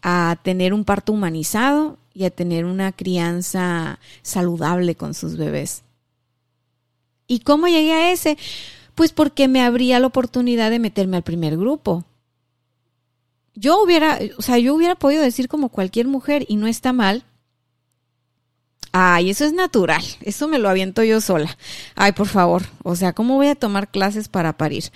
a 0.02 0.38
tener 0.42 0.74
un 0.74 0.84
parto 0.84 1.12
humanizado 1.12 1.98
y 2.14 2.24
a 2.24 2.30
tener 2.30 2.64
una 2.64 2.92
crianza 2.92 3.98
saludable 4.22 4.94
con 4.94 5.14
sus 5.14 5.36
bebés. 5.36 5.82
¿Y 7.26 7.40
cómo 7.40 7.68
llegué 7.68 7.92
a 7.92 8.12
ese? 8.12 8.36
Pues 8.96 9.12
porque 9.12 9.46
me 9.46 9.62
abría 9.62 10.00
la 10.00 10.08
oportunidad 10.08 10.70
de 10.70 10.80
meterme 10.80 11.16
al 11.16 11.22
primer 11.22 11.56
grupo. 11.56 12.04
Yo 13.54 13.82
hubiera, 13.82 14.18
o 14.36 14.42
sea, 14.42 14.58
yo 14.58 14.74
hubiera 14.74 14.96
podido 14.96 15.22
decir 15.22 15.46
como 15.46 15.68
cualquier 15.68 16.08
mujer 16.08 16.44
y 16.48 16.56
no 16.56 16.66
está 16.66 16.92
mal. 16.92 17.24
Ay, 18.92 19.30
eso 19.30 19.44
es 19.44 19.52
natural, 19.52 20.02
eso 20.22 20.48
me 20.48 20.58
lo 20.58 20.68
aviento 20.68 21.04
yo 21.04 21.20
sola. 21.20 21.56
Ay, 21.94 22.12
por 22.12 22.26
favor, 22.26 22.64
o 22.82 22.96
sea, 22.96 23.12
¿cómo 23.12 23.36
voy 23.36 23.46
a 23.46 23.54
tomar 23.54 23.88
clases 23.92 24.28
para 24.28 24.56
parir? 24.56 24.90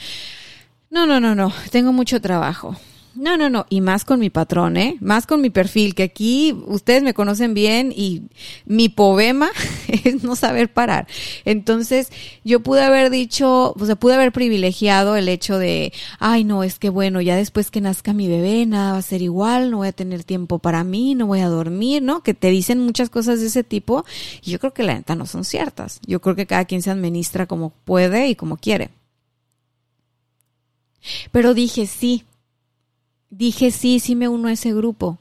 No, 0.94 1.06
no, 1.06 1.18
no, 1.18 1.34
no, 1.34 1.52
tengo 1.72 1.92
mucho 1.92 2.20
trabajo. 2.20 2.76
No, 3.16 3.36
no, 3.36 3.50
no, 3.50 3.66
y 3.68 3.80
más 3.80 4.04
con 4.04 4.20
mi 4.20 4.30
patrón, 4.30 4.76
¿eh? 4.76 4.96
Más 5.00 5.26
con 5.26 5.40
mi 5.40 5.50
perfil, 5.50 5.96
que 5.96 6.04
aquí 6.04 6.56
ustedes 6.68 7.02
me 7.02 7.14
conocen 7.14 7.52
bien 7.52 7.92
y 7.92 8.28
mi 8.64 8.88
poema 8.88 9.50
es 9.88 10.22
no 10.22 10.36
saber 10.36 10.72
parar. 10.72 11.08
Entonces, 11.44 12.12
yo 12.44 12.60
pude 12.60 12.84
haber 12.84 13.10
dicho, 13.10 13.74
o 13.76 13.86
sea, 13.86 13.96
pude 13.96 14.14
haber 14.14 14.30
privilegiado 14.30 15.16
el 15.16 15.28
hecho 15.28 15.58
de, 15.58 15.92
ay, 16.20 16.44
no, 16.44 16.62
es 16.62 16.78
que 16.78 16.90
bueno, 16.90 17.20
ya 17.20 17.34
después 17.34 17.72
que 17.72 17.80
nazca 17.80 18.12
mi 18.12 18.28
bebé, 18.28 18.64
nada 18.64 18.92
va 18.92 18.98
a 18.98 19.02
ser 19.02 19.20
igual, 19.20 19.72
no 19.72 19.78
voy 19.78 19.88
a 19.88 19.92
tener 19.92 20.22
tiempo 20.22 20.60
para 20.60 20.84
mí, 20.84 21.16
no 21.16 21.26
voy 21.26 21.40
a 21.40 21.48
dormir, 21.48 22.04
¿no? 22.04 22.22
Que 22.22 22.34
te 22.34 22.50
dicen 22.50 22.78
muchas 22.78 23.10
cosas 23.10 23.40
de 23.40 23.48
ese 23.48 23.64
tipo 23.64 24.04
y 24.44 24.52
yo 24.52 24.60
creo 24.60 24.72
que 24.72 24.84
la 24.84 24.94
neta 24.94 25.16
no 25.16 25.26
son 25.26 25.44
ciertas. 25.44 25.98
Yo 26.06 26.20
creo 26.20 26.36
que 26.36 26.46
cada 26.46 26.66
quien 26.66 26.82
se 26.82 26.92
administra 26.92 27.46
como 27.46 27.70
puede 27.84 28.28
y 28.28 28.36
como 28.36 28.58
quiere. 28.58 28.90
Pero 31.32 31.54
dije 31.54 31.86
sí. 31.86 32.24
Dije 33.30 33.70
sí, 33.70 34.00
sí 34.00 34.14
me 34.14 34.28
uno 34.28 34.48
a 34.48 34.52
ese 34.52 34.72
grupo. 34.72 35.18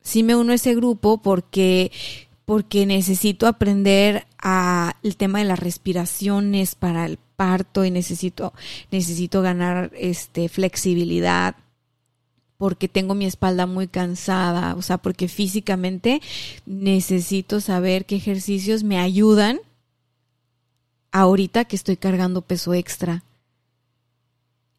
Sí 0.00 0.22
me 0.22 0.36
uno 0.36 0.52
a 0.52 0.56
ese 0.56 0.74
grupo 0.74 1.18
porque 1.18 1.92
porque 2.44 2.86
necesito 2.86 3.46
aprender 3.46 4.26
a 4.38 4.96
el 5.02 5.16
tema 5.16 5.40
de 5.40 5.44
las 5.44 5.58
respiraciones 5.58 6.74
para 6.76 7.04
el 7.04 7.18
parto 7.36 7.84
y 7.84 7.90
necesito 7.90 8.54
necesito 8.90 9.42
ganar 9.42 9.90
este 9.94 10.48
flexibilidad 10.48 11.56
porque 12.58 12.88
tengo 12.88 13.14
mi 13.14 13.24
espalda 13.24 13.66
muy 13.66 13.86
cansada, 13.86 14.74
o 14.74 14.82
sea, 14.82 14.98
porque 14.98 15.28
físicamente 15.28 16.20
necesito 16.66 17.60
saber 17.60 18.04
qué 18.04 18.16
ejercicios 18.16 18.82
me 18.82 18.98
ayudan 18.98 19.60
ahorita 21.12 21.64
que 21.64 21.76
estoy 21.76 21.96
cargando 21.96 22.42
peso 22.42 22.74
extra. 22.74 23.22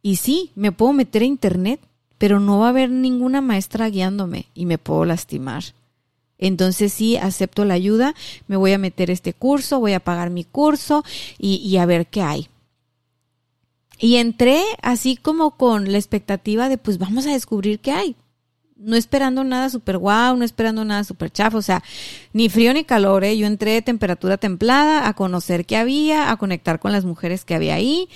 Y 0.02 0.16
sí, 0.18 0.52
me 0.56 0.72
puedo 0.72 0.94
meter 0.94 1.22
a 1.22 1.26
internet, 1.26 1.80
pero 2.18 2.40
no 2.40 2.60
va 2.60 2.68
a 2.68 2.70
haber 2.70 2.90
ninguna 2.90 3.42
maestra 3.42 3.90
guiándome 3.90 4.48
y 4.54 4.66
me 4.66 4.78
puedo 4.78 5.06
lastimar. 5.06 5.64
Entonces 6.38 6.94
sí, 6.94 7.18
acepto 7.18 7.66
la 7.66 7.74
ayuda, 7.74 8.16
me 8.48 8.56
voy 8.56 8.72
a 8.72 8.78
meter 8.78 9.12
este 9.12 9.34
curso, 9.34 9.80
voy 9.80 9.94
a 9.94 10.00
pagar 10.00 10.30
mi 10.30 10.46
curso 10.46 11.04
y, 11.38 11.76
a 11.78 11.86
ver 11.86 12.08
qué 12.08 12.22
hay. 12.22 12.48
Y 14.00 14.16
entré 14.16 14.64
así 14.82 15.18
como 15.18 15.52
con 15.52 15.92
la 15.92 15.98
expectativa 15.98 16.70
de 16.70 16.78
pues 16.78 16.98
vamos 16.98 17.28
a 17.28 17.34
descubrir 17.34 17.80
qué 17.80 17.92
hay. 17.92 18.16
No 18.78 18.96
esperando 18.96 19.44
nada 19.44 19.70
súper 19.70 19.98
guau, 19.98 20.38
no 20.38 20.46
esperando 20.46 20.86
nada 20.86 21.04
súper 21.04 21.30
chafo, 21.30 21.58
o 21.58 21.62
sea, 21.62 21.84
ni 22.32 22.48
frío 22.48 22.74
ni 22.74 22.86
calor, 22.86 23.26
¿eh? 23.26 23.38
Yo 23.38 23.46
entré 23.46 23.72
de 23.72 23.82
temperatura 23.82 24.38
templada 24.38 25.10
a 25.10 25.14
conocer 25.16 25.66
qué 25.66 25.76
había, 25.76 26.32
a 26.32 26.38
conectar 26.38 26.80
con 26.80 26.94
las 26.94 27.04
mujeres 27.04 27.44
que 27.44 27.56
había 27.56 27.76
ahí 27.76 28.08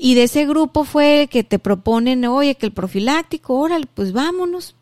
y 0.00 0.14
de 0.14 0.24
ese 0.24 0.46
grupo 0.46 0.84
fue 0.84 1.28
que 1.30 1.42
te 1.42 1.58
proponen, 1.58 2.24
oye, 2.24 2.54
que 2.54 2.66
el 2.66 2.72
profiláctico, 2.72 3.58
órale, 3.58 3.86
pues 3.92 4.12
vámonos. 4.12 4.74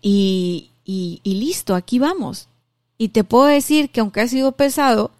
Y, 0.00 0.70
y, 0.84 1.20
listo, 1.24 1.74
aquí 1.74 1.98
vamos. 1.98 2.48
Y 2.98 3.08
te 3.08 3.24
puedo 3.24 3.46
decir 3.46 3.90
que 3.90 4.00
aunque 4.00 4.20
ha 4.20 4.28
sido 4.28 4.52
pesado, 4.52 5.10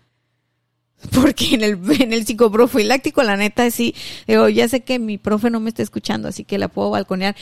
porque 1.14 1.54
en 1.54 1.62
el, 1.62 2.00
en 2.00 2.12
el 2.12 2.26
psicoprofiláctico, 2.26 3.22
la 3.22 3.36
neta, 3.36 3.70
sí, 3.70 3.94
digo, 4.26 4.48
ya 4.48 4.68
sé 4.68 4.80
que 4.80 4.98
mi 4.98 5.18
profe 5.18 5.50
no 5.50 5.60
me 5.60 5.70
está 5.70 5.82
escuchando, 5.82 6.28
así 6.28 6.44
que 6.44 6.58
la 6.58 6.68
puedo 6.68 6.90
balconear. 6.90 7.36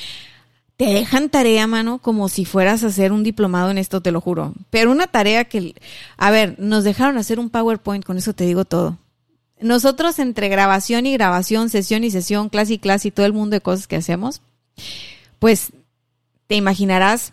Te 0.76 0.86
dejan 0.86 1.28
tarea, 1.28 1.66
mano, 1.66 1.98
como 1.98 2.28
si 2.28 2.46
fueras 2.46 2.84
a 2.84 2.86
hacer 2.86 3.12
un 3.12 3.22
diplomado 3.22 3.70
en 3.70 3.78
esto, 3.78 4.00
te 4.00 4.12
lo 4.12 4.20
juro. 4.20 4.54
Pero 4.70 4.90
una 4.90 5.08
tarea 5.08 5.44
que, 5.44 5.74
a 6.16 6.30
ver, 6.30 6.56
nos 6.58 6.84
dejaron 6.84 7.18
hacer 7.18 7.38
un 7.38 7.50
PowerPoint, 7.50 8.04
con 8.04 8.16
eso 8.16 8.32
te 8.32 8.46
digo 8.46 8.64
todo. 8.64 8.98
Nosotros 9.60 10.18
entre 10.18 10.48
grabación 10.48 11.06
y 11.06 11.12
grabación, 11.12 11.68
sesión 11.68 12.04
y 12.04 12.10
sesión, 12.10 12.48
clase 12.48 12.74
y 12.74 12.78
clase 12.78 13.08
y 13.08 13.10
todo 13.10 13.26
el 13.26 13.32
mundo 13.32 13.54
de 13.54 13.60
cosas 13.60 13.86
que 13.86 13.96
hacemos, 13.96 14.42
pues 15.38 15.72
te 16.46 16.56
imaginarás 16.56 17.32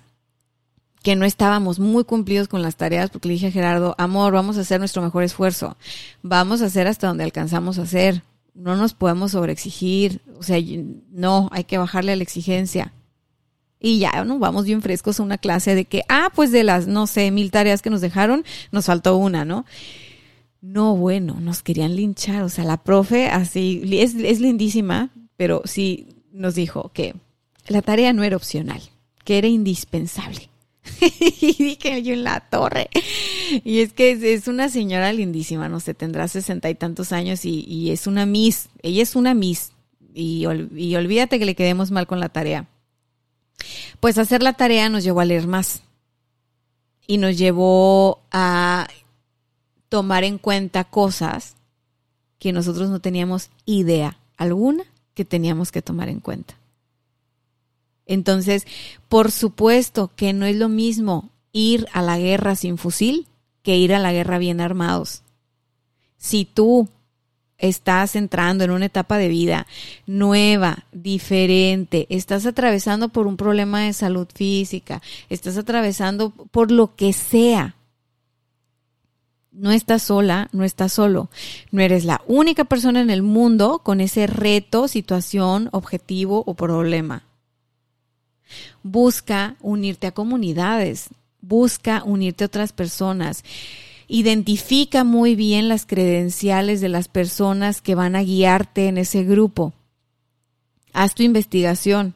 que 1.03 1.15
no 1.15 1.25
estábamos 1.25 1.79
muy 1.79 2.03
cumplidos 2.03 2.47
con 2.47 2.61
las 2.61 2.75
tareas 2.75 3.09
porque 3.09 3.29
le 3.29 3.35
dije 3.35 3.47
a 3.47 3.51
Gerardo, 3.51 3.95
amor, 3.97 4.33
vamos 4.33 4.57
a 4.57 4.61
hacer 4.61 4.79
nuestro 4.79 5.01
mejor 5.01 5.23
esfuerzo, 5.23 5.77
vamos 6.21 6.61
a 6.61 6.65
hacer 6.65 6.87
hasta 6.87 7.07
donde 7.07 7.23
alcanzamos 7.23 7.79
a 7.79 7.83
hacer, 7.83 8.23
no 8.53 8.75
nos 8.75 8.93
podemos 8.93 9.31
sobreexigir, 9.31 10.21
o 10.37 10.43
sea, 10.43 10.57
no, 11.11 11.47
hay 11.51 11.63
que 11.63 11.77
bajarle 11.77 12.11
a 12.11 12.15
la 12.15 12.23
exigencia. 12.23 12.91
Y 13.79 13.99
ya, 13.99 14.23
¿no? 14.25 14.39
Vamos 14.39 14.65
bien 14.65 14.81
frescos 14.81 15.19
a 15.19 15.23
una 15.23 15.37
clase 15.37 15.75
de 15.75 15.85
que, 15.85 16.03
ah, 16.09 16.31
pues 16.33 16.51
de 16.51 16.63
las, 16.63 16.87
no 16.87 17.05
sé, 17.05 17.29
mil 17.29 17.51
tareas 17.51 17.83
que 17.83 17.91
nos 17.91 18.01
dejaron, 18.01 18.43
nos 18.71 18.85
faltó 18.85 19.15
una, 19.17 19.45
¿no? 19.45 19.65
No, 20.61 20.95
bueno, 20.95 21.39
nos 21.39 21.63
querían 21.63 21.95
linchar. 21.95 22.43
O 22.43 22.49
sea, 22.49 22.63
la 22.63 22.77
profe 22.77 23.27
así, 23.27 23.81
es, 23.91 24.15
es 24.15 24.39
lindísima, 24.39 25.11
pero 25.35 25.61
sí 25.65 26.07
nos 26.31 26.55
dijo 26.55 26.91
que 26.93 27.15
la 27.67 27.81
tarea 27.81 28.13
no 28.13 28.23
era 28.23 28.35
opcional, 28.35 28.81
que 29.23 29.37
era 29.37 29.47
indispensable. 29.47 30.49
y 31.01 31.55
dije 31.57 32.01
yo 32.01 32.13
en 32.13 32.23
la 32.23 32.41
torre. 32.41 32.89
Y 33.63 33.79
es 33.79 33.93
que 33.93 34.33
es, 34.33 34.47
una 34.47 34.69
señora 34.69 35.13
lindísima, 35.13 35.69
no 35.69 35.79
sé, 35.79 35.93
tendrá 35.93 36.27
sesenta 36.27 36.69
y 36.69 36.75
tantos 36.75 37.11
años 37.11 37.45
y, 37.45 37.91
es 37.91 38.07
una 38.07 38.25
Miss. 38.25 38.69
Ella 38.81 39.03
es 39.03 39.15
una 39.15 39.33
Miss. 39.33 39.71
Y, 40.13 40.45
y 40.75 40.95
olvídate 40.95 41.39
que 41.39 41.45
le 41.45 41.55
quedemos 41.55 41.91
mal 41.91 42.07
con 42.07 42.19
la 42.19 42.29
tarea. 42.29 42.67
Pues 43.99 44.17
hacer 44.17 44.43
la 44.43 44.53
tarea 44.53 44.89
nos 44.89 45.03
llevó 45.03 45.19
a 45.19 45.25
leer 45.25 45.47
más. 45.47 45.81
Y 47.05 47.17
nos 47.17 47.37
llevó 47.37 48.21
a 48.31 48.87
tomar 49.89 50.23
en 50.23 50.37
cuenta 50.37 50.83
cosas 50.83 51.55
que 52.39 52.51
nosotros 52.51 52.89
no 52.89 52.99
teníamos 52.99 53.49
idea 53.65 54.17
alguna 54.37 54.83
que 55.13 55.25
teníamos 55.25 55.71
que 55.71 55.81
tomar 55.81 56.09
en 56.09 56.19
cuenta. 56.19 56.55
Entonces, 58.05 58.65
por 59.09 59.31
supuesto 59.31 60.11
que 60.15 60.33
no 60.33 60.45
es 60.45 60.55
lo 60.55 60.69
mismo 60.69 61.31
ir 61.51 61.87
a 61.91 62.01
la 62.01 62.17
guerra 62.17 62.55
sin 62.55 62.77
fusil 62.77 63.27
que 63.63 63.77
ir 63.77 63.93
a 63.93 63.99
la 63.99 64.13
guerra 64.13 64.37
bien 64.37 64.61
armados. 64.61 65.23
Si 66.17 66.45
tú 66.45 66.87
estás 67.57 68.15
entrando 68.15 68.63
en 68.63 68.71
una 68.71 68.85
etapa 68.85 69.17
de 69.17 69.27
vida 69.27 69.67
nueva, 70.05 70.85
diferente, 70.91 72.05
estás 72.09 72.45
atravesando 72.45 73.09
por 73.09 73.27
un 73.27 73.35
problema 73.35 73.81
de 73.81 73.93
salud 73.93 74.27
física, 74.33 75.01
estás 75.29 75.57
atravesando 75.57 76.29
por 76.29 76.71
lo 76.71 76.95
que 76.95 77.13
sea, 77.13 77.75
No 79.57 79.71
estás 79.71 80.03
sola, 80.03 80.49
no 80.51 80.63
estás 80.63 80.93
solo. 80.93 81.31
No 81.71 81.81
eres 81.81 82.05
la 82.05 82.21
única 82.27 82.63
persona 82.63 83.01
en 83.01 83.09
el 83.09 83.23
mundo 83.23 83.79
con 83.79 84.01
ese 84.01 84.27
reto, 84.27 84.87
situación, 84.87 85.69
objetivo 85.71 86.43
o 86.45 86.53
problema. 86.53 87.23
Busca 88.83 89.55
unirte 89.61 90.05
a 90.05 90.11
comunidades, 90.13 91.09
busca 91.41 92.03
unirte 92.05 92.43
a 92.43 92.47
otras 92.47 92.71
personas. 92.71 93.43
Identifica 94.07 95.03
muy 95.03 95.33
bien 95.33 95.69
las 95.69 95.87
credenciales 95.87 96.79
de 96.79 96.89
las 96.89 97.07
personas 97.07 97.81
que 97.81 97.95
van 97.95 98.15
a 98.15 98.21
guiarte 98.21 98.87
en 98.87 98.99
ese 98.99 99.23
grupo. 99.23 99.73
Haz 100.93 101.15
tu 101.15 101.23
investigación. 101.23 102.13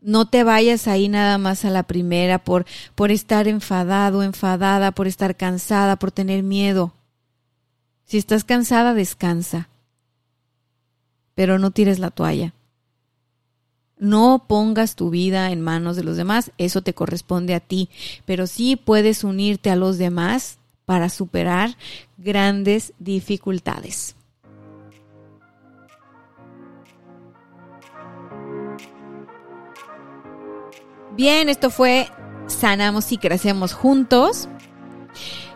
No 0.00 0.28
te 0.28 0.44
vayas 0.44 0.88
ahí 0.88 1.08
nada 1.08 1.38
más 1.38 1.64
a 1.64 1.70
la 1.70 1.82
primera 1.82 2.38
por, 2.38 2.66
por 2.94 3.10
estar 3.10 3.48
enfadado, 3.48 4.22
enfadada, 4.22 4.92
por 4.92 5.06
estar 5.06 5.36
cansada, 5.36 5.96
por 5.96 6.12
tener 6.12 6.42
miedo. 6.42 6.92
Si 8.04 8.18
estás 8.18 8.44
cansada, 8.44 8.94
descansa. 8.94 9.68
Pero 11.34 11.58
no 11.58 11.70
tires 11.70 11.98
la 11.98 12.10
toalla. 12.10 12.54
No 13.98 14.44
pongas 14.46 14.94
tu 14.94 15.10
vida 15.10 15.50
en 15.50 15.62
manos 15.62 15.96
de 15.96 16.04
los 16.04 16.16
demás, 16.16 16.52
eso 16.58 16.82
te 16.82 16.92
corresponde 16.92 17.54
a 17.54 17.60
ti, 17.60 17.88
pero 18.26 18.46
sí 18.46 18.76
puedes 18.76 19.24
unirte 19.24 19.70
a 19.70 19.76
los 19.76 19.96
demás 19.96 20.58
para 20.84 21.08
superar 21.08 21.76
grandes 22.18 22.92
dificultades. 22.98 24.15
Bien, 31.16 31.48
esto 31.48 31.70
fue 31.70 32.08
Sanamos 32.46 33.10
y 33.10 33.16
Crecemos 33.16 33.72
Juntos. 33.72 34.50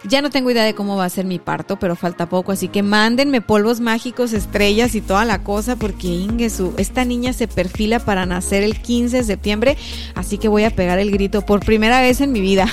Ya 0.05 0.23
no 0.23 0.31
tengo 0.31 0.51
idea 0.51 0.65
de 0.65 0.75
cómo 0.75 0.97
va 0.97 1.05
a 1.05 1.11
ser 1.11 1.27
mi 1.27 1.39
parto, 1.39 1.79
pero 1.79 1.95
falta 1.95 2.31
poco, 2.31 2.53
así 2.53 2.69
que 2.69 2.83
mándenme 2.83 3.43
polvos 3.43 3.81
mágicos, 3.81 4.33
estrellas 4.33 4.95
y 4.95 5.03
toda 5.03 5.27
la 5.27 5.43
cosa, 5.43 5.77
porque 5.77 6.07
Ingesu, 6.07 6.73
esta 6.79 7.05
niña 7.05 7.35
se 7.35 7.47
perfila 7.47 7.99
para 7.99 8.25
nacer 8.25 8.63
el 8.63 8.81
15 8.81 9.19
de 9.19 9.25
septiembre, 9.25 9.77
así 10.15 10.39
que 10.39 10.49
voy 10.49 10.65
a 10.65 10.71
pegar 10.71 10.99
el 10.99 11.11
grito 11.11 11.45
por 11.45 11.61
primera 11.61 12.01
vez 12.01 12.23
en 12.23 12.33
mi 12.33 12.41
vida. 12.41 12.67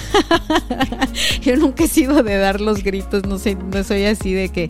Yo 1.41 1.57
nunca 1.57 1.83
he 1.83 1.89
sido 1.89 2.23
de 2.23 2.37
dar 2.37 2.61
los 2.61 2.81
gritos, 2.81 3.25
no 3.25 3.37
sé, 3.37 3.55
no 3.55 3.83
soy 3.83 4.05
así 4.05 4.31
de 4.31 4.47
que, 4.47 4.67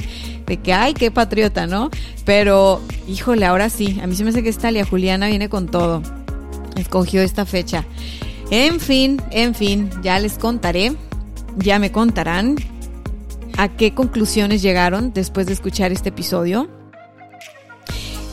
de 0.47 0.57
que, 0.57 0.74
ay, 0.74 0.95
qué 0.95 1.11
patriota, 1.11 1.68
¿no? 1.68 1.91
Pero, 2.26 2.82
híjole, 3.07 3.45
ahora 3.45 3.70
sí, 3.70 3.99
a 4.01 4.07
mí 4.07 4.15
se 4.15 4.24
me 4.24 4.32
hace 4.32 4.41
que 4.41 4.49
esta 4.49 4.72
Lia 4.72 4.84
Juliana 4.84 5.28
viene 5.28 5.47
con 5.47 5.68
todo. 5.68 6.01
Escogió 6.78 7.21
esta 7.21 7.45
fecha. 7.45 7.84
En 8.49 8.80
fin, 8.80 9.21
en 9.32 9.53
fin, 9.55 9.89
ya 10.01 10.19
les 10.19 10.38
contaré 10.38 10.95
ya 11.57 11.80
me 11.80 11.91
contarán 11.91 12.55
a 13.57 13.69
qué 13.69 13.93
conclusiones 13.93 14.61
llegaron 14.61 15.13
después 15.13 15.47
de 15.47 15.53
escuchar 15.53 15.91
este 15.91 16.09
episodio. 16.09 16.69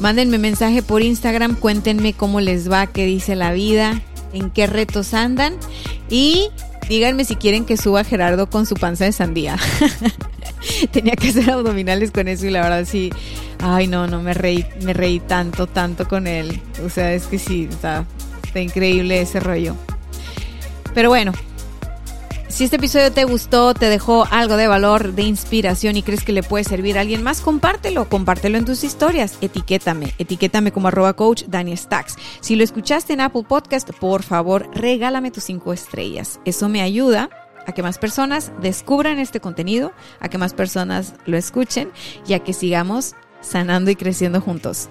Mándenme 0.01 0.39
mensaje 0.39 0.83
por 0.83 1.03
Instagram, 1.03 1.57
cuéntenme 1.57 2.13
cómo 2.13 2.41
les 2.41 2.71
va, 2.71 2.87
qué 2.87 3.07
dice 3.07 3.37
la 3.37 3.53
vida, 3.53 4.03
en 4.33 4.51
qué 4.51 4.67
retos 4.67 5.15
andan 5.15 5.57
y 6.11 6.49
díganme 6.89 7.25
si 7.25 7.37
quieren 7.37 7.65
que 7.65 7.77
suba 7.77 8.05
Gerardo 8.05 8.51
con 8.51 8.67
su 8.67 8.75
panza 8.75 9.05
de 9.05 9.13
sandía. 9.13 9.57
Tenía 10.93 11.15
que 11.15 11.29
hacer 11.29 11.51
abdominales 11.51 12.11
con 12.11 12.29
eso 12.29 12.47
y 12.47 12.51
la 12.51 12.63
verdad 12.63 12.85
sí, 12.87 13.11
ay 13.61 13.87
no, 13.87 14.07
no 14.07 14.21
me 14.21 14.35
reí, 14.35 14.67
me 14.83 14.93
reí 14.93 15.21
tanto, 15.21 15.67
tanto 15.67 16.07
con 16.07 16.27
él. 16.27 16.61
O 16.85 16.91
sea, 16.91 17.15
es 17.15 17.27
que 17.27 17.39
sí, 17.39 17.69
está, 17.71 18.05
está 18.55 18.61
increíble 18.61 19.21
ese 19.21 19.41
rollo. 19.41 19.75
Pero 20.95 21.09
bueno, 21.09 21.33
si 22.47 22.63
este 22.63 22.77
episodio 22.77 23.11
te 23.11 23.25
gustó, 23.25 23.75
te 23.75 23.87
dejó 23.87 24.29
algo 24.31 24.57
de 24.57 24.69
valor, 24.69 25.15
de 25.15 25.23
inspiración 25.23 25.97
y 25.97 26.05
crees 26.05 26.23
que 26.23 26.33
le 26.33 26.45
puede 26.45 26.63
servir 26.63 26.97
a 26.97 27.01
alguien 27.01 27.25
más, 27.25 27.41
compártelo, 27.41 28.09
compártelo 28.09 28.57
en 28.57 28.65
tus 28.65 28.85
historias. 28.85 29.39
Etiquétame, 29.41 30.15
etiquétame 30.19 30.71
como 30.71 30.87
arroba 30.87 31.15
coach 31.15 31.43
Dani 31.49 31.77
Stacks. 31.77 32.15
Si 32.41 32.55
lo 32.55 32.63
escuchaste 32.63 33.13
en 33.13 33.23
Apple 33.23 33.43
Podcast, 33.43 33.91
por 33.91 34.23
favor, 34.23 34.71
regálame 34.73 35.33
tus 35.33 35.43
cinco 35.43 35.73
estrellas. 35.73 36.39
Eso 36.45 36.69
me 36.69 36.81
ayuda 36.81 37.31
a 37.67 37.73
que 37.73 37.83
más 37.83 37.99
personas 37.99 38.53
descubran 38.63 39.19
este 39.19 39.41
contenido, 39.41 39.93
a 40.21 40.29
que 40.29 40.39
más 40.39 40.55
personas 40.55 41.15
lo 41.27 41.37
escuchen 41.37 41.91
y 42.25 42.35
a 42.35 42.39
que 42.39 42.53
sigamos 42.53 43.17
sanando 43.41 43.91
y 43.91 43.97
creciendo 43.97 44.41
juntos. 44.41 44.91